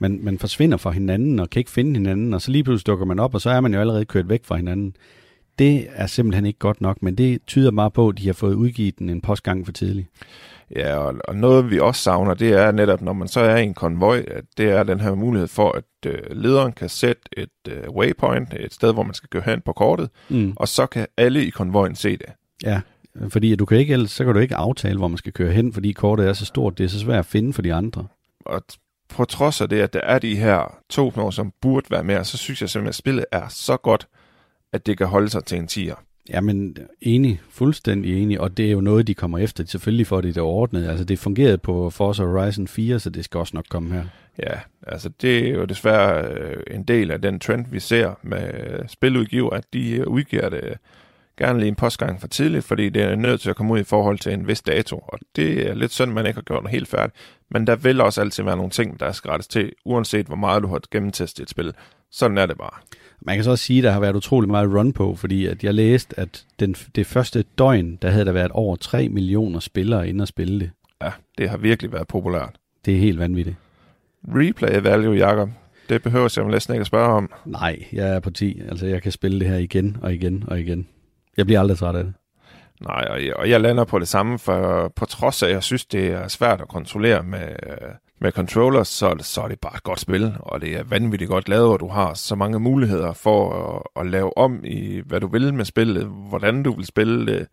man, 0.00 0.18
man 0.22 0.38
forsvinder 0.38 0.76
fra 0.76 0.90
hinanden 0.90 1.38
og 1.38 1.50
kan 1.50 1.60
ikke 1.60 1.70
finde 1.70 1.92
hinanden, 1.92 2.34
og 2.34 2.42
så 2.42 2.50
lige 2.50 2.64
pludselig 2.64 2.86
dukker 2.86 3.06
man 3.06 3.18
op, 3.18 3.34
og 3.34 3.40
så 3.40 3.50
er 3.50 3.60
man 3.60 3.74
jo 3.74 3.80
allerede 3.80 4.04
kørt 4.04 4.28
væk 4.28 4.44
fra 4.44 4.56
hinanden. 4.56 4.96
Det 5.58 5.86
er 5.94 6.06
simpelthen 6.06 6.46
ikke 6.46 6.58
godt 6.58 6.80
nok, 6.80 7.02
men 7.02 7.14
det 7.14 7.38
tyder 7.46 7.70
bare 7.70 7.90
på, 7.90 8.08
at 8.08 8.18
de 8.18 8.26
har 8.26 8.32
fået 8.32 8.54
udgivet 8.54 8.98
den 8.98 9.08
en 9.10 9.20
postgang 9.20 9.64
for 9.66 9.72
tidligt. 9.72 10.08
Ja, 10.76 10.96
og, 10.96 11.14
og 11.24 11.36
noget 11.36 11.70
vi 11.70 11.78
også 11.78 12.02
savner, 12.02 12.34
det 12.34 12.52
er 12.52 12.72
netop, 12.72 13.02
når 13.02 13.12
man 13.12 13.28
så 13.28 13.40
er 13.40 13.56
i 13.56 13.62
en 13.62 13.74
konvoj, 13.74 14.24
at 14.28 14.44
det 14.56 14.70
er 14.70 14.82
den 14.82 15.00
her 15.00 15.14
mulighed 15.14 15.48
for, 15.48 15.72
at 15.72 15.84
øh, 16.06 16.18
lederen 16.30 16.72
kan 16.72 16.88
sætte 16.88 17.22
et 17.36 17.48
øh, 17.68 17.90
waypoint, 17.90 18.54
et 18.54 18.74
sted, 18.74 18.92
hvor 18.92 19.02
man 19.02 19.14
skal 19.14 19.28
gå 19.28 19.40
hen 19.40 19.60
på 19.60 19.72
kortet, 19.72 20.10
Mm. 20.28 20.52
og 20.56 20.68
så 20.68 20.86
kan 20.86 21.06
alle 21.16 21.46
i 21.46 21.50
konvojen 21.50 21.94
se 21.94 22.16
det. 22.16 22.26
Ja, 22.64 22.80
fordi 23.28 23.56
du 23.56 23.64
kan 23.64 23.78
ikke, 23.78 23.92
ellers, 23.92 24.10
så 24.10 24.24
kan 24.24 24.34
du 24.34 24.40
ikke 24.40 24.56
aftale, 24.56 24.98
hvor 24.98 25.08
man 25.08 25.18
skal 25.18 25.32
køre 25.32 25.52
hen, 25.52 25.72
fordi 25.72 25.92
kortet 25.92 26.28
er 26.28 26.32
så 26.32 26.44
stort, 26.44 26.78
det 26.78 26.84
er 26.84 26.88
så 26.88 26.98
svært 27.00 27.18
at 27.18 27.26
finde 27.26 27.52
for 27.52 27.62
de 27.62 27.74
andre. 27.74 28.06
Og 28.44 28.62
på 29.08 29.24
trods 29.24 29.60
af 29.60 29.68
det, 29.68 29.80
at 29.80 29.92
der 29.92 30.00
er 30.00 30.18
de 30.18 30.36
her 30.36 30.78
to 30.90 31.30
som 31.30 31.52
burde 31.62 31.86
være 31.90 32.04
med, 32.04 32.24
så 32.24 32.38
synes 32.38 32.60
jeg 32.60 32.70
simpelthen, 32.70 32.88
at 32.88 32.94
spillet 32.94 33.24
er 33.32 33.48
så 33.48 33.76
godt, 33.76 34.08
at 34.72 34.86
det 34.86 34.98
kan 34.98 35.06
holde 35.06 35.28
sig 35.28 35.44
til 35.44 35.58
en 35.58 35.68
10'er. 35.70 36.04
Jamen, 36.30 36.76
enig, 37.00 37.40
fuldstændig 37.50 38.22
enig, 38.22 38.40
og 38.40 38.56
det 38.56 38.66
er 38.66 38.70
jo 38.70 38.80
noget, 38.80 39.06
de 39.06 39.14
kommer 39.14 39.38
efter, 39.38 39.64
selvfølgelig 39.66 40.06
for 40.06 40.20
det 40.20 40.36
er 40.36 40.42
ordnet. 40.42 40.88
Altså, 40.88 41.04
det 41.04 41.18
fungerede 41.18 41.58
på 41.58 41.90
Forza 41.90 42.24
Horizon 42.24 42.68
4, 42.68 42.98
så 42.98 43.10
det 43.10 43.24
skal 43.24 43.38
også 43.38 43.56
nok 43.56 43.64
komme 43.68 43.94
her. 43.94 44.04
Ja, 44.38 44.60
altså 44.86 45.08
det 45.22 45.38
er 45.38 45.54
jo 45.54 45.64
desværre 45.64 46.24
øh, 46.24 46.62
en 46.70 46.82
del 46.82 47.10
af 47.10 47.22
den 47.22 47.40
trend, 47.40 47.66
vi 47.70 47.80
ser 47.80 48.18
med 48.22 48.54
øh, 48.54 48.88
spiludgiver, 48.88 49.50
at 49.50 49.64
de 49.72 49.90
øh, 49.90 50.06
udgiver 50.06 50.48
det 50.48 50.78
gerne 51.38 51.58
lige 51.58 51.68
en 51.68 51.74
postgang 51.74 52.20
for 52.20 52.28
tidligt, 52.28 52.64
fordi 52.64 52.88
det 52.88 53.02
er 53.02 53.16
nødt 53.16 53.40
til 53.40 53.50
at 53.50 53.56
komme 53.56 53.72
ud 53.72 53.78
i 53.78 53.84
forhold 53.84 54.18
til 54.18 54.32
en 54.32 54.48
vis 54.48 54.62
dato. 54.62 54.96
Og 54.96 55.18
det 55.36 55.68
er 55.68 55.74
lidt 55.74 55.92
synd, 55.92 56.12
man 56.12 56.26
ikke 56.26 56.36
har 56.36 56.42
gjort 56.42 56.62
det 56.62 56.70
helt 56.70 56.88
færdigt. 56.88 57.16
Men 57.50 57.66
der 57.66 57.76
vil 57.76 58.00
også 58.00 58.20
altid 58.20 58.44
være 58.44 58.56
nogle 58.56 58.70
ting, 58.70 59.00
der 59.00 59.12
skal 59.12 59.30
rettes 59.30 59.48
til, 59.48 59.72
uanset 59.84 60.26
hvor 60.26 60.36
meget 60.36 60.62
du 60.62 60.68
har 60.68 60.80
gennemtestet 60.90 61.42
et 61.42 61.50
spil. 61.50 61.72
Sådan 62.10 62.38
er 62.38 62.46
det 62.46 62.58
bare. 62.58 62.80
Man 63.22 63.36
kan 63.36 63.44
så 63.44 63.50
også 63.50 63.64
sige, 63.64 63.78
at 63.78 63.84
der 63.84 63.90
har 63.90 64.00
været 64.00 64.16
utrolig 64.16 64.50
meget 64.50 64.74
run 64.74 64.92
på, 64.92 65.14
fordi 65.14 65.46
at 65.46 65.64
jeg 65.64 65.74
læste, 65.74 66.20
at 66.20 66.44
den, 66.60 66.74
det 66.94 67.06
første 67.06 67.44
døgn, 67.58 67.98
der 68.02 68.10
havde 68.10 68.24
der 68.24 68.32
været 68.32 68.50
over 68.50 68.76
3 68.76 69.08
millioner 69.08 69.60
spillere 69.60 70.08
inde 70.08 70.22
og 70.22 70.28
spille 70.28 70.60
det. 70.60 70.70
Ja, 71.02 71.10
det 71.38 71.50
har 71.50 71.56
virkelig 71.56 71.92
været 71.92 72.08
populært. 72.08 72.56
Det 72.84 72.94
er 72.94 72.98
helt 72.98 73.18
vanvittigt. 73.18 73.56
Replay 74.28 74.82
value, 74.82 75.26
Jacob. 75.26 75.48
Det 75.88 76.02
behøver 76.02 76.34
jeg 76.36 76.46
næsten 76.46 76.74
ikke 76.74 76.80
at 76.80 76.86
spørge 76.86 77.12
om. 77.12 77.32
Nej, 77.44 77.84
jeg 77.92 78.08
er 78.08 78.20
på 78.20 78.30
10. 78.30 78.60
Altså, 78.68 78.86
jeg 78.86 79.02
kan 79.02 79.12
spille 79.12 79.40
det 79.40 79.48
her 79.48 79.56
igen 79.56 79.96
og 80.02 80.14
igen 80.14 80.44
og 80.46 80.60
igen. 80.60 80.88
Jeg 81.36 81.46
bliver 81.46 81.60
aldrig 81.60 81.78
træt 81.78 81.96
af 81.96 82.04
det. 82.04 82.14
Nej, 82.80 83.06
og 83.10 83.26
jeg, 83.26 83.36
og 83.36 83.50
jeg 83.50 83.60
lander 83.60 83.84
på 83.84 83.98
det 83.98 84.08
samme, 84.08 84.38
for 84.38 84.92
på 84.96 85.04
trods 85.04 85.42
af, 85.42 85.46
at 85.46 85.52
jeg 85.52 85.62
synes, 85.62 85.86
det 85.86 86.06
er 86.06 86.28
svært 86.28 86.60
at 86.60 86.68
kontrollere 86.68 87.22
med, 87.22 87.48
med 88.20 88.32
controllers, 88.32 88.88
så, 88.88 89.16
så 89.20 89.40
er 89.40 89.48
det 89.48 89.60
bare 89.60 89.76
et 89.76 89.82
godt 89.82 90.00
spil, 90.00 90.34
og 90.40 90.60
det 90.60 90.76
er 90.76 90.82
vanvittigt 90.82 91.30
godt 91.30 91.48
lavet, 91.48 91.68
og 91.68 91.80
du 91.80 91.88
har 91.88 92.14
så 92.14 92.34
mange 92.34 92.58
muligheder 92.58 93.12
for 93.12 93.52
at, 93.96 94.00
at 94.00 94.10
lave 94.10 94.38
om 94.38 94.64
i, 94.64 95.02
hvad 95.06 95.20
du 95.20 95.26
vil 95.26 95.54
med 95.54 95.64
spillet, 95.64 96.04
hvordan 96.04 96.62
du 96.62 96.72
vil 96.76 96.86
spille 96.86 97.26
det, 97.26 97.46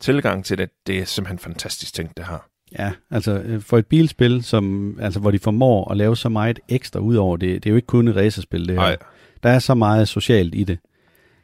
tilgang 0.00 0.44
til 0.44 0.58
det. 0.58 0.70
Det 0.86 0.98
er 0.98 1.04
simpelthen 1.04 1.38
fantastisk 1.38 1.94
ting, 1.94 2.16
det 2.16 2.24
her. 2.26 2.48
Ja, 2.78 2.92
altså 3.10 3.32
øh, 3.32 3.60
for 3.60 3.78
et 3.78 3.86
bilspil, 3.86 4.42
som, 4.44 4.96
altså, 5.00 5.20
hvor 5.20 5.30
de 5.30 5.38
formår 5.38 5.90
at 5.90 5.96
lave 5.96 6.16
så 6.16 6.28
meget 6.28 6.60
ekstra 6.68 7.00
ud 7.00 7.16
over 7.16 7.36
det, 7.36 7.64
det 7.64 7.66
er 7.66 7.70
jo 7.70 7.76
ikke 7.76 7.86
kun 7.86 8.08
et 8.08 8.16
racerspil, 8.16 8.68
det 8.68 8.70
her. 8.70 8.76
Nej, 8.76 8.96
Der 9.42 9.50
er 9.50 9.58
så 9.58 9.74
meget 9.74 10.08
socialt 10.08 10.54
i 10.54 10.64
det. 10.64 10.78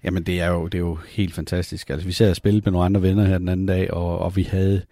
Jamen, 0.04 0.22
det 0.22 0.40
er 0.40 0.48
jo, 0.48 0.64
det 0.66 0.74
er 0.74 0.78
jo 0.82 0.98
helt 1.08 1.34
fantastisk. 1.34 1.90
Altså, 1.90 2.06
vi 2.06 2.12
sad 2.12 2.30
og 2.30 2.36
spillede 2.36 2.62
med 2.64 2.72
nogle 2.72 2.84
andre 2.84 3.02
venner 3.02 3.24
her 3.24 3.38
den 3.38 3.48
anden 3.48 3.66
dag, 3.66 3.94
og, 3.94 4.18
og 4.18 4.36
vi 4.36 4.42
havde 4.42 4.82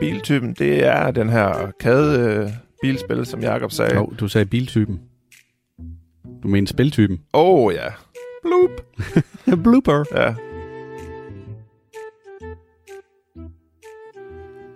Biltypen, 0.00 0.54
det 0.54 0.86
er 0.86 1.10
den 1.10 1.28
her 1.28 1.42
arcade 1.42 2.20
øh, 2.20 2.50
bilspil, 2.82 3.26
som 3.26 3.40
Jakob 3.40 3.72
sagde. 3.72 3.94
Jo, 3.94 4.06
du 4.20 4.28
sagde 4.28 4.46
biltypen. 4.46 5.00
Du 6.42 6.48
mener 6.48 6.66
spiltypen. 6.66 7.20
Åh 7.34 7.64
oh, 7.64 7.74
ja. 7.74 7.88
Bloop. 8.42 8.84
blooper. 9.64 10.04
Ja, 10.14 10.34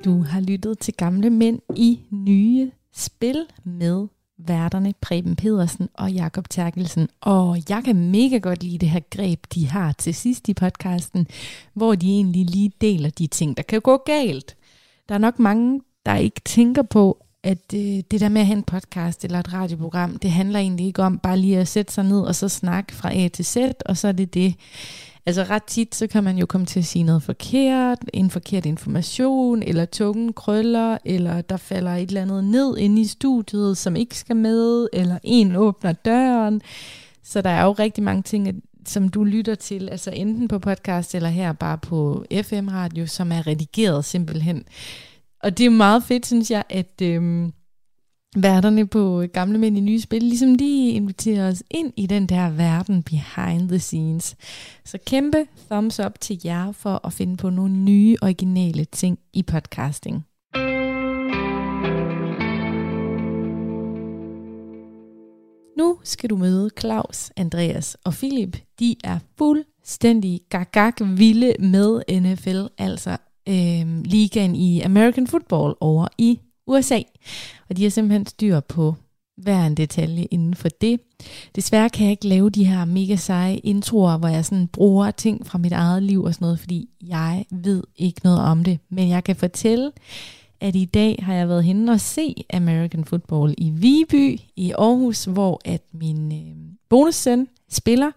Du 0.04 0.22
har 0.22 0.40
lyttet 0.40 0.78
til 0.78 0.94
Gamle 0.94 1.30
Mænd 1.30 1.60
i 1.76 2.00
Nye 2.10 2.70
Spil 2.92 3.46
med 3.64 4.06
værterne 4.38 4.94
Preben 5.00 5.36
Pedersen 5.36 5.88
og 5.94 6.12
Jakob 6.12 6.50
Terkelsen. 6.50 7.08
Og 7.20 7.62
jeg 7.68 7.84
kan 7.84 8.10
mega 8.10 8.38
godt 8.38 8.62
lide 8.62 8.78
det 8.78 8.90
her 8.90 9.00
greb, 9.10 9.46
de 9.54 9.68
har 9.68 9.92
til 9.92 10.14
sidst 10.14 10.48
i 10.48 10.54
podcasten, 10.54 11.26
hvor 11.74 11.94
de 11.94 12.10
egentlig 12.10 12.46
lige 12.46 12.72
deler 12.80 13.10
de 13.10 13.26
ting, 13.26 13.56
der 13.56 13.62
kan 13.62 13.80
gå 13.80 13.96
galt. 13.96 14.56
Der 15.08 15.14
er 15.14 15.18
nok 15.18 15.38
mange, 15.38 15.80
der 16.06 16.16
ikke 16.16 16.40
tænker 16.44 16.82
på, 16.82 17.24
at 17.42 17.74
øh, 17.74 17.80
det 17.80 18.20
der 18.20 18.28
med 18.28 18.40
at 18.40 18.46
have 18.46 18.56
en 18.56 18.62
podcast 18.62 19.24
eller 19.24 19.38
et 19.38 19.52
radioprogram, 19.52 20.16
det 20.16 20.30
handler 20.30 20.58
egentlig 20.58 20.86
ikke 20.86 21.02
om 21.02 21.18
bare 21.18 21.38
lige 21.38 21.58
at 21.58 21.68
sætte 21.68 21.92
sig 21.92 22.04
ned 22.04 22.20
og 22.20 22.34
så 22.34 22.48
snakke 22.48 22.94
fra 22.94 23.14
A 23.14 23.28
til 23.28 23.44
Z, 23.44 23.56
og 23.86 23.96
så 23.96 24.08
er 24.08 24.12
det 24.12 24.34
det. 24.34 24.54
Altså 25.26 25.42
ret 25.42 25.64
tit, 25.64 25.94
så 25.94 26.06
kan 26.06 26.24
man 26.24 26.38
jo 26.38 26.46
komme 26.46 26.66
til 26.66 26.80
at 26.80 26.84
sige 26.86 27.02
noget 27.02 27.22
forkert, 27.22 27.98
en 28.12 28.30
forkert 28.30 28.66
information, 28.66 29.62
eller 29.62 29.84
tungen 29.84 30.32
krøller, 30.32 30.98
eller 31.04 31.40
der 31.40 31.56
falder 31.56 31.94
et 31.94 32.08
eller 32.08 32.22
andet 32.22 32.44
ned 32.44 32.76
inde 32.76 33.00
i 33.00 33.04
studiet, 33.04 33.78
som 33.78 33.96
ikke 33.96 34.18
skal 34.18 34.36
med, 34.36 34.88
eller 34.92 35.18
en 35.22 35.56
åbner 35.56 35.92
døren. 35.92 36.62
Så 37.22 37.42
der 37.42 37.50
er 37.50 37.64
jo 37.64 37.72
rigtig 37.72 38.04
mange 38.04 38.22
ting, 38.22 38.62
som 38.86 39.08
du 39.08 39.24
lytter 39.24 39.54
til, 39.54 39.88
altså 39.88 40.10
enten 40.10 40.48
på 40.48 40.58
podcast 40.58 41.14
eller 41.14 41.28
her 41.28 41.52
bare 41.52 41.78
på 41.78 42.24
FM-radio, 42.42 43.06
som 43.06 43.32
er 43.32 43.46
redigeret 43.46 44.04
simpelthen. 44.04 44.64
Og 45.42 45.58
det 45.58 45.66
er 45.66 45.70
meget 45.70 46.04
fedt, 46.04 46.26
synes 46.26 46.50
jeg, 46.50 46.64
at 46.70 47.02
øhm, 47.02 47.52
værterne 48.36 48.86
på 48.86 49.24
Gamle 49.32 49.58
Mænd 49.58 49.76
i 49.76 49.80
Nye 49.80 50.00
Spil, 50.00 50.22
ligesom 50.22 50.54
de 50.54 50.90
inviterer 50.90 51.48
os 51.48 51.62
ind 51.70 51.92
i 51.96 52.06
den 52.06 52.26
der 52.26 52.50
verden 52.50 53.02
behind 53.02 53.68
the 53.68 53.78
scenes. 53.78 54.36
Så 54.84 54.98
kæmpe 55.06 55.46
thumbs 55.70 56.00
up 56.00 56.20
til 56.20 56.40
jer 56.44 56.72
for 56.72 57.06
at 57.06 57.12
finde 57.12 57.36
på 57.36 57.50
nogle 57.50 57.72
nye, 57.72 58.16
originale 58.22 58.84
ting 58.84 59.18
i 59.32 59.42
podcasting. 59.42 60.24
Nu 65.78 65.98
skal 66.02 66.30
du 66.30 66.36
møde 66.36 66.70
Claus, 66.80 67.30
Andreas 67.36 67.96
og 68.04 68.12
Philip. 68.12 68.56
De 68.78 68.96
er 69.04 69.18
fuldstændig 69.38 70.40
gagag 70.48 70.92
vilde 71.00 71.54
med 71.58 72.20
NFL, 72.20 72.66
altså 72.78 73.16
øh, 73.48 74.04
ligaen 74.04 74.56
i 74.56 74.80
American 74.80 75.26
Football 75.26 75.74
over 75.80 76.08
i 76.18 76.40
USA. 76.66 77.02
Og 77.68 77.76
de 77.76 77.82
har 77.82 77.90
simpelthen 77.90 78.26
styr 78.26 78.60
på, 78.60 78.94
hver 79.36 79.66
en 79.66 79.74
detalje 79.74 80.24
inden 80.24 80.54
for 80.54 80.68
det. 80.68 81.00
Desværre 81.56 81.90
kan 81.90 82.04
jeg 82.04 82.10
ikke 82.10 82.28
lave 82.28 82.50
de 82.50 82.64
her 82.64 82.84
mega 82.84 83.16
seje 83.16 83.56
introer, 83.56 84.18
hvor 84.18 84.28
jeg 84.28 84.44
sådan 84.44 84.68
bruger 84.68 85.10
ting 85.10 85.46
fra 85.46 85.58
mit 85.58 85.72
eget 85.72 86.02
liv 86.02 86.22
og 86.22 86.34
sådan 86.34 86.44
noget, 86.44 86.60
fordi 86.60 86.88
jeg 87.06 87.44
ved 87.50 87.82
ikke 87.96 88.20
noget 88.24 88.40
om 88.40 88.64
det. 88.64 88.78
Men 88.88 89.08
jeg 89.08 89.24
kan 89.24 89.36
fortælle, 89.36 89.92
at 90.60 90.76
i 90.76 90.84
dag 90.84 91.18
har 91.22 91.34
jeg 91.34 91.48
været 91.48 91.64
henne 91.64 91.92
og 91.92 92.00
se 92.00 92.44
American 92.52 93.04
Football 93.04 93.54
i 93.58 93.70
Viby 93.70 94.40
i 94.56 94.72
Aarhus, 94.78 95.24
hvor 95.24 95.60
at 95.64 95.82
min 95.92 96.32
øh, 96.32 96.56
bonussøn 96.88 97.48
spiller. 97.70 98.10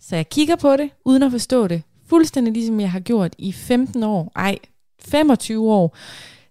Så 0.00 0.16
jeg 0.16 0.28
kigger 0.28 0.56
på 0.56 0.76
det, 0.76 0.90
uden 1.04 1.22
at 1.22 1.30
forstå 1.30 1.66
det. 1.66 1.82
Fuldstændig 2.06 2.52
ligesom 2.52 2.80
jeg 2.80 2.90
har 2.90 3.00
gjort 3.00 3.34
i 3.38 3.52
15 3.52 4.02
år, 4.02 4.32
ej, 4.36 4.58
25 5.00 5.72
år 5.72 5.96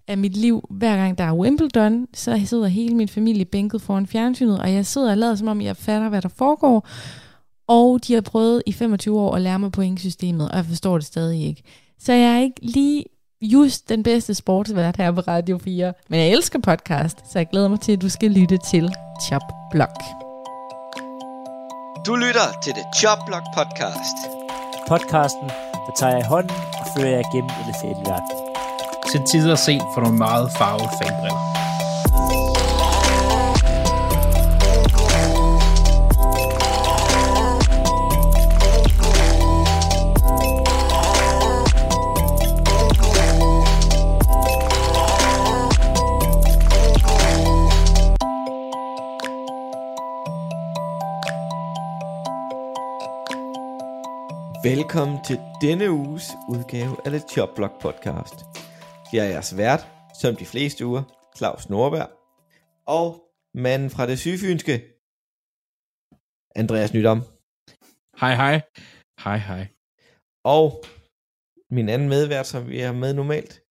af 0.08 0.18
mit 0.18 0.38
liv. 0.38 0.68
Hver 0.70 0.96
gang 0.96 1.18
der 1.18 1.24
er 1.24 1.34
Wimbledon, 1.34 2.08
så 2.14 2.42
sidder 2.46 2.68
hele 2.68 2.96
min 2.96 3.08
familie 3.08 3.46
bænket 3.46 3.82
foran 3.82 4.08
fjernsynet, 4.08 4.60
og 4.60 4.74
jeg 4.74 4.86
sidder 4.86 5.12
og 5.12 5.18
lader 5.18 5.36
som 5.36 5.48
om, 5.48 5.62
jeg 5.62 5.78
fatter, 5.78 6.10
hvad 6.10 6.22
der 6.22 6.30
foregår. 6.30 6.88
Og 7.68 8.00
de 8.08 8.14
har 8.14 8.22
prøvet 8.22 8.64
i 8.66 8.72
25 8.72 9.20
år 9.20 9.36
at 9.36 9.42
lære 9.42 9.60
mig 9.60 9.72
pointsystemet, 9.72 10.50
og 10.52 10.58
jeg 10.58 10.66
forstår 10.66 10.98
det 10.98 11.08
stadig 11.08 11.48
ikke. 11.48 11.64
Så 12.00 12.14
jeg 12.14 12.36
er 12.36 12.40
ikke 12.40 12.66
lige 12.66 13.06
just 13.42 13.90
den 13.90 14.04
bedste 14.04 14.34
sportsvært 14.34 14.98
her 14.98 15.12
på 15.12 15.22
Radio 15.22 15.58
4. 15.58 15.94
Men 16.10 16.20
jeg 16.20 16.30
elsker 16.30 16.60
podcast, 16.60 17.32
så 17.32 17.40
jeg 17.40 17.48
glæder 17.52 17.68
mig 17.68 17.80
til, 17.80 17.92
at 17.92 18.02
du 18.02 18.10
skal 18.10 18.32
lytte 18.32 18.58
til 18.72 18.94
Chop 19.28 19.42
Block. 19.72 20.02
Du 22.06 22.16
lytter 22.16 22.48
til 22.64 22.74
det 22.74 22.84
Chop 23.00 23.18
Block 23.28 23.44
podcast. 23.56 24.18
Podcasten, 24.88 25.50
der 25.86 25.94
tager 25.98 26.12
jeg 26.12 26.22
i 26.22 26.28
hånden 26.28 26.58
og 26.80 26.86
fører 26.98 27.10
jer 27.10 27.32
gennem 27.34 27.52
NFL-verden. 27.70 28.51
Til 29.12 29.22
tider 29.32 29.56
set 29.56 29.82
for 29.94 30.02
nogle 30.02 30.18
meget 30.18 30.52
farvede 30.58 30.90
fanbriller. 31.02 31.52
Velkommen 54.64 55.24
til 55.24 55.40
denne 55.62 55.92
uges 55.92 56.32
udgave 56.48 56.98
af 57.06 57.12
The 57.12 57.20
Chop 57.20 57.50
Block 57.56 57.74
podcast. 57.82 58.46
Jeg 59.14 59.26
er 59.26 59.30
jeres 59.30 59.58
vært, 59.58 59.88
som 60.22 60.36
de 60.36 60.46
fleste 60.46 60.86
uger, 60.86 61.04
Claus 61.38 61.70
Norberg. 61.70 62.10
Og 62.88 63.24
manden 63.54 63.90
fra 63.90 64.08
det 64.08 64.20
sygfynske, 64.20 64.82
Andreas 66.56 66.94
Nydom. 66.94 67.22
Hej, 68.20 68.36
hej. 68.36 68.62
Hej, 69.24 69.38
hej. 69.38 69.68
Og 70.44 70.84
min 71.72 71.90
anden 71.90 72.10
medvært, 72.10 72.48
som 72.48 72.70
vi 72.70 72.80
er 72.80 72.92
med 72.92 73.14
normalt. 73.14 73.62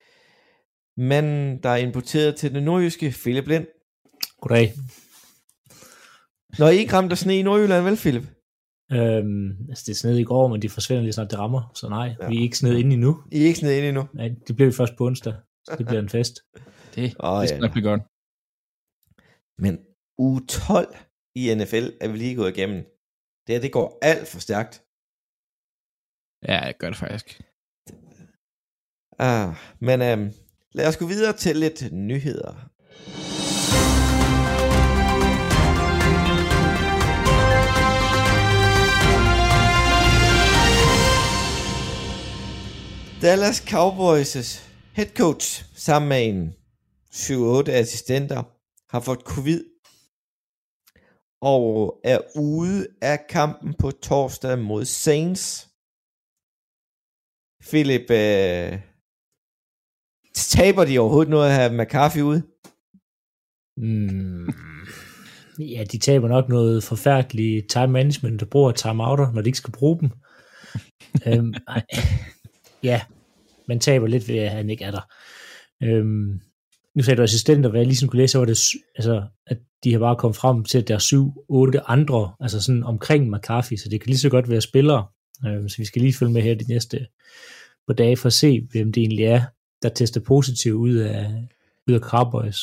Manden, 0.96 1.62
der 1.62 1.68
er 1.70 1.76
importeret 1.76 2.36
til 2.36 2.54
det 2.54 2.62
nordjyske, 2.62 3.10
Philip 3.10 3.46
Lind. 3.46 3.66
Goddag. 4.40 4.72
Når 6.58 6.68
I 6.68 6.76
ikke 6.76 6.92
ramte 6.92 7.16
sne 7.16 7.38
i 7.38 7.42
Nordjylland, 7.42 7.84
vel 7.84 7.96
Philip? 7.96 8.39
Øhm, 8.92 9.68
altså 9.68 9.82
det 9.86 9.92
er 9.92 9.96
sned 9.96 10.18
i 10.18 10.24
går, 10.24 10.48
men 10.48 10.62
de 10.62 10.68
forsvinder 10.68 11.02
lige 11.02 11.12
snart 11.12 11.30
det 11.30 11.38
rammer, 11.38 11.72
så 11.74 11.88
nej, 11.88 12.06
Ja. 12.06 12.14
ja. 12.24 12.28
vi 12.28 12.36
er 12.38 12.42
ikke 12.42 12.58
sned 12.58 12.76
inde 12.78 12.92
endnu. 12.94 13.22
I 13.32 13.42
er 13.42 13.46
ikke 13.46 13.58
sned 13.58 13.76
ind 13.76 13.86
endnu. 13.86 14.08
Nej, 14.14 14.28
det 14.46 14.56
bliver 14.56 14.70
vi 14.70 14.76
først 14.76 14.96
på 14.98 15.06
onsdag, 15.06 15.34
så 15.64 15.74
det 15.78 15.86
bliver 15.86 16.00
en 16.02 16.08
fest. 16.08 16.34
Det, 16.94 17.14
Åh, 17.20 17.34
det 17.36 17.42
ja, 17.42 17.46
skal 17.46 17.60
nok 17.60 17.72
blive 17.72 17.88
godt. 17.90 18.02
Men 19.64 19.74
uge 20.18 20.40
12 20.48 20.96
i 21.34 21.54
NFL 21.54 21.86
er 22.00 22.08
vi 22.12 22.16
lige 22.18 22.36
gået 22.36 22.56
igennem. 22.56 22.78
Det 23.46 23.54
her, 23.54 23.60
det 23.60 23.72
går 23.72 23.98
alt 24.02 24.28
for 24.28 24.40
stærkt. 24.40 24.74
Ja, 26.48 26.56
jeg 26.66 26.74
gør 26.78 26.88
det 26.90 26.96
faktisk. 26.98 27.42
Ah, 29.18 29.54
men 29.80 30.02
øhm, 30.02 30.32
lad 30.72 30.88
os 30.88 30.96
gå 30.96 31.06
videre 31.06 31.32
til 31.36 31.56
lidt 31.56 31.92
nyheder. 31.92 32.52
Dallas 43.22 43.58
Cowboys' 43.60 44.70
head 44.96 45.10
coach 45.16 45.64
sammen 45.74 46.08
med 46.08 46.28
en 46.28 46.54
7-8 47.14 47.70
assistenter 47.70 48.42
har 48.92 49.00
fået 49.00 49.20
covid 49.20 49.64
og 51.42 52.00
er 52.04 52.18
ude 52.36 52.86
af 53.02 53.26
kampen 53.28 53.74
på 53.74 53.90
torsdag 53.90 54.58
mod 54.58 54.84
Saints. 54.84 55.68
Philip, 57.70 58.10
øh, 58.10 58.80
taber 60.34 60.84
de 60.84 60.98
overhovedet 60.98 61.30
noget 61.30 61.48
at 61.48 61.54
have 61.54 61.82
McCarthy 61.82 62.20
ude? 62.20 62.42
Mm. 63.76 64.48
Ja, 65.58 65.84
de 65.92 65.98
taber 65.98 66.28
nok 66.28 66.48
noget 66.48 66.84
forfærdeligt 66.84 67.70
time 67.70 67.86
management, 67.86 68.40
der 68.40 68.46
bruger 68.46 68.72
timeouter, 68.72 69.32
når 69.32 69.42
de 69.42 69.48
ikke 69.48 69.58
skal 69.58 69.72
bruge 69.72 70.00
dem. 70.00 70.10
øhm, 71.26 71.54
ej 71.68 71.82
ja, 72.82 73.00
man 73.68 73.80
taber 73.80 74.06
lidt 74.06 74.28
ved, 74.28 74.36
at 74.36 74.50
han 74.50 74.70
ikke 74.70 74.84
er 74.84 74.90
der. 74.90 75.12
Øhm, 75.82 76.40
nu 76.94 77.02
sagde 77.02 77.16
du 77.16 77.22
assistenter, 77.22 77.70
hvad 77.70 77.80
jeg 77.80 77.86
ligesom 77.86 78.08
kunne 78.08 78.20
læse, 78.20 78.32
så 78.32 78.38
var 78.38 78.44
det, 78.44 78.58
altså, 78.96 79.26
at 79.46 79.58
de 79.84 79.92
har 79.92 79.98
bare 79.98 80.16
kommet 80.16 80.36
frem 80.36 80.64
til, 80.64 80.78
at 80.78 80.88
der 80.88 80.94
er 80.94 80.98
syv, 80.98 81.32
otte 81.48 81.80
andre, 81.80 82.34
altså 82.40 82.62
sådan 82.62 82.84
omkring 82.84 83.30
McCarthy, 83.30 83.76
så 83.76 83.88
det 83.88 84.00
kan 84.00 84.08
lige 84.08 84.18
så 84.18 84.30
godt 84.30 84.50
være 84.50 84.60
spillere. 84.60 85.06
Øhm, 85.46 85.68
så 85.68 85.76
vi 85.78 85.84
skal 85.84 86.02
lige 86.02 86.14
følge 86.14 86.32
med 86.32 86.42
her 86.42 86.54
de 86.54 86.68
næste 86.68 87.06
par 87.86 87.94
dage 87.94 88.16
for 88.16 88.26
at 88.26 88.32
se, 88.32 88.68
hvem 88.70 88.92
det 88.92 89.00
egentlig 89.00 89.24
er, 89.24 89.42
der 89.82 89.88
tester 89.88 90.20
positivt 90.20 90.74
ud 90.74 90.94
af, 90.94 91.48
ud 91.88 91.94
af 91.94 92.00
Cowboys. 92.00 92.58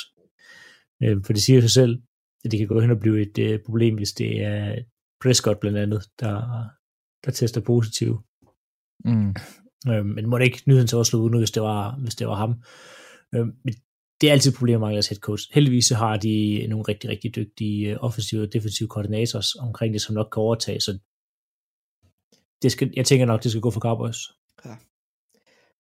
Øhm, 1.04 1.24
for 1.24 1.34
det 1.34 1.42
siger 1.42 1.62
sig 1.62 1.72
selv, 1.72 2.02
at 2.46 2.52
det 2.52 2.60
kan 2.60 2.68
gå 2.68 2.80
hen 2.80 2.92
og 2.92 3.00
blive 3.00 3.22
et 3.22 3.38
øh, 3.40 3.60
problem, 3.66 3.96
hvis 3.96 4.12
det 4.12 4.44
er 4.44 4.76
Prescott 5.22 5.60
blandt 5.60 5.78
andet, 5.78 6.04
der, 6.20 6.66
der 7.26 7.32
tester 7.32 7.62
positivt. 7.62 8.20
Mm. 9.06 9.36
Øh, 9.90 10.06
men 10.06 10.30
må 10.30 10.38
det 10.38 10.46
ikke 10.46 10.64
nyheden 10.68 10.88
så 10.88 10.98
også 10.98 11.10
slå 11.10 11.20
ud 11.20 11.30
nu, 11.30 11.38
hvis 11.38 11.52
det 11.52 11.64
var, 11.64 11.98
hvis 12.04 12.16
det 12.16 12.28
var 12.28 12.36
ham. 12.36 12.54
Øh, 13.36 13.46
men 13.64 13.74
det 14.22 14.28
er 14.28 14.32
altid 14.32 14.52
et 14.52 14.58
problem 14.58 14.80
med 14.80 14.94
deres 14.94 15.08
head 15.08 15.20
coach. 15.20 15.44
Heldigvis 15.54 15.86
så 15.86 15.96
har 15.96 16.18
de 16.18 16.68
nogle 16.70 16.86
rigtig, 16.88 17.10
rigtig 17.10 17.36
dygtige 17.36 17.92
øh, 17.92 17.98
offensive 18.02 18.42
og 18.42 18.54
defensive 18.54 18.90
koordinators 18.90 19.56
omkring 19.56 19.94
det, 19.94 20.02
som 20.02 20.16
nok 20.16 20.30
kan 20.34 20.42
overtage, 20.42 20.80
så 20.80 21.00
det 22.62 22.72
skal, 22.72 22.94
jeg 22.96 23.06
tænker 23.06 23.26
nok, 23.26 23.44
det 23.44 23.52
skal 23.52 23.62
gå 23.62 23.72
for 23.72 23.80
Cowboys. 23.80 24.20
Ja. 24.66 24.76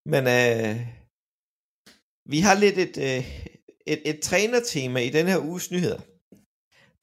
Men 0.05 0.23
øh, 0.37 0.75
vi 2.33 2.39
har 2.39 2.55
lidt 2.59 2.77
et, 2.77 2.97
øh, 2.97 3.23
et, 3.87 4.01
et 4.05 4.19
trænertema 4.21 4.99
i 4.99 5.09
den 5.09 5.27
her 5.27 5.39
uges 5.39 5.71
nyheder. 5.71 6.01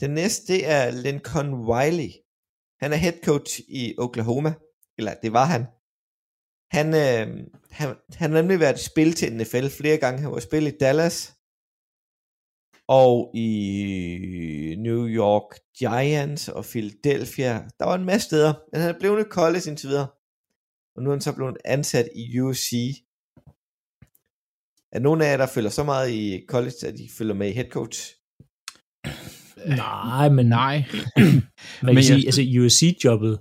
Den 0.00 0.10
næste, 0.10 0.52
det 0.52 0.68
er 0.68 0.90
Lincoln 0.90 1.54
Wiley. 1.54 2.10
Han 2.82 2.92
er 2.92 2.96
head 2.96 3.18
coach 3.24 3.60
i 3.68 3.94
Oklahoma. 3.98 4.54
Eller 4.98 5.14
det 5.22 5.32
var 5.32 5.44
han. 5.44 5.66
Han, 6.74 6.86
øh, 6.94 7.44
han, 7.70 7.96
han 8.14 8.30
har 8.32 8.40
nemlig 8.42 8.60
været 8.60 8.80
i 8.80 8.84
spil 8.84 9.12
til 9.12 9.32
NFL 9.36 9.66
flere 9.68 9.96
gange. 9.96 10.20
Han 10.20 10.30
var 10.30 10.38
i 10.38 10.40
spil 10.40 10.66
i 10.66 10.70
Dallas. 10.80 11.34
Og 12.88 13.30
i 13.34 14.74
New 14.78 15.06
York 15.08 15.58
Giants 15.78 16.48
og 16.48 16.64
Philadelphia. 16.64 17.52
Der 17.78 17.84
var 17.84 17.94
en 17.94 18.04
masse 18.04 18.26
steder. 18.26 18.52
Men 18.72 18.80
han 18.80 18.94
er 18.94 18.98
blevet 18.98 19.20
i 19.20 19.28
college 19.30 19.68
indtil 19.70 19.88
videre. 19.88 20.06
Og 20.96 21.02
nu 21.02 21.10
er 21.10 21.14
han 21.14 21.20
så 21.20 21.32
blevet 21.32 21.56
ansat 21.64 22.08
i 22.16 22.40
USC. 22.40 22.72
Er 24.92 24.98
nogen 24.98 25.20
af 25.22 25.30
jer, 25.30 25.36
der 25.36 25.46
følger 25.46 25.70
så 25.70 25.84
meget 25.84 26.10
i 26.10 26.44
college, 26.48 26.86
at 26.86 26.94
de 26.98 27.08
følger 27.18 27.34
med 27.34 27.48
i 27.48 27.52
head 27.52 27.68
coach? 27.70 28.00
Nej, 29.76 30.28
men 30.28 30.46
Nej. 30.46 30.76
man 31.16 31.42
kan 31.84 31.94
Men 31.94 32.02
sige, 32.04 32.16
jeg- 32.18 32.26
altså 32.26 32.42
USC-jobbet, 32.60 33.38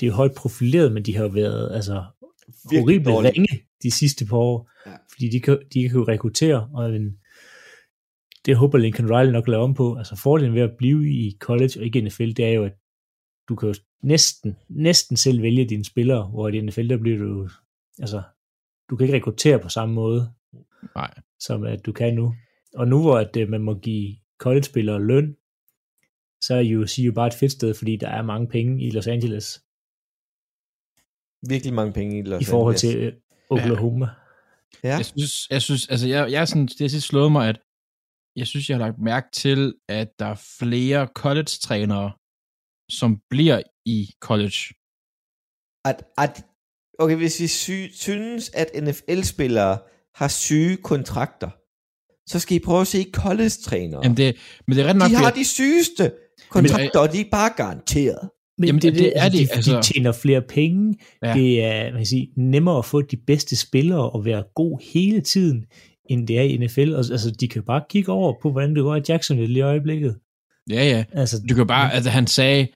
det 0.00 0.06
er 0.06 0.10
jo 0.10 0.12
højt 0.16 0.34
profileret, 0.36 0.92
men 0.92 1.02
de 1.04 1.16
har 1.16 1.22
jo 1.22 1.28
været 1.28 1.74
altså, 1.74 2.04
horrible 2.80 3.12
dårligt. 3.12 3.34
ringe 3.34 3.62
de 3.82 3.90
sidste 3.90 4.26
par 4.26 4.36
år, 4.36 4.70
Ja. 4.86 4.96
fordi 5.12 5.28
de 5.28 5.40
kan, 5.40 5.58
de 5.74 5.82
kan 5.88 5.98
jo 5.98 6.04
rekruttere, 6.04 6.68
og 6.74 6.96
en, 6.96 7.18
det 8.46 8.56
håber 8.56 8.78
Lincoln 8.78 9.10
Riley 9.10 9.32
nok 9.32 9.48
lave 9.48 9.62
om 9.62 9.74
på. 9.74 9.94
Altså 9.96 10.16
fordelen 10.16 10.54
ved 10.54 10.62
at 10.62 10.76
blive 10.78 11.08
i 11.10 11.36
college 11.40 11.70
og 11.80 11.84
ikke 11.84 11.98
i 11.98 12.02
NFL, 12.02 12.24
det 12.32 12.38
er 12.44 12.48
jo, 12.52 12.64
at 12.64 12.72
du 13.48 13.56
kan 13.56 13.68
jo 13.68 13.74
næsten, 14.02 14.56
næsten 14.68 15.16
selv 15.16 15.42
vælge 15.42 15.64
dine 15.68 15.84
spillere, 15.84 16.28
hvor 16.28 16.48
i 16.48 16.60
NFL, 16.60 16.88
der 16.88 16.96
bliver 16.96 17.18
du, 17.18 17.48
altså, 17.98 18.22
du 18.90 18.96
kan 18.96 19.04
ikke 19.06 19.16
rekruttere 19.16 19.58
på 19.58 19.68
samme 19.68 19.94
måde, 19.94 20.32
Nej. 20.94 21.14
som 21.40 21.64
at 21.64 21.86
du 21.86 21.92
kan 21.92 22.14
nu. 22.14 22.34
Og 22.74 22.88
nu 22.88 23.00
hvor 23.02 23.18
at, 23.18 23.36
øh, 23.36 23.48
man 23.48 23.62
må 23.62 23.74
give 23.74 24.16
college-spillere 24.38 25.02
løn, 25.06 25.36
så 26.40 26.54
er 26.54 26.76
USC 26.76 26.98
jo 26.98 27.12
bare 27.12 27.26
et 27.26 27.34
fedt 27.34 27.52
sted, 27.52 27.74
fordi 27.74 27.96
der 27.96 28.08
er 28.08 28.22
mange 28.22 28.48
penge 28.48 28.84
i 28.86 28.90
Los 28.90 29.06
Angeles 29.06 29.62
Virkelig 31.48 31.74
mange 31.74 31.92
penge 31.92 32.18
i 32.18 32.22
Los 32.22 32.42
i 32.42 32.44
forhold 32.44 32.74
Angeles. 32.74 32.94
til 32.94 33.02
øh, 33.06 33.12
Oklahoma. 33.50 34.06
Ja. 34.84 34.96
Jeg 34.96 35.04
synes, 35.06 35.46
jeg 35.50 35.62
synes 35.62 35.88
altså 35.88 36.08
jeg, 36.08 36.32
jeg 36.32 36.40
er 36.40 36.44
sådan, 36.44 36.66
det 36.66 36.80
har 36.80 36.88
sidst 36.88 37.06
slået 37.06 37.32
mig, 37.32 37.48
at 37.48 37.58
jeg 38.36 38.46
synes, 38.46 38.68
jeg 38.70 38.76
har 38.78 38.84
lagt 38.86 38.98
mærke 38.98 39.26
til, 39.32 39.74
at 39.88 40.08
der 40.18 40.26
er 40.26 40.34
flere 40.58 41.08
college-trænere, 41.14 42.12
som 42.90 43.20
bliver 43.30 43.62
i 43.86 44.10
college. 44.20 44.60
At, 45.84 46.04
at, 46.18 46.44
okay, 46.98 47.16
hvis 47.16 47.40
vi 47.40 47.46
sy- 47.46 47.90
synes, 47.92 48.50
at 48.54 48.68
NFL-spillere 48.82 49.78
har 50.14 50.28
syge 50.28 50.76
kontrakter, 50.76 51.50
så 52.30 52.38
skal 52.40 52.56
I 52.56 52.60
prøve 52.60 52.80
at 52.80 52.86
se 52.86 53.06
college-trænere. 53.12 54.00
Jamen 54.04 54.16
det, 54.16 54.36
men 54.66 54.76
det 54.76 54.84
er 54.84 54.88
ret 54.88 54.96
nok, 54.96 55.10
de 55.10 55.14
har 55.14 55.24
fordi- 55.28 55.40
de 55.40 55.44
sygeste 55.44 56.12
kontrakter, 56.50 56.98
og 57.00 57.12
de 57.12 57.20
er 57.20 57.30
bare 57.30 57.50
garanteret. 57.56 58.30
Men 58.58 58.66
Jamen, 58.66 58.82
det, 58.82 58.92
det 58.92 59.02
det, 59.02 59.12
er 59.16 59.22
altså, 59.22 59.38
de, 59.38 59.46
de, 59.46 59.52
altså. 59.52 59.76
de 59.76 59.82
tjener 59.82 60.12
flere 60.12 60.42
penge. 60.42 60.94
Ja. 61.22 61.28
Ja. 61.28 61.34
Det 61.34 61.64
er 61.64 61.84
man 61.84 61.96
kan 61.98 62.06
sige, 62.06 62.28
nemmere 62.36 62.78
at 62.78 62.84
få 62.84 63.02
de 63.02 63.16
bedste 63.16 63.56
spillere 63.56 64.10
og 64.10 64.24
være 64.24 64.44
god 64.54 64.92
hele 64.92 65.20
tiden, 65.20 65.66
end 66.10 66.28
det 66.28 66.38
er 66.38 66.42
i 66.42 66.56
NFL. 66.56 66.92
Og, 66.92 66.98
altså, 66.98 67.36
de 67.40 67.48
kan 67.48 67.62
bare 67.62 67.82
kigge 67.90 68.12
over 68.12 68.34
på, 68.42 68.50
hvordan 68.50 68.74
det 68.74 68.82
går 68.82 68.96
i 68.96 69.00
Jacksonville 69.08 69.58
i 69.58 69.60
øjeblikket. 69.60 70.16
Ja, 70.70 70.84
ja. 70.84 71.04
Altså, 71.12 71.42
Du 71.48 71.54
kan 71.54 71.66
bare, 71.66 71.92
altså 71.92 72.10
han 72.10 72.26
sagde, 72.26 72.68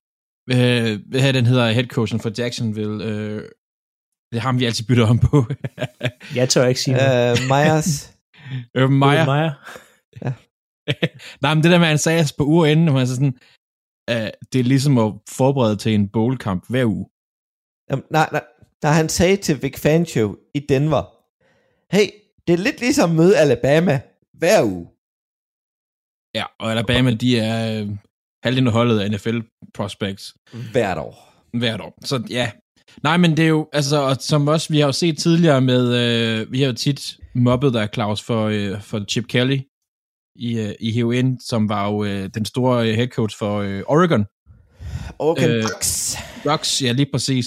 øh, 0.51 1.01
hvad 1.09 1.21
her 1.21 1.33
den 1.33 1.47
hedder, 1.47 1.71
headcoachen 1.71 2.21
for 2.21 2.33
Jacksonville, 2.39 3.05
øh, 3.05 3.43
det 4.33 4.37
er 4.37 4.41
ham, 4.41 4.61
vi 4.61 4.65
altid 4.65 4.85
bytter 4.85 5.07
om 5.07 5.19
på. 5.19 5.45
jeg 6.39 6.49
tør 6.49 6.67
ikke 6.67 6.81
sige 6.81 6.97
noget. 6.97 7.41
Uh, 7.41 7.47
Myers. 7.47 8.13
Urban 8.79 8.99
Meyer. 8.99 9.25
Meyer. 9.25 9.53
Nej, 11.43 11.55
men 11.55 11.63
det 11.63 11.71
der 11.71 11.79
med, 11.79 11.87
at 11.87 11.89
han 11.89 11.99
sagde 11.99 12.21
os 12.21 12.33
på 12.33 12.45
uger 12.45 12.67
inden, 12.67 12.89
hvor 12.89 12.99
han 12.99 13.07
så 13.07 13.15
sådan, 13.15 13.39
øh, 14.11 14.31
det 14.53 14.59
er 14.59 14.65
ligesom 14.65 14.99
at 14.99 15.13
forberede 15.29 15.77
til 15.77 15.95
en 15.95 16.09
bowlkamp 16.09 16.65
hver 16.69 16.85
uge. 16.85 17.07
Jamen, 17.91 18.05
nej, 18.11 18.29
nej, 18.33 18.45
nej, 18.83 18.93
han 18.93 19.09
sagde 19.09 19.37
til 19.37 19.63
Vic 19.63 19.79
Fangio 19.79 20.37
i 20.55 20.59
Denver, 20.69 21.03
hey, 21.97 22.07
det 22.47 22.53
er 22.53 22.57
lidt 22.59 22.81
ligesom 22.81 23.11
at 23.11 23.17
møde 23.17 23.37
Alabama 23.39 24.01
hver 24.35 24.63
uge. 24.65 24.89
Ja, 26.35 26.45
og 26.61 26.71
Alabama, 26.71 27.15
de 27.15 27.39
er 27.39 27.81
øh, 27.81 27.89
halvdelen 28.43 28.67
af 28.67 28.73
holdet 28.73 29.01
af 29.01 29.11
NFL 29.11 29.39
prospects 29.75 30.35
Hvert 30.73 30.99
år. 30.99 31.45
hvert 31.59 31.81
år. 31.81 31.99
Så 32.05 32.23
ja, 32.31 32.51
nej, 33.03 33.17
men 33.17 33.37
det 33.37 33.45
er 33.45 33.49
jo, 33.49 33.69
altså, 33.73 33.97
og 34.03 34.17
som 34.17 34.49
også 34.49 34.73
vi 34.73 34.79
har 34.79 34.87
jo 34.87 34.93
set 34.93 35.19
tidligere 35.19 35.61
med, 35.61 35.83
øh, 35.95 36.53
vi 36.53 36.61
har 36.61 36.67
jo 36.67 36.73
tit 36.73 37.17
mobbet 37.35 37.75
der 37.75 37.87
Claus 37.87 38.23
for, 38.23 38.45
øh, 38.47 38.83
for 38.83 39.05
Chip 39.11 39.27
Kelly 39.29 39.59
i, 40.37 40.59
øh, 40.59 40.75
i 40.81 41.01
HUN, 41.01 41.39
som 41.41 41.69
var 41.69 41.87
jo 41.89 42.05
øh, 42.05 42.31
den 42.35 42.45
store 42.45 42.89
øh, 42.89 42.95
head 42.95 43.09
coach 43.09 43.39
for 43.39 43.59
øh, 43.59 43.83
Oregon. 43.87 44.25
Oregon 45.19 45.51
Øh, 45.51 45.63
Ducks. 45.63 46.17
Ducks, 46.45 46.83
ja 46.83 46.93
lige 46.93 47.09
præcis, 47.13 47.47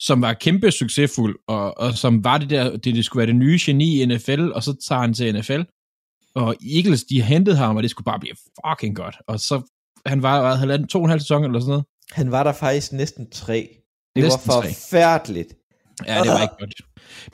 som 0.00 0.22
var 0.22 0.32
kæmpe 0.32 0.70
succesfuld, 0.70 1.36
og, 1.48 1.78
og 1.78 1.94
som 1.94 2.24
var 2.24 2.38
det 2.38 2.50
der, 2.50 2.70
det, 2.70 2.84
det 2.94 3.04
skulle 3.04 3.20
være 3.20 3.26
det 3.26 3.36
nye 3.36 3.58
geni 3.62 4.02
i 4.02 4.06
NFL, 4.06 4.48
og 4.54 4.62
så 4.62 4.76
tager 4.88 5.00
han 5.00 5.14
til 5.14 5.34
NFL, 5.38 5.60
og 6.34 6.56
Eagles, 6.76 7.04
de 7.04 7.22
hentede 7.22 7.56
ham, 7.56 7.76
og 7.76 7.82
det 7.82 7.90
skulle 7.90 8.04
bare 8.04 8.20
blive 8.20 8.34
fucking 8.66 8.96
godt, 8.96 9.16
og 9.28 9.40
så, 9.40 9.62
han 10.06 10.22
var, 10.22 10.38
var 10.40 10.54
halvanden, 10.54 10.88
to 10.88 10.98
og 10.98 11.04
en 11.04 11.10
halv 11.10 11.20
sæson 11.20 11.44
eller 11.44 11.60
sådan 11.60 11.68
noget. 11.70 11.84
Han 12.12 12.30
var 12.30 12.42
der 12.42 12.52
faktisk 12.52 12.92
næsten 12.92 13.30
tre. 13.30 13.68
Det 14.16 14.22
Næsten 14.24 14.42
var 14.46 14.60
tre. 14.60 14.68
forfærdeligt. 14.68 15.54
Ja, 16.06 16.20
det 16.22 16.30
var 16.30 16.42
ikke 16.42 16.54
godt. 16.58 16.74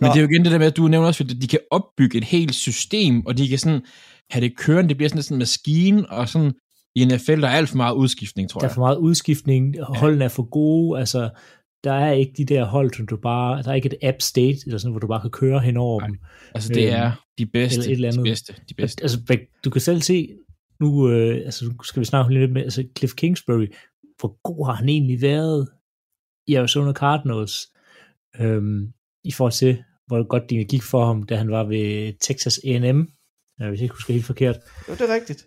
Men 0.00 0.06
Nå. 0.06 0.12
det 0.12 0.16
er 0.16 0.22
jo 0.22 0.28
igen 0.28 0.44
det 0.44 0.52
der 0.52 0.58
med, 0.58 0.66
at 0.66 0.76
du 0.76 0.88
nævner 0.88 1.06
også, 1.08 1.24
at 1.24 1.42
de 1.42 1.46
kan 1.48 1.58
opbygge 1.70 2.18
et 2.18 2.24
helt 2.24 2.54
system, 2.54 3.26
og 3.26 3.38
de 3.38 3.48
kan 3.48 3.58
sådan 3.58 3.82
have 4.30 4.44
det 4.44 4.56
kørende, 4.56 4.88
det 4.88 4.96
bliver 4.96 5.08
sådan, 5.08 5.34
en 5.34 5.38
maskine, 5.38 6.10
og 6.10 6.28
sådan 6.28 6.52
i 6.96 7.04
NFL, 7.04 7.40
der 7.40 7.48
er 7.48 7.52
alt 7.52 7.68
for 7.68 7.76
meget 7.76 7.94
udskiftning, 7.94 8.50
tror 8.50 8.58
Der 8.60 8.66
er 8.66 8.70
jeg. 8.70 8.74
for 8.74 8.80
meget 8.82 8.96
udskiftning, 8.96 9.76
holdene 9.82 10.24
er 10.24 10.28
for 10.28 10.42
gode, 10.50 10.98
altså 11.00 11.30
der 11.84 11.92
er 11.92 12.12
ikke 12.12 12.32
de 12.36 12.44
der 12.44 12.64
hold, 12.64 12.94
som 12.94 13.06
du 13.06 13.16
bare, 13.16 13.62
der 13.62 13.70
er 13.70 13.74
ikke 13.74 13.86
et 13.86 14.08
app 14.08 14.20
state, 14.22 14.56
eller 14.66 14.78
sådan, 14.78 14.90
hvor 14.92 15.00
du 15.00 15.06
bare 15.06 15.20
kan 15.20 15.30
køre 15.30 15.60
hen 15.60 15.76
over 15.76 16.00
Nej. 16.00 16.08
dem. 16.08 16.18
Altså, 16.54 16.72
det 16.74 16.86
Øhm, 16.86 16.94
er 16.96 17.12
de 17.38 17.46
bedste, 17.46 17.78
eller 17.80 17.86
et 17.90 17.92
eller 17.92 18.10
de 18.10 18.14
andet. 18.18 18.30
bedste, 18.30 18.54
de 18.68 18.74
bedste. 18.74 19.02
Altså, 19.02 19.38
du 19.64 19.70
kan 19.70 19.80
selv 19.80 20.00
se, 20.02 20.28
nu 20.80 21.08
øh, 21.10 21.36
altså, 21.44 21.64
nu 21.64 21.82
skal 21.82 22.00
vi 22.00 22.04
snakke 22.04 22.34
lidt 22.34 22.52
med, 22.52 22.62
altså 22.62 22.84
Cliff 22.98 23.14
Kingsbury, 23.14 23.66
hvor 24.20 24.40
god 24.42 24.66
har 24.66 24.72
han 24.72 24.88
egentlig 24.88 25.22
været 25.22 25.68
i 26.46 26.54
Arizona 26.54 26.92
Cardinals, 26.92 27.66
øhm, 28.40 28.92
i 29.24 29.32
forhold 29.32 29.52
til, 29.52 29.82
hvor 30.06 30.28
godt 30.28 30.50
det 30.50 30.68
gik 30.68 30.82
for 30.82 31.04
ham, 31.06 31.22
da 31.22 31.36
han 31.36 31.50
var 31.50 31.64
ved 31.64 32.12
Texas 32.20 32.60
A&M, 32.64 33.08
øh, 33.62 33.68
hvis 33.68 33.78
jeg 33.80 33.82
ikke 33.84 33.94
husker 33.94 34.12
helt 34.12 34.26
forkert. 34.26 34.56
Jo, 34.88 34.92
det 34.94 35.00
er 35.10 35.14
rigtigt. 35.14 35.46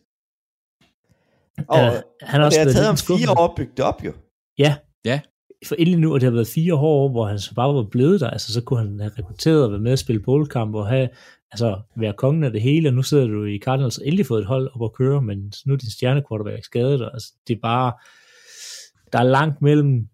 Og, 1.68 1.78
Øh, 1.80 1.86
han 1.86 2.02
har 2.22 2.40
og 2.40 2.46
også 2.46 2.56
det 2.56 2.60
har 2.60 2.66
været 2.66 2.76
taget 2.76 2.86
ham 2.88 2.98
fire 3.20 3.32
år 3.32 3.48
at 3.48 3.56
bygge 3.58 3.72
det 3.78 3.86
op, 3.86 4.04
jo. 4.04 4.14
Ja. 4.58 4.76
Ja. 5.06 5.20
For 5.66 5.76
endelig 5.76 6.00
nu, 6.00 6.14
og 6.14 6.20
det 6.22 6.28
har 6.28 6.32
været 6.32 6.48
fire 6.48 6.76
år, 6.76 7.10
hvor 7.10 7.26
han 7.28 7.40
så 7.40 7.54
bare 7.56 7.76
var 7.76 7.84
blevet 7.92 8.22
der, 8.22 8.30
altså 8.30 8.54
så 8.54 8.62
kunne 8.62 8.80
han 8.80 9.00
have 9.00 9.12
rekrutteret 9.20 9.64
og 9.66 9.72
være 9.72 9.80
med 9.80 9.92
at 9.92 10.00
spille 10.00 10.22
boldkamp 10.22 10.76
og 10.76 10.88
have, 10.88 11.10
altså 11.52 11.82
være 11.98 12.14
kongen 12.18 12.44
af 12.44 12.52
det 12.52 12.62
hele, 12.62 12.90
og 12.90 12.94
nu 12.94 13.04
sidder 13.04 13.28
du 13.28 13.46
i 13.46 13.60
Cardinals 13.60 13.98
og 13.98 14.06
endelig 14.06 14.26
fået 14.26 14.40
et 14.42 14.48
hold 14.48 14.70
op 14.76 14.84
at 14.84 14.94
køre, 14.94 15.22
men 15.22 15.54
nu 15.66 15.74
er 15.74 15.78
din 15.78 15.90
stjernekvarterback 15.92 16.66
skadet, 16.66 17.02
og 17.06 17.14
altså 17.14 17.34
det 17.48 17.56
er 17.56 17.60
bare, 17.62 17.94
der 19.14 19.20
er 19.20 19.24
langt 19.24 19.62
mellem 19.62 20.08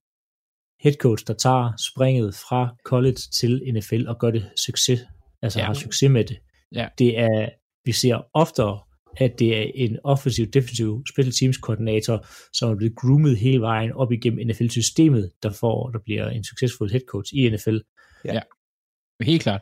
headcoach, 0.80 1.24
der 1.28 1.34
tager 1.34 1.74
springet 1.94 2.36
fra 2.36 2.76
college 2.86 3.18
til 3.34 3.62
NFL 3.74 4.08
og 4.08 4.20
gør 4.20 4.32
det 4.32 4.50
succes, 4.66 5.00
altså 5.42 5.60
Ja. 5.60 5.64
ja. 5.64 5.68
har 5.68 5.74
succes 5.74 6.10
med 6.12 6.24
det. 6.24 6.38
Ja. 6.76 6.88
Det 6.98 7.20
er, 7.20 7.50
vi 7.88 7.92
ser 7.92 8.26
oftere, 8.34 8.80
at 9.18 9.40
det 9.40 9.58
er 9.58 9.72
en 9.76 9.98
offensiv, 10.04 10.46
defensiv 10.46 11.04
special 11.10 11.34
teams 11.34 11.58
koordinator, 11.58 12.26
som 12.54 12.72
er 12.72 12.76
blevet 12.76 12.96
groomet 12.96 13.38
hele 13.38 13.62
vejen 13.62 13.92
op 13.92 14.12
igennem 14.12 14.48
NFL-systemet, 14.48 15.32
der 15.44 15.52
får, 15.52 15.90
der 15.90 16.00
bliver 16.00 16.30
en 16.30 16.44
succesfuld 16.44 16.92
head 16.92 17.02
coach 17.08 17.34
i 17.34 17.50
NFL. 17.50 17.78
Helt 19.22 19.42
klart. 19.42 19.62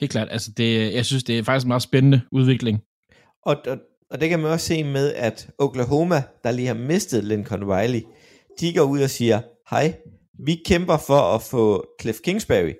Helt 0.00 0.12
klart. 0.12 0.28
Altså, 0.30 0.50
det, 0.56 0.94
jeg 0.94 1.06
synes, 1.06 1.24
det 1.24 1.38
er 1.38 1.42
faktisk 1.42 1.64
en 1.64 1.68
meget 1.68 1.82
spændende 1.82 2.20
udvikling. 2.32 2.80
Og, 3.42 3.56
og, 3.66 3.78
og 4.10 4.20
det 4.20 4.28
kan 4.28 4.40
man 4.40 4.50
også 4.50 4.66
se 4.66 4.84
med, 4.84 5.12
at 5.14 5.50
Oklahoma, 5.58 6.22
der 6.44 6.50
lige 6.50 6.66
har 6.66 6.74
mistet 6.74 7.24
Lincoln 7.24 7.64
Riley, 7.64 8.02
de 8.60 8.74
går 8.74 8.82
ud 8.82 9.00
og 9.00 9.10
siger, 9.10 9.40
hej, 9.70 9.94
vi 10.46 10.62
kæmper 10.66 10.96
for 11.06 11.34
at 11.34 11.42
få 11.42 11.86
Cliff 12.00 12.18
Kingsbury 12.24 12.72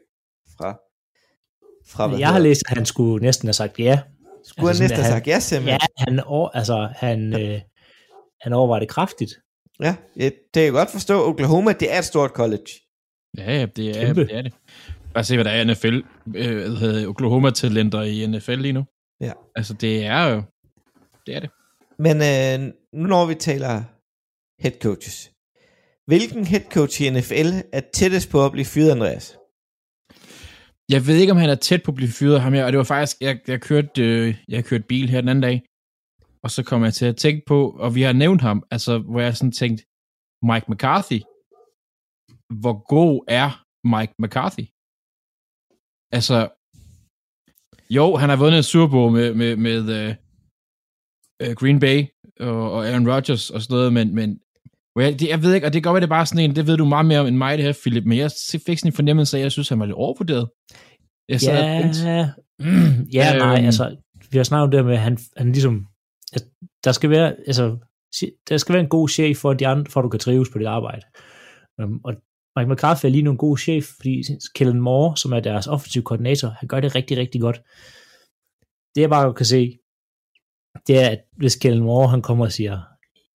fra, 0.58 0.78
fra 1.86 2.08
hvad 2.08 2.18
Jeg 2.18 2.28
har 2.28 2.38
læst, 2.38 2.62
at 2.68 2.76
han 2.76 2.86
skulle 2.86 3.24
næsten 3.24 3.46
have 3.46 3.52
sagt 3.52 3.78
ja. 3.78 4.00
Skulle 4.44 4.68
altså 4.68 4.82
han 4.82 4.90
næsten 4.90 5.04
have 5.04 5.12
sagt 5.12 5.26
ja, 5.26 5.40
simpelthen? 5.40 5.80
Ja, 5.98 6.04
han, 6.04 6.20
over, 6.20 6.48
altså, 6.48 6.88
han, 6.96 7.40
øh, 7.42 7.60
han 8.40 8.52
overvejer 8.52 8.80
det 8.80 8.88
kraftigt. 8.88 9.32
Ja, 9.80 9.96
det 10.14 10.32
kan 10.54 10.62
jeg 10.62 10.72
godt 10.72 10.90
forstå. 10.90 11.28
Oklahoma, 11.28 11.72
det 11.72 11.94
er 11.94 11.98
et 11.98 12.04
stort 12.04 12.30
college. 12.30 12.66
Ja, 13.38 13.52
ja, 13.58 13.66
det 13.66 13.88
er, 13.90 14.06
Kæmpe. 14.06 14.20
det 14.20 14.36
er 14.36 14.42
det. 14.42 14.52
Bare 15.14 15.24
se, 15.24 15.36
hvad 15.36 15.44
der 15.44 15.50
er 15.50 15.60
i 15.60 15.64
NFL. 15.64 16.00
Øh, 16.36 17.08
Oklahoma-talenter 17.08 18.02
i 18.02 18.26
NFL 18.26 18.54
lige 18.54 18.72
nu. 18.72 18.84
Ja. 19.20 19.32
Altså, 19.56 19.74
det 19.74 20.06
er 20.06 20.24
jo... 20.24 20.42
Det 21.26 21.36
er 21.36 21.40
det. 21.40 21.50
Men 21.98 22.16
øh, 22.16 22.72
nu 22.92 23.06
når 23.08 23.26
vi 23.26 23.34
taler 23.34 23.82
head 24.62 24.72
coaches. 24.82 25.30
Hvilken 26.06 26.46
head 26.46 26.64
coach 26.70 27.02
i 27.02 27.10
NFL 27.10 27.48
er 27.72 27.80
tættest 27.94 28.30
på 28.30 28.44
at 28.44 28.52
blive 28.52 28.64
fyret, 28.64 28.90
Andreas? 28.90 29.36
Jeg 30.88 31.06
ved 31.06 31.16
ikke, 31.16 31.32
om 31.32 31.38
han 31.38 31.50
er 31.50 31.54
tæt 31.54 31.82
på 31.82 31.90
at 31.90 31.94
blive 31.94 32.16
fyret 32.18 32.40
ham 32.40 32.52
her, 32.52 32.64
og 32.64 32.72
det 32.72 32.78
var 32.78 32.84
faktisk, 32.84 33.16
jeg, 33.20 33.40
jeg, 33.48 33.60
kørte, 33.60 34.02
øh, 34.02 34.34
jeg 34.48 34.64
kørte 34.64 34.84
bil 34.88 35.08
her 35.08 35.20
den 35.20 35.28
anden 35.28 35.42
dag, 35.42 35.62
og 36.44 36.50
så 36.50 36.62
kom 36.62 36.84
jeg 36.84 36.94
til 36.94 37.06
at 37.06 37.16
tænke 37.16 37.42
på, 37.46 37.70
og 37.70 37.94
vi 37.94 38.02
har 38.02 38.12
nævnt 38.12 38.40
ham, 38.40 38.62
altså, 38.70 38.98
hvor 38.98 39.20
jeg 39.20 39.36
sådan 39.36 39.52
tænkte, 39.52 39.84
Mike 40.48 40.66
McCarthy, 40.70 41.20
hvor 42.62 42.76
god 42.94 43.24
er 43.28 43.48
Mike 43.94 44.14
McCarthy? 44.22 44.64
Altså, 46.16 46.38
jo, 47.96 48.16
han 48.16 48.28
har 48.30 48.36
vundet 48.36 48.58
en 48.58 48.70
Super 48.72 48.90
Bowl 48.90 49.12
med, 49.12 49.34
med, 49.34 49.56
med 49.56 49.80
uh, 51.42 51.52
Green 51.60 51.80
Bay 51.80 51.98
og, 52.40 52.72
og 52.72 52.80
Aaron 52.88 53.10
Rodgers 53.12 53.50
og 53.50 53.62
sådan 53.62 53.74
noget, 53.74 53.92
men, 53.92 54.14
men 54.14 54.40
hvor 54.94 55.02
jeg, 55.02 55.20
det, 55.20 55.28
jeg 55.28 55.42
ved 55.42 55.54
ikke, 55.54 55.66
og 55.66 55.72
det 55.72 55.82
kan 55.82 55.88
godt 55.90 55.94
være, 55.94 56.00
det 56.00 56.06
er 56.06 56.16
bare 56.16 56.26
sådan 56.26 56.44
en, 56.44 56.56
det 56.56 56.66
ved 56.66 56.76
du 56.76 56.84
meget 56.84 57.06
mere 57.06 57.20
om 57.20 57.26
end 57.26 57.36
mig, 57.36 57.58
det 57.58 57.64
her, 57.66 57.72
Philip, 57.82 58.04
men 58.04 58.18
jeg 58.18 58.30
fik 58.66 58.78
sådan 58.78 58.88
en 58.88 58.96
fornemmelse 58.96 59.36
af, 59.36 59.40
at 59.40 59.42
jeg 59.42 59.52
synes, 59.52 59.68
han 59.68 59.78
var 59.78 59.86
lidt 59.86 59.96
overvurderet. 59.96 60.48
Jeg 61.28 61.40
sad 61.40 62.04
Ja, 62.04 62.30
mm, 62.58 63.06
ja 63.16 63.34
Øhm. 63.34 63.38
nej, 63.38 63.64
altså, 63.64 63.96
vi 64.30 64.36
har 64.36 64.44
snakket 64.44 64.64
om 64.64 64.70
det 64.70 64.84
med, 64.84 64.94
at 64.94 65.00
han, 65.00 65.18
han 65.36 65.52
ligesom, 65.52 65.86
at 66.32 66.44
der 66.84 66.92
skal 66.92 67.10
være, 67.10 67.36
altså, 67.46 67.76
der 68.48 68.56
skal 68.56 68.72
være 68.72 68.82
en 68.82 68.88
god 68.88 69.08
chef 69.08 69.38
for, 69.38 69.50
at 69.50 69.58
de 69.58 69.66
andre, 69.66 69.90
for 69.90 70.00
at 70.00 70.04
du 70.04 70.08
kan 70.08 70.20
trives 70.20 70.48
på 70.52 70.58
dit 70.58 70.66
arbejde. 70.66 71.02
Um, 71.82 72.00
og 72.04 72.14
Mike 72.56 72.70
McCarthy 72.70 73.06
er 73.06 73.10
lige 73.10 73.22
nu 73.22 73.30
en 73.30 73.36
god 73.36 73.58
chef, 73.58 73.84
fordi 73.96 74.22
Kellen 74.54 74.80
Moore, 74.80 75.16
som 75.16 75.32
er 75.32 75.40
deres 75.40 75.66
offensiv 75.66 76.02
koordinator, 76.02 76.48
han 76.48 76.68
gør 76.68 76.80
det 76.80 76.94
rigtig, 76.94 77.16
rigtig 77.16 77.40
godt. 77.40 77.62
Det 78.94 79.00
jeg 79.00 79.10
bare 79.10 79.34
kan 79.34 79.46
se, 79.46 79.78
det 80.86 81.02
er, 81.02 81.08
at 81.08 81.20
hvis 81.36 81.56
Kellen 81.56 81.84
Moore, 81.84 82.08
han 82.08 82.22
kommer 82.22 82.44
og 82.44 82.52
siger, 82.52 82.80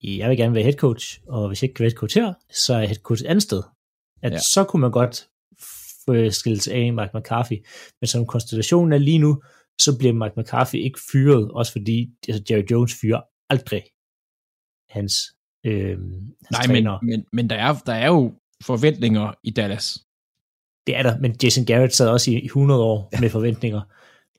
jeg 0.04 0.30
vil 0.30 0.38
gerne 0.38 0.54
være 0.56 0.64
head 0.64 0.74
coach, 0.74 1.20
og 1.28 1.47
hvis 1.47 1.62
jeg 1.64 1.70
ikke 1.70 1.76
kan 1.76 1.84
være 1.84 1.89
head 1.89 1.97
coach 1.97 2.18
her, 2.20 2.34
så 2.52 2.74
er 2.74 2.80
jeg 2.80 2.88
head 2.88 2.97
coach 3.04 3.24
et 3.24 3.28
andet 3.28 3.43
sted. 3.43 3.64
At 4.22 4.32
Ja. 4.32 4.39
så 4.54 4.64
kunne 4.64 4.82
man 4.82 4.91
godt 4.91 5.30
skilles 6.34 6.68
af 6.68 6.93
Mike 6.93 7.12
McCarthy. 7.14 7.54
Men 8.02 8.08
som 8.08 8.26
konstellationen 8.26 8.93
er 8.93 8.97
lige 8.97 9.18
nu, 9.20 9.41
så 9.82 9.97
bliver 9.97 10.14
Mike 10.14 10.34
McCarthy 10.41 10.76
ikke 10.76 11.00
fyret, 11.12 11.52
også 11.52 11.72
fordi 11.72 12.10
altså 12.28 12.43
Jerry 12.50 12.64
Jones 12.72 12.93
fyrer 13.02 13.22
aldrig 13.50 13.84
hans, 14.89 15.14
øh, 15.66 15.89
hans 15.89 16.52
nej, 16.52 16.68
men, 16.68 16.76
træner. 16.76 17.00
men, 17.02 17.26
men 17.34 17.50
der, 17.50 17.56
er, 17.56 17.76
der 17.86 17.93
er 17.93 18.08
jo 18.08 18.34
forventninger 18.64 19.34
i 19.43 19.52
Dallas. 19.52 20.06
Det 20.88 20.97
er 20.97 21.04
der, 21.04 21.18
men 21.18 21.36
Jason 21.43 21.66
Garrett 21.66 21.93
sad 21.93 22.10
også 22.10 22.32
i 22.32 22.45
100 22.45 22.84
år 22.84 23.10
ja. 23.14 23.20
med 23.20 23.30
forventninger. 23.30 23.82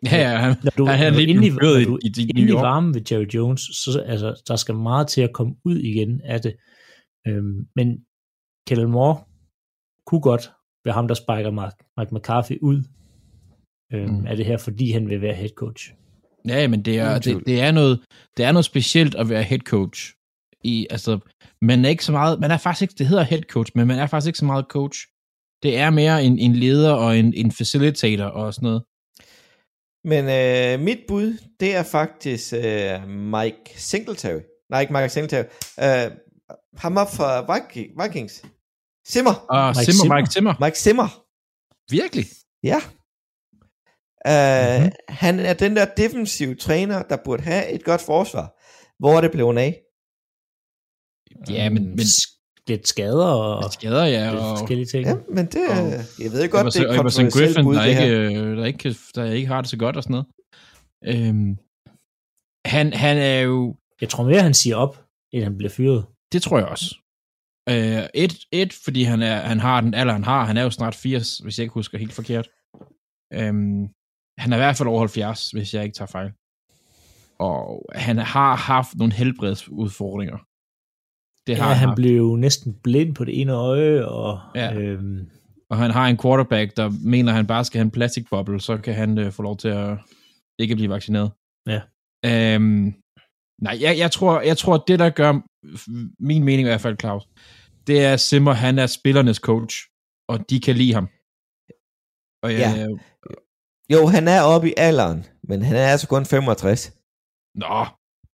Ja, 0.06 0.16
ja, 0.30 0.36
han, 0.38 0.56
når 0.64 0.70
du, 0.78 0.86
han 0.86 1.14
er 1.14 1.18
i, 1.20 1.50
blevet 1.58 1.62
når 1.62 1.78
i- 1.78 1.84
du 1.84 1.98
i- 2.04 2.40
i 2.40 2.42
i 2.48 2.52
varmen 2.52 2.94
ved 2.94 3.02
Jerry 3.12 3.26
Jones, 3.34 3.60
så 3.60 4.02
altså, 4.06 4.42
der 4.48 4.56
skal 4.56 4.74
meget 4.74 5.08
til 5.08 5.20
at 5.20 5.32
komme 5.32 5.54
ud 5.64 5.76
igen 5.76 6.20
af 6.24 6.40
det. 6.40 6.54
Øhm, 7.28 7.66
men 7.76 8.04
Kellen 8.68 8.90
Moore 8.90 9.18
kunne 10.06 10.20
godt 10.20 10.50
være 10.84 10.94
ham, 10.94 11.08
der 11.08 11.14
sprækker 11.14 11.50
Mark, 11.50 11.72
Mark 11.96 12.12
McCarthy 12.12 12.58
ud 12.62 12.82
øhm, 13.92 14.10
Mm. 14.14 14.26
af 14.26 14.36
det 14.36 14.46
her, 14.46 14.56
fordi 14.58 14.90
han 14.90 15.08
vil 15.08 15.20
være 15.20 15.34
head 15.34 15.48
coach. 15.56 15.92
Ja, 16.48 16.68
men 16.68 16.82
det 16.82 16.98
er, 16.98 17.18
det, 17.18 17.46
det, 17.46 17.60
er 17.60 17.72
noget, 17.72 18.00
det 18.36 18.44
er 18.44 18.52
noget 18.52 18.64
specielt 18.64 19.14
at 19.14 19.28
være 19.28 19.42
head 19.42 19.58
coach. 19.60 20.14
I, 20.64 20.86
altså, 20.90 21.18
man 21.62 21.84
er 21.84 21.88
ikke 21.88 22.04
så 22.04 22.12
meget, 22.12 22.40
man 22.40 22.50
er 22.50 22.56
faktisk 22.58 22.82
ikke, 22.82 22.94
det 22.98 23.06
hedder 23.06 23.22
head 23.22 23.42
coach, 23.42 23.72
men 23.74 23.86
man 23.88 23.98
er 23.98 24.06
faktisk 24.06 24.26
ikke 24.28 24.38
så 24.38 24.44
meget 24.44 24.64
coach. 24.68 24.98
Det 25.62 25.76
er 25.78 25.90
mere 25.90 26.24
en, 26.24 26.38
en 26.38 26.56
leder 26.56 26.92
og 26.92 27.18
en, 27.18 27.34
en 27.34 27.52
facilitator 27.52 28.24
og 28.24 28.54
sådan 28.54 28.66
noget. 28.66 28.82
Men 30.04 30.24
øh, 30.24 30.84
mit 30.84 30.98
bud, 31.08 31.38
det 31.60 31.74
er 31.74 31.82
faktisk 31.82 32.52
øh, 32.52 33.08
Mike 33.08 33.72
Singletary. 33.76 34.40
Nej, 34.70 34.80
ikke 34.80 34.92
Mike 34.92 35.08
Singletary. 35.08 35.44
Øh, 35.80 36.16
ham 36.76 36.96
op 36.96 37.12
fra 37.12 37.40
Vik- 37.56 38.02
Vikings. 38.02 38.44
Simmer. 39.06 39.34
Og 39.50 39.68
Mike 39.76 39.84
Simmer, 39.84 40.02
Zimmer. 40.02 40.16
Mike 40.16 40.30
Zimmer. 40.32 40.54
Mike 40.60 40.78
Simmer. 40.78 41.24
Virkelig? 41.90 42.26
Ja. 42.62 42.80
Øh, 44.26 44.82
Mhm. 44.84 44.92
Han 45.08 45.38
er 45.40 45.54
den 45.54 45.76
der 45.76 45.84
defensive 45.96 46.54
træner, 46.54 47.02
der 47.02 47.16
burde 47.24 47.42
have 47.42 47.70
et 47.70 47.84
godt 47.84 48.00
forsvar. 48.00 48.46
Hvor 48.98 49.16
er 49.16 49.20
det 49.20 49.30
blevet 49.32 49.58
af? 49.58 49.82
Ja, 51.50 51.68
men, 51.70 51.88
men 51.88 52.06
Lidt 52.70 52.88
skader 52.88 53.26
og 53.64 53.72
skader, 53.72 54.04
ja. 54.04 54.30
lidt 54.30 54.40
Og, 54.42 54.58
forskellige 54.58 54.86
ting. 54.86 55.06
Ja, 55.06 55.14
men 55.28 55.46
det, 55.46 55.62
Og- 55.70 56.22
jeg 56.24 56.32
ved 56.32 56.48
godt, 56.50 56.74
det 56.74 56.80
er 56.82 56.86
kontroversielt 56.86 57.32
Griffin, 57.32 57.64
bud, 57.64 57.74
der 57.74 57.82
det 57.82 57.88
ikke, 57.90 58.02
her. 58.02 58.42
øh, 58.50 58.56
der, 58.56 58.64
ikke, 58.64 58.96
der 59.14 59.24
ikke 59.24 59.48
har 59.48 59.60
det 59.60 59.70
så 59.70 59.76
godt 59.76 59.96
og 59.96 60.02
sådan 60.02 60.12
noget. 60.14 60.26
Øhm, 61.28 61.58
han, 62.66 62.92
han 62.92 63.16
er 63.18 63.40
jo, 63.40 63.76
Jeg 64.00 64.08
tror 64.08 64.24
mere, 64.24 64.42
han 64.42 64.54
siger 64.54 64.76
op, 64.76 65.04
end 65.32 65.42
han 65.44 65.56
bliver 65.56 65.70
fyret. 65.70 66.06
det 66.32 66.42
tror 66.42 66.58
jeg 66.58 66.66
også. 66.68 66.94
Øh, 67.68 68.02
et, 68.14 68.34
et, 68.52 68.72
fordi 68.84 69.02
han, 69.02 69.22
er, 69.22 69.36
han 69.40 69.60
har 69.60 69.80
den 69.80 69.94
alder, 69.94 70.12
han 70.12 70.24
har. 70.24 70.44
Han 70.44 70.56
er 70.56 70.62
jo 70.62 70.70
snart 70.70 70.94
80, 70.94 71.38
hvis 71.38 71.58
jeg 71.58 71.62
ikke 71.64 71.74
husker 71.74 71.98
helt 71.98 72.12
forkert. 72.12 72.48
Øhm, 73.32 73.88
han 74.38 74.52
er 74.52 74.56
i 74.56 74.60
hvert 74.60 74.76
fald 74.76 74.88
over 74.88 74.98
70, 75.00 75.50
hvis 75.50 75.74
jeg 75.74 75.84
ikke 75.84 75.94
tager 75.94 76.06
fejl. 76.06 76.30
Og 77.38 77.84
han 77.94 78.18
har 78.18 78.54
haft 78.56 78.94
nogle 78.96 79.12
helbredsudfordringer. 79.12 80.38
Det 81.46 81.56
har 81.56 81.64
Ja, 81.64 81.68
han, 81.68 81.78
han 81.78 81.88
haft. 81.88 81.96
blev 81.96 82.16
jo 82.16 82.36
næsten 82.36 82.74
blind 82.82 83.14
på 83.14 83.24
det 83.24 83.40
ene 83.40 83.52
øje, 83.52 84.06
og 84.08 84.40
Ja. 84.54 84.74
øhm, 84.74 85.30
Og 85.70 85.76
han 85.78 85.90
har 85.90 86.06
en 86.08 86.18
quarterback, 86.18 86.76
der 86.76 86.90
mener, 87.04 87.32
at 87.32 87.36
han 87.36 87.46
bare 87.46 87.64
skal 87.64 87.78
have 87.78 87.84
en 87.84 87.90
plastikboble, 87.90 88.60
så 88.60 88.76
kan 88.76 88.94
han 88.94 89.18
øh, 89.18 89.32
få 89.32 89.42
lov 89.42 89.56
til 89.56 89.68
at 89.68 89.98
ikke 90.58 90.74
blive 90.74 90.90
vaccineret. 90.90 91.30
Ja. 91.66 91.80
Øhm, 92.26 92.94
nej, 93.62 93.78
jeg, 93.80 93.98
jeg, 93.98 94.10
tror, 94.10 94.40
jeg 94.40 94.58
tror, 94.58 94.74
at 94.74 94.82
det, 94.88 94.98
der 94.98 95.10
gør 95.10 95.32
min 96.22 96.44
mening 96.44 96.60
i 96.60 96.70
hvert 96.70 96.80
fald, 96.80 96.96
Claus, 97.00 97.28
det 97.86 98.04
er, 98.04 98.12
at 98.12 98.20
Simmer, 98.20 98.52
han 98.52 98.78
er 98.78 98.86
spillernes 98.86 99.36
coach, 99.36 99.76
og 100.28 100.50
de 100.50 100.60
kan 100.60 100.76
lide 100.76 100.94
ham. 100.94 101.06
Og 102.44 102.52
jeg, 102.52 102.60
Ja. 102.78 102.86
Jo, 103.94 104.06
han 104.06 104.28
er 104.28 104.40
oppe 104.42 104.68
i 104.70 104.74
alderen, 104.76 105.24
men 105.48 105.62
han 105.62 105.76
er 105.76 105.86
altså 105.86 106.08
kun 106.08 106.24
65. 106.26 106.92
Nå, 107.54 107.84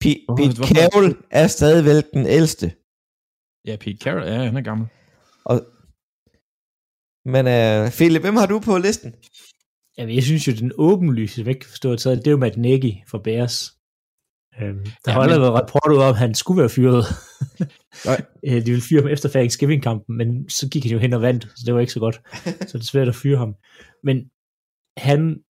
P- 0.05 0.25
Pete 0.37 0.57
Carroll 0.75 1.17
er 1.31 1.47
stadigvæk 1.47 2.05
den 2.15 2.27
ældste. 2.27 2.67
Ja, 3.67 3.77
Pete 3.77 3.99
Carroll, 4.05 4.27
ja, 4.27 4.45
han 4.45 4.57
er 4.57 4.61
gammel. 4.61 4.87
Og, 5.45 5.61
men 7.25 7.45
uh, 7.47 7.91
Philip, 7.93 8.23
hvem 8.23 8.37
har 8.37 8.47
du 8.47 8.61
på 8.61 8.79
listen? 8.79 9.15
Jamen, 9.99 10.15
jeg 10.15 10.23
synes 10.23 10.49
jo, 10.49 10.53
den 10.53 10.73
åbenlyse, 10.79 11.35
som 11.35 11.45
jeg 11.45 11.49
ikke 11.49 11.61
kan 11.61 11.71
forstå, 11.71 11.93
at 11.93 12.19
det 12.19 12.27
er 12.27 12.31
jo 12.31 12.37
Matt 12.37 12.57
Nagy 12.57 12.93
for 13.11 13.19
Bears. 13.19 13.77
Øhm, 14.61 14.85
der 14.85 14.91
Ja, 15.07 15.13
har 15.13 15.21
allerede 15.21 15.41
været 15.43 15.55
rapport 15.55 15.93
ud 15.93 15.97
om, 15.97 16.09
at 16.09 16.19
han 16.19 16.35
skulle 16.35 16.61
være 16.61 16.69
fyret. 16.69 17.05
Nej. 18.05 18.21
Øh, 18.47 18.53
De 18.53 18.71
ville 18.71 18.83
fyre 18.89 19.01
ham 19.03 19.11
efter 19.11 19.29
Thanksgiving-kampen, 19.29 20.17
men 20.17 20.51
så 20.51 20.69
gik 20.69 20.85
han 20.85 20.93
jo 20.93 20.99
hen 20.99 21.13
og 21.13 21.23
vandt, 21.23 21.45
så 21.45 21.63
det 21.67 21.75
var 21.75 21.81
ikke 21.81 21.93
så 21.93 22.01
godt. 22.01 22.21
så 22.69 22.79
det 22.79 22.85
er 22.85 22.93
svært 22.93 23.09
at 23.09 23.15
fyre 23.15 23.39
ham. 23.39 23.55
Men 24.05 24.17
han, 24.97 25.41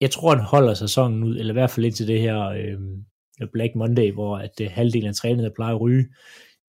jeg 0.00 0.10
tror, 0.10 0.34
han 0.34 0.44
holder 0.44 0.74
sæsonen 0.74 1.24
ud, 1.24 1.36
eller 1.36 1.52
i 1.52 1.58
hvert 1.58 1.70
fald 1.70 1.86
indtil 1.86 2.08
det 2.08 2.20
her 2.20 2.38
øhm, 2.48 3.04
Black 3.52 3.74
Monday, 3.74 4.12
hvor 4.12 4.38
at 4.38 4.60
øh, 4.60 4.68
halvdelen 4.70 5.08
af 5.08 5.14
trænerne 5.14 5.50
plejer 5.56 5.74
at 5.74 5.80
ryge 5.80 6.08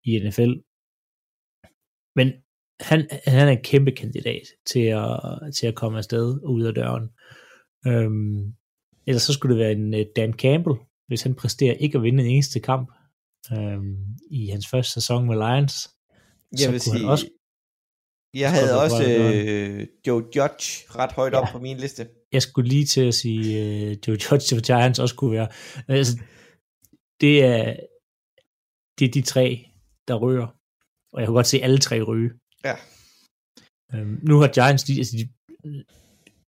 i 0.06 0.20
NFL. 0.28 0.54
Men 2.16 2.32
han, 2.80 3.08
han 3.28 3.48
er 3.48 3.52
en 3.52 3.64
kæmpe 3.64 3.92
kandidat 3.92 4.42
til 4.66 4.80
at, 4.86 5.20
til 5.56 5.68
at 5.68 5.76
komme 5.76 5.98
afsted 5.98 6.40
og 6.44 6.52
ud 6.54 6.64
af 6.64 6.74
døren. 6.74 7.10
Øhm, 7.88 8.54
ellers 9.08 9.22
så 9.24 9.34
skulle 9.34 9.56
det 9.56 9.64
være 9.64 9.72
en 9.72 9.94
øh, 9.94 10.06
Dan 10.16 10.34
Campbell, 10.34 10.76
hvis 11.08 11.22
han 11.22 11.36
præsterer 11.36 11.74
ikke 11.74 11.98
at 11.98 12.04
vinde 12.04 12.24
en 12.24 12.30
eneste 12.30 12.60
kamp 12.60 12.92
øhm, 13.54 13.98
i 14.32 14.48
hans 14.48 14.68
første 14.68 14.92
sæson 14.94 15.28
med 15.28 15.36
Lions. 15.36 15.90
Jeg 16.62 16.72
vil 16.72 16.82
kunne 16.82 16.92
han 16.92 17.00
sige, 17.00 17.10
også- 17.10 17.30
jeg 18.34 18.52
havde 18.52 18.82
også 18.84 19.04
øh, 19.08 19.88
Joe 20.08 20.24
Judge 20.36 20.86
ret 20.96 21.12
højt 21.12 21.34
op 21.34 21.44
Ja. 21.48 21.52
på 21.52 21.60
min 21.60 21.78
liste. 21.78 22.08
Jeg 22.32 22.42
skulle 22.42 22.70
lige 22.70 22.86
til 22.86 23.02
at 23.02 23.14
sige, 23.14 23.46
øh, 23.64 23.98
Joe 24.08 24.18
Judge 24.32 24.56
for 24.56 24.62
Giants 24.66 25.00
også 25.00 25.16
kunne 25.16 25.32
være. 25.32 25.48
Altså, 25.88 26.18
det 27.22 27.44
er, 27.44 27.76
det 29.00 29.06
er 29.08 29.12
de 29.12 29.22
tre, 29.22 29.66
der 30.08 30.14
rører. 30.16 30.48
Og 31.14 31.20
jeg 31.20 31.28
kunne 31.28 31.36
godt 31.36 31.48
se 31.48 31.60
alle 31.60 31.78
tre 31.78 32.02
ryge. 32.02 32.30
Ja. 32.66 32.74
Øhm, 33.94 34.20
nu 34.24 34.40
har 34.40 34.48
Giants, 34.48 34.84
de, 34.84 34.98
altså 34.98 35.18
de 35.18 35.28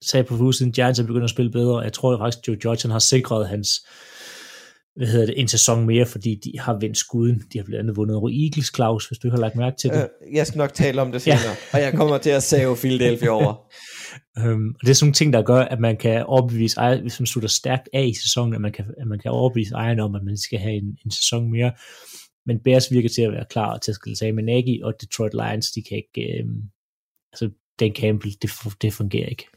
sagde 0.06 0.24
på 0.24 0.52
siden, 0.52 0.72
Giants 0.72 1.00
er 1.00 1.04
begyndt 1.04 1.24
at 1.24 1.30
spille 1.30 1.52
bedre, 1.52 1.78
og 1.78 1.84
jeg 1.84 1.94
tror 1.94 2.18
faktisk, 2.18 2.48
Joe 2.48 2.58
Judge 2.66 2.90
har 2.90 3.00
sikret 3.00 3.48
hans 3.48 3.70
hvad 4.96 5.08
hedder 5.08 5.26
det, 5.26 5.40
en 5.40 5.48
sæson 5.48 5.86
mere, 5.86 6.06
fordi 6.06 6.36
de 6.44 6.60
har 6.60 6.78
vendt 6.80 6.98
skuden. 6.98 7.44
De 7.54 7.58
har 7.58 7.64
blandt 7.64 7.80
andet 7.80 7.98
vundet 7.98 8.18
over 8.18 8.30
Eagles, 8.30 8.72
Claus, 8.76 9.08
hvis 9.08 9.20
du 9.20 9.28
ikke 9.28 9.36
har 9.36 9.42
lagt 9.42 9.56
mærke 9.56 9.78
til 9.78 9.90
det. 9.90 10.08
Øh, 10.28 10.36
jeg 10.36 10.48
skal 10.48 10.58
nok 10.58 10.74
tale 10.74 11.02
om 11.02 11.12
det 11.12 11.28
Ja. 11.28 11.38
senere, 11.38 11.56
og 11.74 11.80
jeg 11.80 11.94
kommer 11.94 12.18
til 12.18 12.30
at 12.30 12.44
save 12.44 12.78
Philadelphia 12.78 13.30
over. 13.30 13.54
Øhm, 14.40 14.68
og 14.68 14.80
det 14.82 14.90
er 14.90 14.94
sådan 14.94 15.06
nogle 15.06 15.14
ting, 15.14 15.34
der 15.34 15.42
gør, 15.42 15.62
at 15.62 15.80
man 15.80 15.98
kan 15.98 16.26
overbevise, 16.26 16.80
ejer, 16.80 17.02
hvis 17.02 17.20
man 17.20 17.28
slutter 17.28 17.50
stærkt 17.50 17.90
af 17.94 18.06
i 18.06 18.14
sæsonen, 18.14 18.54
at 18.54 18.62
man 18.62 18.72
kan, 18.72 18.86
at 19.02 19.08
man 19.08 19.20
kan 19.20 19.32
overbevise 19.32 19.76
ejerne 19.76 20.04
om, 20.04 20.16
at 20.16 20.24
man 20.24 20.38
skal 20.38 20.60
have 20.60 20.74
en, 20.74 20.98
en 21.06 21.12
sæson 21.12 21.52
mere. 21.52 21.72
Men 22.46 22.60
Bears 22.60 22.92
virker 22.92 23.10
til 23.10 23.22
at 23.22 23.32
være 23.32 23.46
klar 23.50 23.78
til 23.78 23.92
at 23.92 23.96
skille 23.96 24.16
sig 24.16 24.36
med 24.36 24.44
Nagy, 24.44 24.84
og 24.84 25.02
Detroit 25.02 25.34
Lions, 25.34 25.72
de 25.72 25.84
kan 25.84 25.98
ikke, 25.98 26.22
øh, 26.22 26.46
altså 27.34 27.50
Dan 27.80 27.96
Campbell, 27.96 28.38
det, 28.42 28.50
det 28.82 28.94
fungerer 28.94 29.30
ikke. 29.30 29.48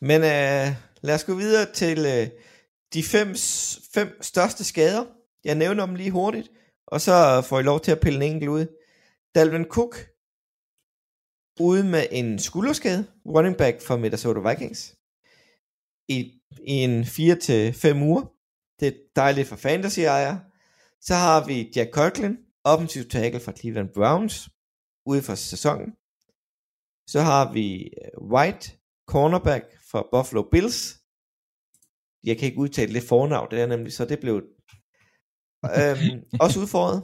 Men 0.00 0.20
øh, 0.20 0.66
lad 1.02 1.14
os 1.14 1.24
gå 1.24 1.34
videre 1.34 1.72
til 1.72 1.98
øh, 1.98 2.28
de 2.94 3.02
fem, 3.02 3.28
fem 3.94 4.22
største 4.22 4.64
skader. 4.64 5.04
Jeg 5.44 5.54
nævner 5.54 5.86
dem 5.86 5.94
lige 5.94 6.10
hurtigt, 6.10 6.50
og 6.86 7.00
så 7.00 7.44
får 7.48 7.60
I 7.60 7.62
lov 7.62 7.80
til 7.80 7.92
at 7.92 8.00
pille 8.00 8.16
en 8.16 8.32
enkelt 8.32 8.50
ud. 8.50 8.66
Dalvin 9.34 9.64
Cook, 9.64 9.94
ude 11.60 11.84
med 11.84 12.06
en 12.10 12.38
skulderskade, 12.38 13.06
running 13.26 13.56
back 13.56 13.80
for 13.80 13.96
Minnesota 13.96 14.40
Vikings, 14.48 14.96
i, 16.08 16.18
i 16.66 16.72
en 16.72 17.02
4-5 17.02 18.02
uger. 18.02 18.32
Det 18.80 18.88
er 18.88 18.92
dejligt 19.16 19.48
for 19.48 19.56
fantasy-ejere. 19.56 20.40
Så 21.00 21.14
har 21.14 21.46
vi 21.46 21.72
Jack 21.76 21.90
Kirkland, 21.94 22.38
offensiv 22.64 23.04
tackle 23.04 23.40
fra 23.40 23.52
Cleveland 23.52 23.88
Browns, 23.94 24.48
ude 25.06 25.22
for 25.22 25.34
sæsonen. 25.34 25.90
Så 27.08 27.20
har 27.20 27.52
vi 27.52 27.82
øh, 27.82 28.28
White, 28.32 28.72
cornerback 29.06 29.64
fra 29.90 30.08
Buffalo 30.12 30.42
Bills. 30.42 31.00
Jeg 32.24 32.38
kan 32.38 32.48
ikke 32.48 32.58
udtale 32.58 32.94
det 32.94 33.02
fornavn, 33.02 33.50
det 33.50 33.60
er 33.60 33.66
nemlig, 33.66 33.92
så 33.92 34.04
det 34.04 34.20
blev 34.20 34.34
øhm, 35.64 36.24
også 36.44 36.60
udfordret. 36.60 37.02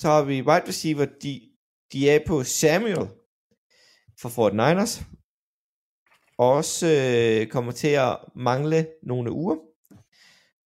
Så 0.00 0.08
har 0.08 0.22
vi 0.22 0.42
wide 0.42 0.68
receiver, 0.68 1.04
de, 1.22 1.50
de 1.92 2.10
er 2.10 2.20
på 2.26 2.44
Samuel 2.44 3.08
fra 4.20 4.28
Fort 4.28 4.52
Niners. 4.52 5.02
Også 6.38 6.86
øh, 6.86 7.46
kommer 7.46 7.72
til 7.72 7.88
at 7.88 8.18
mangle 8.34 8.88
nogle 9.02 9.32
uger. 9.32 9.56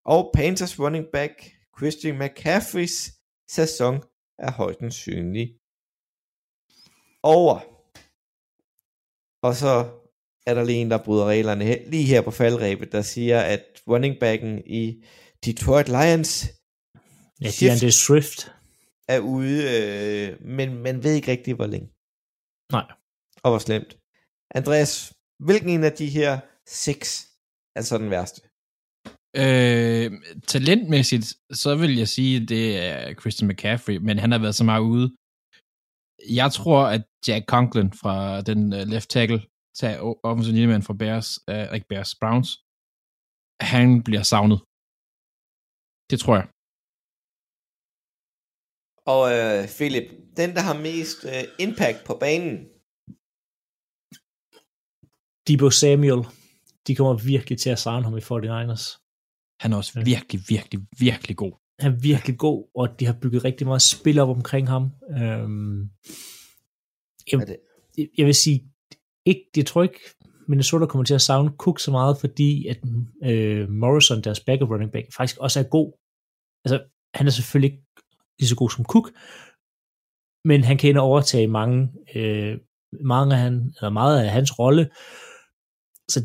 Og 0.04 0.30
Panthers 0.34 0.80
running 0.80 1.06
back 1.12 1.59
Christian 1.78 2.18
McCaffreys 2.18 2.96
sæson 3.50 3.94
er 4.38 4.50
højst 4.50 4.78
sandsynlig 4.80 5.46
over. 7.22 7.58
Og 9.46 9.54
så 9.54 10.00
er 10.46 10.54
der 10.54 10.64
lige 10.64 10.78
en, 10.80 10.90
der 10.90 11.04
bryder 11.04 11.24
reglerne 11.24 11.90
lige 11.90 12.04
her 12.04 12.22
på 12.22 12.30
faldrebet, 12.30 12.92
der 12.92 13.02
siger, 13.02 13.40
at 13.40 13.64
running 13.88 14.20
backen 14.20 14.62
i 14.66 15.04
Detroit 15.44 15.88
Lions 15.88 16.32
Ja, 17.42 17.50
Shift. 17.50 17.60
de 17.60 17.74
er 17.76 17.78
det 17.80 17.94
Swift. 17.94 18.40
er 19.08 19.20
ude, 19.20 19.58
øh, 19.76 20.46
men 20.46 20.68
man 20.82 21.02
ved 21.04 21.12
ikke 21.14 21.30
rigtig, 21.30 21.54
hvor 21.54 21.66
længe. 21.66 21.88
Nej. 22.72 22.86
Og 23.42 23.50
hvor 23.50 23.58
slemt. 23.58 23.98
Andreas, 24.54 25.12
hvilken 25.46 25.68
en 25.68 25.84
af 25.84 25.92
de 25.92 26.06
her 26.06 26.40
seks 26.66 27.28
er 27.76 27.82
så 27.82 27.98
den 27.98 28.10
værste? 28.10 28.40
Øh, 29.36 30.10
talentmæssigt, 30.46 31.26
så 31.52 31.76
vil 31.80 31.96
jeg 31.96 32.08
sige, 32.08 32.42
at 32.42 32.48
det 32.48 32.64
er 32.78 33.14
Christian 33.14 33.48
McCaffrey, 33.48 33.96
men 33.96 34.18
han 34.18 34.32
har 34.32 34.38
været 34.38 34.54
så 34.54 34.64
meget 34.64 34.80
ude. 34.80 35.16
Jeg 36.40 36.52
tror, 36.52 36.80
at 36.94 37.02
Jack 37.28 37.44
Conklin 37.46 37.92
fra 37.92 38.40
den 38.40 38.60
uh, 38.72 38.84
left 38.92 39.10
tackle, 39.10 39.42
tager 39.80 40.24
offensiv 40.24 40.52
linjemand 40.52 40.82
fra 40.82 40.94
Bears, 40.94 41.28
uh, 41.50 41.74
ikke 41.74 41.88
Bears, 41.88 42.14
Browns, 42.20 42.48
han 43.74 44.02
bliver 44.06 44.24
savnet. 44.32 44.58
Det 46.10 46.18
tror 46.20 46.36
jeg. 46.40 46.46
Og 49.14 49.22
øh, 49.36 49.62
Philip, 49.78 50.08
den 50.40 50.50
der 50.56 50.62
har 50.68 50.76
mest 50.88 51.18
øh, 51.32 51.44
impact 51.66 52.00
på 52.08 52.14
banen, 52.24 52.56
Debo 55.46 55.68
Samuel, 55.70 56.22
de 56.86 56.96
kommer 56.98 57.14
virkelig 57.32 57.58
til 57.60 57.70
at 57.70 57.82
savne 57.84 58.04
ham 58.06 58.16
i 58.20 58.26
49ers. 58.30 58.84
Han 59.60 59.72
er 59.72 59.76
også 59.76 60.02
virkelig, 60.04 60.40
virkelig, 60.48 60.80
virkelig 60.98 61.36
god. 61.36 61.52
Han 61.78 61.92
er 61.92 61.96
virkelig 61.96 62.38
god, 62.38 62.70
og 62.74 63.00
de 63.00 63.06
har 63.06 63.16
bygget 63.22 63.44
rigtig 63.44 63.66
meget 63.66 63.82
spil 63.82 64.18
op 64.18 64.28
omkring 64.28 64.68
ham. 64.68 64.90
Øhm, 65.10 65.90
jeg, 67.32 67.40
er 67.40 67.44
det, 67.44 67.56
jeg 68.18 68.26
vil 68.26 68.34
sige, 68.34 68.64
ikke, 69.24 69.50
jeg 69.56 69.66
tror 69.66 69.82
ikke, 69.82 70.00
Minnesota 70.48 70.86
kommer 70.86 71.04
til 71.04 71.14
at 71.14 71.22
savne 71.22 71.50
Cook 71.58 71.80
så 71.80 71.90
meget, 71.90 72.18
fordi 72.18 72.66
at 72.66 72.78
øh, 73.24 73.68
Morrison, 73.68 74.22
deres 74.22 74.40
backup 74.40 74.70
running 74.70 74.92
back, 74.92 75.06
faktisk 75.16 75.38
også 75.38 75.60
er 75.60 75.64
god. 75.64 75.92
Altså, 76.64 76.84
han 77.14 77.26
er 77.26 77.30
selvfølgelig 77.30 77.72
ikke 77.72 77.84
lige 78.38 78.48
så 78.48 78.56
god 78.56 78.70
som 78.70 78.84
Cook, 78.84 79.12
men 80.44 80.64
han 80.64 80.78
kan 80.78 80.90
ind 80.90 80.98
og 80.98 81.04
overtage 81.04 81.46
mange, 81.46 81.92
øh, 82.14 82.58
mange 83.00 83.34
af 83.34 83.40
han, 83.40 83.54
eller 83.54 83.90
meget 83.90 84.24
af 84.24 84.30
hans 84.30 84.58
rolle, 84.58 84.90
så 86.08 86.20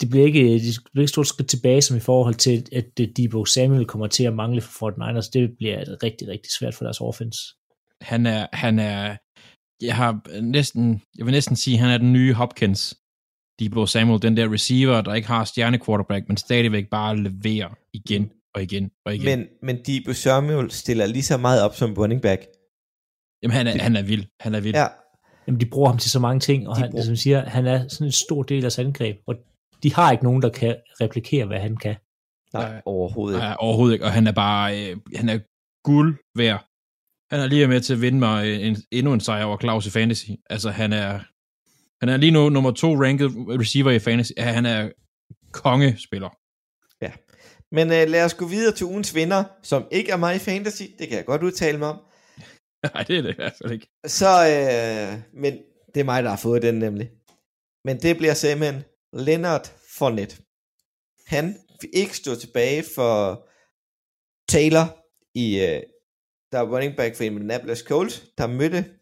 det 0.00 0.10
bliver 0.10 0.26
ikke, 0.26 0.54
det 0.54 0.78
bliver 0.92 1.02
ikke 1.02 1.08
stort 1.08 1.26
skridt 1.26 1.48
tilbage 1.48 1.82
som 1.82 1.96
i 1.96 2.00
forhold 2.00 2.34
til, 2.34 2.66
at 2.72 2.98
Debo 3.16 3.44
Samuel 3.44 3.84
kommer 3.86 4.06
til 4.06 4.24
at 4.24 4.34
mangle 4.34 4.60
for 4.60 4.70
Fort 4.78 4.98
Niners. 4.98 5.28
Det 5.28 5.56
bliver 5.58 6.02
rigtig, 6.02 6.28
rigtig 6.28 6.52
svært 6.58 6.74
for 6.74 6.84
deres 6.84 7.00
offense. 7.00 7.38
Han 8.00 8.26
er, 8.26 8.46
han 8.52 8.78
er, 8.78 9.16
jeg 9.82 9.96
har 9.96 10.40
næsten, 10.40 11.02
jeg 11.18 11.26
vil 11.26 11.32
næsten 11.32 11.56
sige, 11.56 11.78
han 11.78 11.90
er 11.90 11.98
den 11.98 12.12
nye 12.12 12.34
Hopkins. 12.34 12.96
Debo 13.60 13.86
Samuel, 13.86 14.22
den 14.22 14.36
der 14.36 14.52
receiver, 14.52 15.00
der 15.00 15.14
ikke 15.14 15.28
har 15.28 15.44
stjerne 15.44 15.78
quarterback, 15.78 16.28
men 16.28 16.36
stadigvæk 16.36 16.88
bare 16.90 17.16
leverer 17.16 17.68
igen 17.92 18.30
og 18.54 18.62
igen 18.62 18.90
og 19.06 19.14
igen. 19.14 19.38
men, 19.38 19.46
men 19.62 19.76
Debo 19.86 20.12
Samuel 20.12 20.70
stiller 20.70 21.06
lige 21.06 21.22
så 21.22 21.36
meget 21.36 21.62
op 21.62 21.74
som 21.76 21.94
running 21.94 22.22
back. 22.22 22.40
Jamen, 23.42 23.54
han 23.56 23.66
er, 23.66 23.82
han 23.82 23.96
er 23.96 24.02
vild. 24.02 24.24
Han 24.40 24.54
er 24.54 24.60
vild. 24.60 24.74
Ja, 24.76 24.86
Jamen, 25.46 25.60
de 25.60 25.66
bruger 25.66 25.88
ham 25.88 25.98
til 25.98 26.10
så 26.10 26.18
mange 26.20 26.40
ting, 26.40 26.68
og 26.68 26.76
De 26.76 26.80
han, 26.80 26.90
bruger- 26.90 27.04
som 27.04 27.16
siger, 27.16 27.44
han 27.48 27.66
er 27.66 27.88
sådan 27.88 28.06
en 28.06 28.12
stor 28.12 28.42
del 28.42 28.56
af 28.56 28.60
deres 28.60 28.78
angreb, 28.78 29.16
og 29.26 29.34
de 29.82 29.94
har 29.94 30.12
ikke 30.12 30.24
nogen, 30.24 30.42
der 30.42 30.48
kan 30.48 30.76
replikere, 31.00 31.46
hvad 31.46 31.60
han 31.60 31.76
kan. 31.76 31.96
nej, 32.52 32.70
Nej. 32.72 32.82
overhovedet 32.84 33.36
ikke. 33.36 33.44
Nej, 33.44 33.56
overhovedet 33.58 33.94
ikke, 33.94 34.04
og 34.04 34.12
han 34.12 34.26
er 34.26 34.32
bare, 34.32 34.90
øh, 34.90 34.96
han 35.16 35.28
er 35.28 35.38
guld 35.84 36.16
værd. 36.36 36.64
Han 37.30 37.40
er 37.40 37.46
lige 37.46 37.66
med 37.66 37.80
til 37.80 37.94
at 37.94 38.00
vinde 38.00 38.18
mig 38.18 38.46
øh, 38.48 38.66
en, 38.66 38.76
endnu 38.92 39.12
en 39.12 39.20
sejr 39.20 39.44
over 39.44 39.58
Claus 39.58 39.86
i 39.86 39.90
Fantasy. 39.90 40.30
Altså, 40.50 40.70
han 40.70 40.92
er, 40.92 41.20
han 42.00 42.08
er 42.08 42.16
lige 42.16 42.32
nu 42.32 42.48
nummer 42.48 42.70
to 42.70 43.02
ranked 43.04 43.28
receiver 43.60 43.90
i 43.90 43.98
Fantasy. 43.98 44.32
Ja, 44.36 44.42
Han 44.42 44.66
er 44.66 44.90
kongespiller. 45.52 46.28
Men 47.72 47.92
øh, 47.92 48.08
lad 48.08 48.24
os 48.24 48.34
gå 48.34 48.46
videre 48.46 48.74
til 48.74 48.86
ugens 48.86 49.14
vinder, 49.14 49.44
som 49.62 49.86
ikke 49.90 50.12
er 50.12 50.16
mig 50.16 50.36
i 50.36 50.38
fantasy. 50.38 50.82
Det 50.98 51.08
kan 51.08 51.16
jeg 51.16 51.24
godt 51.24 51.42
udtale 51.42 51.78
mig 51.78 51.88
om. 51.88 52.00
Nej, 52.94 53.02
det 53.02 53.18
er 53.18 53.22
det 53.22 53.30
i 53.30 53.36
hvert 53.36 53.54
fald 53.62 53.72
ikke. 53.72 53.88
Så, 54.06 54.26
øh, 54.28 55.40
men 55.42 55.58
det 55.94 56.00
er 56.00 56.04
mig, 56.04 56.22
der 56.22 56.28
har 56.30 56.36
fået 56.36 56.62
den 56.62 56.74
nemlig. 56.74 57.10
Men 57.84 57.96
det 58.02 58.16
bliver 58.16 58.34
simpelthen 58.34 58.82
Leonard 59.12 59.66
Fournette. 59.98 60.42
Han 61.26 61.56
fik 61.80 61.90
ikke 61.92 62.16
stå 62.16 62.34
tilbage 62.34 62.84
for 62.94 63.48
Taylor 64.48 64.86
i, 65.34 65.46
øh, 65.60 65.82
der 66.52 66.58
er 66.58 66.70
running 66.74 66.96
back 66.96 67.16
for 67.16 67.24
Indianapolis 67.24 67.78
Colts, 67.78 68.24
der 68.38 68.46
mødte 68.46 68.98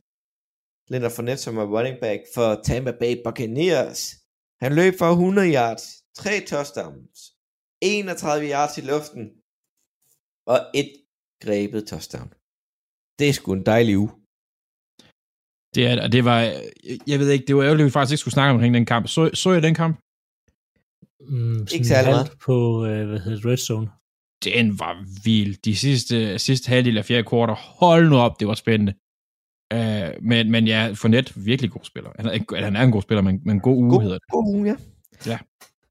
Leonard 0.89 1.11
Fournette, 1.11 1.43
som 1.43 1.59
er 1.59 1.67
running 1.77 1.97
back 2.01 2.21
for 2.35 2.61
Tampa 2.65 2.93
Bay 3.01 3.23
Buccaneers. 3.25 4.15
Han 4.61 4.75
løb 4.75 4.95
for 4.99 5.11
100 5.11 5.55
yards, 5.55 5.85
3 6.15 6.41
touchdowns, 6.41 7.19
31 7.81 8.51
yards 8.51 8.79
i 8.79 8.81
luften, 8.81 9.25
og 10.47 10.59
et 10.75 10.93
grebet 11.41 11.87
touchdown. 11.87 12.29
Det 13.19 13.29
er 13.29 13.33
sgu 13.33 13.53
en 13.53 13.67
dejlig 13.67 13.99
uge. 13.99 14.26
Det, 15.77 15.87
er, 15.87 16.03
og 16.03 16.13
det 16.13 16.25
var, 16.25 16.41
jeg 17.07 17.19
ved 17.19 17.31
ikke, 17.31 17.45
det 17.47 17.57
var 17.57 17.63
ærgerligt, 17.63 17.83
at 17.83 17.87
vi 17.87 17.91
faktisk 17.91 18.13
ikke 18.13 18.21
skulle 18.21 18.33
snakke 18.35 18.53
omkring 18.55 18.75
den 18.75 18.87
kamp. 18.87 19.09
Så, 19.09 19.31
så 19.35 19.53
jeg 19.53 19.63
den 19.63 19.75
kamp? 19.75 19.97
Mm, 21.21 21.55
sådan 21.55 21.69
Ikke 21.73 21.85
særlig 21.87 22.15
halvt 22.15 22.39
på, 22.45 22.87
øh, 22.87 23.09
hvad 23.09 23.19
hedder 23.21 23.37
det, 23.37 23.47
Red 23.47 23.57
Zone. 23.57 23.89
Den 24.45 24.79
var 24.79 25.05
vild. 25.25 25.57
De 25.65 25.77
sidste, 25.77 26.39
sidste 26.39 26.69
halvdel 26.69 26.99
af 26.99 27.05
fjerde 27.05 27.25
kvartal, 27.25 27.57
hold 27.59 28.09
nu 28.09 28.17
op, 28.17 28.41
det 28.41 28.49
var 28.49 28.55
spændende. 28.55 28.95
Uh, 29.75 30.25
men, 30.25 30.51
men 30.51 30.67
ja, 30.67 30.93
Fournette, 30.95 31.33
virkelig 31.37 31.71
god 31.71 31.81
spiller. 31.85 32.11
Han 32.17 32.27
er, 32.27 32.31
ikke- 32.33 32.57
han 32.57 32.77
er 32.77 32.83
en 32.83 32.91
god 32.93 33.03
spiller, 33.03 33.23
men, 33.23 33.41
men 33.45 33.61
god 33.61 33.77
uge 33.77 33.91
God, 33.91 34.03
hedder 34.03 34.19
det. 34.19 34.29
god 34.31 34.55
uge, 34.57 34.67
ja. 34.69 34.77
Ja. 35.31 35.39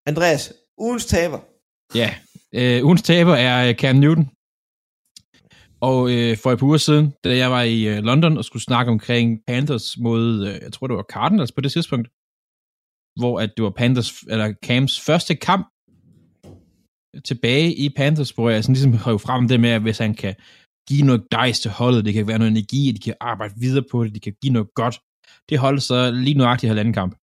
Andreas, 0.06 0.54
ugens 0.78 1.06
taber. 1.06 1.40
Ja, 1.96 2.16
øh, 2.54 2.86
ugens 2.86 3.02
taber 3.02 3.36
er 3.36 3.70
øh, 3.70 3.76
Cam 3.76 3.96
Newton. 3.96 4.30
Og 5.90 6.00
øh, 6.14 6.38
for 6.38 6.52
et 6.52 6.60
par 6.60 6.68
uger 6.68 6.78
siden, 6.78 7.14
da 7.24 7.38
jeg 7.38 7.52
var 7.52 7.62
i 7.62 7.88
øh, 7.88 8.04
London 8.04 8.38
og 8.38 8.46
skulle 8.46 8.64
snakke 8.64 8.92
omkring 8.92 9.28
Panthers 9.48 9.98
mod, 9.98 10.48
øh, 10.48 10.54
jeg 10.62 10.74
tror 10.74 10.88
det 10.88 10.96
var 10.96 11.12
Cardinals 11.14 11.52
på 11.52 11.62
det 11.62 11.72
tidspunkt, 11.72 12.08
hvor 13.20 13.40
at 13.40 13.50
det 13.56 13.64
var 13.64 13.70
Panthers, 13.70 14.12
eller 14.22 14.54
Cams 14.66 15.00
første 15.00 15.36
kamp 15.36 15.66
tilbage 17.30 17.76
i 17.76 17.90
Panthers, 17.90 18.32
hvor 18.32 18.50
jeg 18.50 18.64
sådan 18.64 18.74
ligesom 18.74 18.94
høj 18.94 19.18
frem 19.18 19.48
det 19.48 19.60
med, 19.60 19.70
at 19.70 19.82
hvis 19.82 19.98
han 19.98 20.14
kan 20.14 20.36
give 20.90 21.06
noget 21.06 21.30
gejst 21.32 21.62
til 21.62 21.72
holdet, 21.72 22.06
det 22.06 22.14
kan 22.14 22.28
være 22.28 22.40
noget 22.40 22.52
energi, 22.52 22.92
de 22.92 23.00
kan 23.00 23.16
arbejde 23.22 23.54
videre 23.58 23.86
på 23.92 24.04
det, 24.04 24.16
de 24.16 24.20
kan 24.20 24.36
give 24.42 24.54
noget 24.54 24.70
godt. 24.76 25.00
Det 25.50 25.60
holdt 25.60 25.84
så 25.84 26.12
lige 26.12 26.38
nøjagtigt 26.38 26.70
halvanden 26.70 26.94
kamp. 26.94 27.14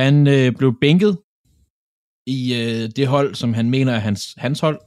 Han 0.00 0.26
øh, 0.26 0.52
blev 0.58 0.80
bænket 0.80 1.18
i 2.26 2.40
øh, 2.60 2.90
det 2.96 3.06
hold, 3.06 3.34
som 3.34 3.54
han 3.54 3.70
mener 3.70 3.92
er 3.92 3.98
hans, 3.98 4.34
hans 4.38 4.60
hold, 4.60 4.78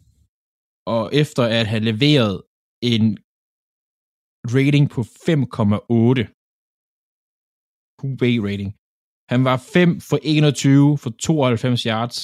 og 0.96 1.02
efter 1.22 1.44
at 1.60 1.66
have 1.72 1.84
leveret 1.90 2.36
en 2.92 3.06
rating 4.56 4.86
på 4.96 5.02
5,8 5.02 6.24
QB 8.00 8.22
rating. 8.48 8.72
Han 9.32 9.42
var 9.50 9.58
5 9.76 9.90
for 10.10 10.18
21 10.24 10.98
for 11.04 11.10
92 11.10 11.84
yards 11.92 12.20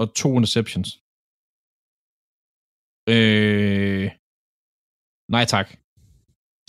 og 0.00 0.06
to 0.20 0.28
interceptions. 0.38 0.88
Øh, 3.14 4.06
nej 5.34 5.44
tak. 5.54 5.68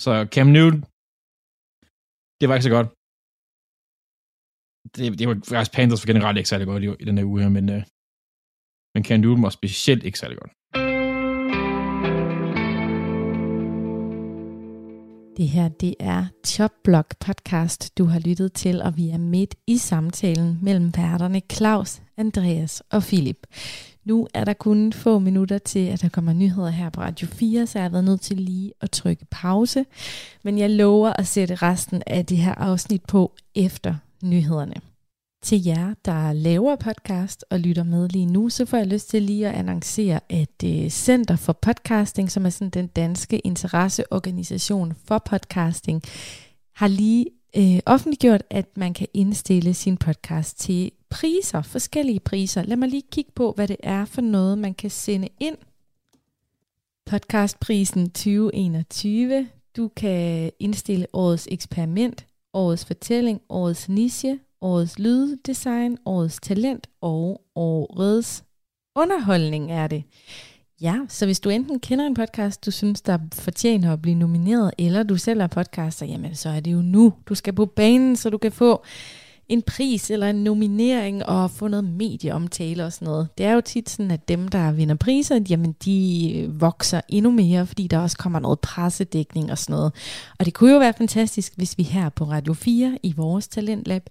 Så 0.04 0.12
Cam 0.34 0.50
Newton, 0.56 0.82
det 2.40 2.46
var 2.48 2.56
ikke 2.56 2.70
så 2.70 2.76
godt. 2.78 2.90
Det, 4.96 5.04
det 5.20 5.26
var 5.30 5.36
faktisk 5.52 5.74
Panthers 5.78 6.02
for 6.02 6.10
generelt 6.14 6.38
ikke 6.38 6.52
særlig 6.54 6.68
godt 6.72 6.84
i, 6.86 6.88
i 7.04 7.06
den 7.10 7.18
her 7.18 7.30
uge 7.32 7.42
her, 7.44 7.52
men, 7.58 7.66
øh, 7.76 7.82
men 8.94 9.02
Cam 9.08 9.20
Newton 9.20 9.46
var 9.48 9.54
specielt 9.60 10.04
ikke 10.08 10.22
særlig 10.22 10.38
godt. 10.42 10.52
Det 15.38 15.48
her, 15.48 15.68
det 15.68 15.96
er 16.00 16.26
Chopblock 16.46 17.16
podcast, 17.20 17.98
du 17.98 18.06
har 18.06 18.20
lyttet 18.20 18.54
til, 18.54 18.82
og 18.82 18.98
vi 18.98 19.10
er 19.10 19.18
midt 19.18 19.56
i 19.68 19.78
samtalen 19.78 20.60
mellem 20.62 20.94
værterne 20.98 21.42
Claus, 21.52 22.02
Andreas 22.18 22.84
og 22.92 23.04
Philip. 23.04 23.48
Nu 24.06 24.28
er 24.34 24.44
der 24.44 24.54
kun 24.54 24.94
få 24.94 25.20
minutter 25.20 25.58
til, 25.58 25.88
at 25.88 26.02
der 26.02 26.10
kommer 26.10 26.34
nyheder 26.34 26.70
her 26.70 26.90
på 26.90 27.02
Radio 27.02 27.28
4, 27.28 27.68
så 27.68 27.80
jeg 27.80 27.84
har 27.84 27.90
været 27.90 28.04
nødt 28.04 28.22
til 28.22 28.38
lige 28.38 28.74
at 28.82 28.92
trykke 28.92 29.26
pause. 29.32 29.86
Men 30.44 30.58
jeg 30.58 30.70
lover 30.70 31.14
at 31.14 31.28
sætte 31.28 31.56
resten 31.56 32.04
af 32.08 32.26
det 32.26 32.38
her 32.38 32.56
afsnit 32.56 33.04
på 33.04 33.36
efter 33.56 33.96
nyhederne. 34.24 34.95
Til 35.46 35.64
jer, 35.64 35.94
der 36.06 36.34
laver 36.34 36.76
podcast 36.76 37.46
og 37.50 37.60
lytter 37.60 37.84
med 37.84 38.10
lige 38.10 38.26
nu, 38.26 38.50
så 38.50 38.66
får 38.66 38.78
jeg 38.78 38.88
lyst 38.88 39.10
til 39.10 39.24
lige 39.24 39.48
at 39.48 39.56
annoncere, 39.56 40.20
at 40.30 40.64
øh, 40.66 40.90
Center 40.90 41.36
for 41.36 41.54
Podcasting, 41.54 42.32
som 42.32 42.46
er 42.46 42.50
sådan 42.50 42.70
den 42.70 42.88
danske 42.88 43.40
interesseorganisation 43.40 44.94
for 45.08 45.20
podcasting, 45.26 46.02
har 46.74 46.88
lige 46.88 47.26
øh, 47.58 47.80
offentliggjort, 47.86 48.44
at 48.50 48.78
man 48.78 48.94
kan 48.94 49.08
indstille 49.14 49.74
sin 49.74 49.98
podcast 49.98 50.60
til 50.60 50.92
priser, 51.10 51.62
forskellige 51.62 52.20
priser. 52.20 52.64
Lad 52.64 52.78
mig 52.78 52.90
lige 52.90 53.04
kigge 53.12 53.32
på, 53.36 53.54
hvad 53.56 53.68
det 53.68 53.78
er 53.84 54.06
for 54.06 54.22
noget, 54.22 54.58
man 54.58 54.74
kan 54.74 54.90
sende 54.90 55.28
ind. 55.40 55.58
Podcastprisen 57.06 58.10
2021. 58.10 59.48
Du 59.78 59.92
kan 59.96 60.52
indstille 60.60 61.08
årets 61.14 61.48
eksperiment, 61.52 62.26
årets 62.54 62.86
fortælling, 62.86 63.42
årets 63.50 63.90
niche, 63.90 64.40
årets 64.62 65.00
lyddesign, 65.00 65.98
årets 66.06 66.40
talent 66.42 66.88
og 67.02 67.42
årets 67.56 68.44
underholdning 68.96 69.72
er 69.72 69.88
det. 69.88 70.04
Ja, 70.82 71.00
så 71.10 71.26
hvis 71.26 71.40
du 71.40 71.50
enten 71.50 71.80
kender 71.80 72.06
en 72.06 72.14
podcast, 72.14 72.66
du 72.66 72.72
synes, 72.72 73.02
der 73.02 73.20
fortjener 73.34 73.94
at 73.94 74.02
blive 74.02 74.16
nomineret, 74.16 74.72
eller 74.78 75.04
du 75.04 75.18
selv 75.18 75.42
er 75.42 75.48
podcaster, 75.48 76.06
jamen 76.06 76.36
så 76.36 76.50
er 76.50 76.60
det 76.60 76.74
jo 76.74 76.82
nu. 76.82 77.14
Du 77.30 77.36
skal 77.36 77.54
på 77.54 77.66
banen, 77.66 78.16
så 78.16 78.30
du 78.30 78.38
kan 78.38 78.52
få 78.52 78.84
en 79.50 79.62
pris 79.62 80.12
eller 80.12 80.30
en 80.30 80.44
nominering 80.44 81.26
og 81.26 81.52
få 81.52 81.68
noget 81.68 81.84
medieomtale 81.84 82.86
og 82.86 82.94
sådan 82.94 83.06
noget. 83.06 83.28
Det 83.38 83.46
er 83.46 83.54
jo 83.54 83.62
tit 83.62 83.90
sådan, 83.90 84.12
at 84.12 84.28
dem, 84.28 84.48
der 84.48 84.72
vinder 84.72 84.96
priser, 84.96 85.40
jamen 85.50 85.76
de 85.86 86.52
vokser 86.60 87.02
endnu 87.10 87.32
mere, 87.32 87.66
fordi 87.66 87.88
der 87.88 88.00
også 88.00 88.18
kommer 88.18 88.40
noget 88.40 88.60
pressedækning 88.60 89.52
og 89.52 89.58
sådan 89.58 89.74
noget. 89.74 89.94
Og 90.40 90.46
det 90.46 90.54
kunne 90.54 90.74
jo 90.74 90.80
være 90.80 90.94
fantastisk, 90.98 91.54
hvis 91.56 91.78
vi 91.78 91.84
her 91.84 92.10
på 92.10 92.24
Radio 92.24 92.54
4 92.54 92.98
i 93.04 93.14
vores 93.18 93.48
Talentlab 93.48 94.10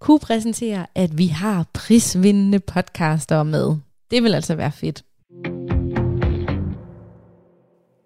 kunne 0.00 0.18
præsentere, 0.18 0.86
at 0.94 1.18
vi 1.18 1.26
har 1.26 1.66
prisvindende 1.72 2.58
podcaster 2.58 3.42
med. 3.42 3.76
Det 4.10 4.22
vil 4.22 4.34
altså 4.34 4.54
være 4.54 4.72
fedt. 4.72 5.04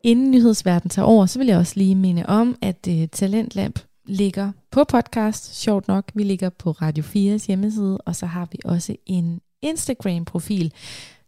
Inden 0.02 0.30
nyhedsverden 0.30 0.90
tager 0.90 1.06
over, 1.06 1.26
så 1.26 1.38
vil 1.38 1.48
jeg 1.48 1.58
også 1.58 1.72
lige 1.76 1.94
minde 1.94 2.26
om, 2.26 2.56
at 2.62 2.88
øh, 2.88 3.08
Talentlab 3.08 3.78
ligger 4.06 4.52
på 4.70 4.84
podcast, 4.84 5.54
sjovt 5.54 5.88
nok. 5.88 6.10
Vi 6.14 6.22
ligger 6.22 6.50
på 6.50 6.70
Radio 6.70 7.04
4's 7.04 7.46
hjemmeside, 7.46 7.98
og 7.98 8.16
så 8.16 8.26
har 8.26 8.48
vi 8.52 8.58
også 8.64 8.96
en 9.06 9.40
Instagram-profil, 9.62 10.72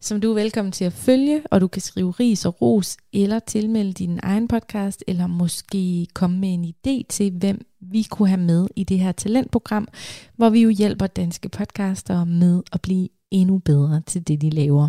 som 0.00 0.20
du 0.20 0.30
er 0.30 0.34
velkommen 0.34 0.72
til 0.72 0.84
at 0.84 0.92
følge, 0.92 1.42
og 1.50 1.60
du 1.60 1.68
kan 1.68 1.82
skrive 1.82 2.10
ris 2.10 2.46
og 2.46 2.62
ros, 2.62 2.96
eller 3.12 3.38
tilmelde 3.38 3.92
din 3.92 4.20
egen 4.22 4.48
podcast, 4.48 5.04
eller 5.06 5.26
måske 5.26 6.06
komme 6.14 6.38
med 6.38 6.54
en 6.54 6.64
idé 6.64 7.06
til, 7.08 7.32
hvem 7.32 7.66
vi 7.80 8.02
kunne 8.02 8.28
have 8.28 8.40
med 8.40 8.66
i 8.76 8.84
det 8.84 8.98
her 8.98 9.12
talentprogram, 9.12 9.88
hvor 10.36 10.50
vi 10.50 10.60
jo 10.62 10.68
hjælper 10.68 11.06
danske 11.06 11.48
podcaster 11.48 12.24
med 12.24 12.62
at 12.72 12.80
blive 12.80 13.08
endnu 13.30 13.58
bedre 13.58 14.02
til 14.06 14.28
det, 14.28 14.40
de 14.40 14.50
laver. 14.50 14.88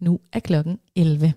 Nu 0.00 0.20
er 0.32 0.40
klokken 0.40 0.78
11. 0.96 1.32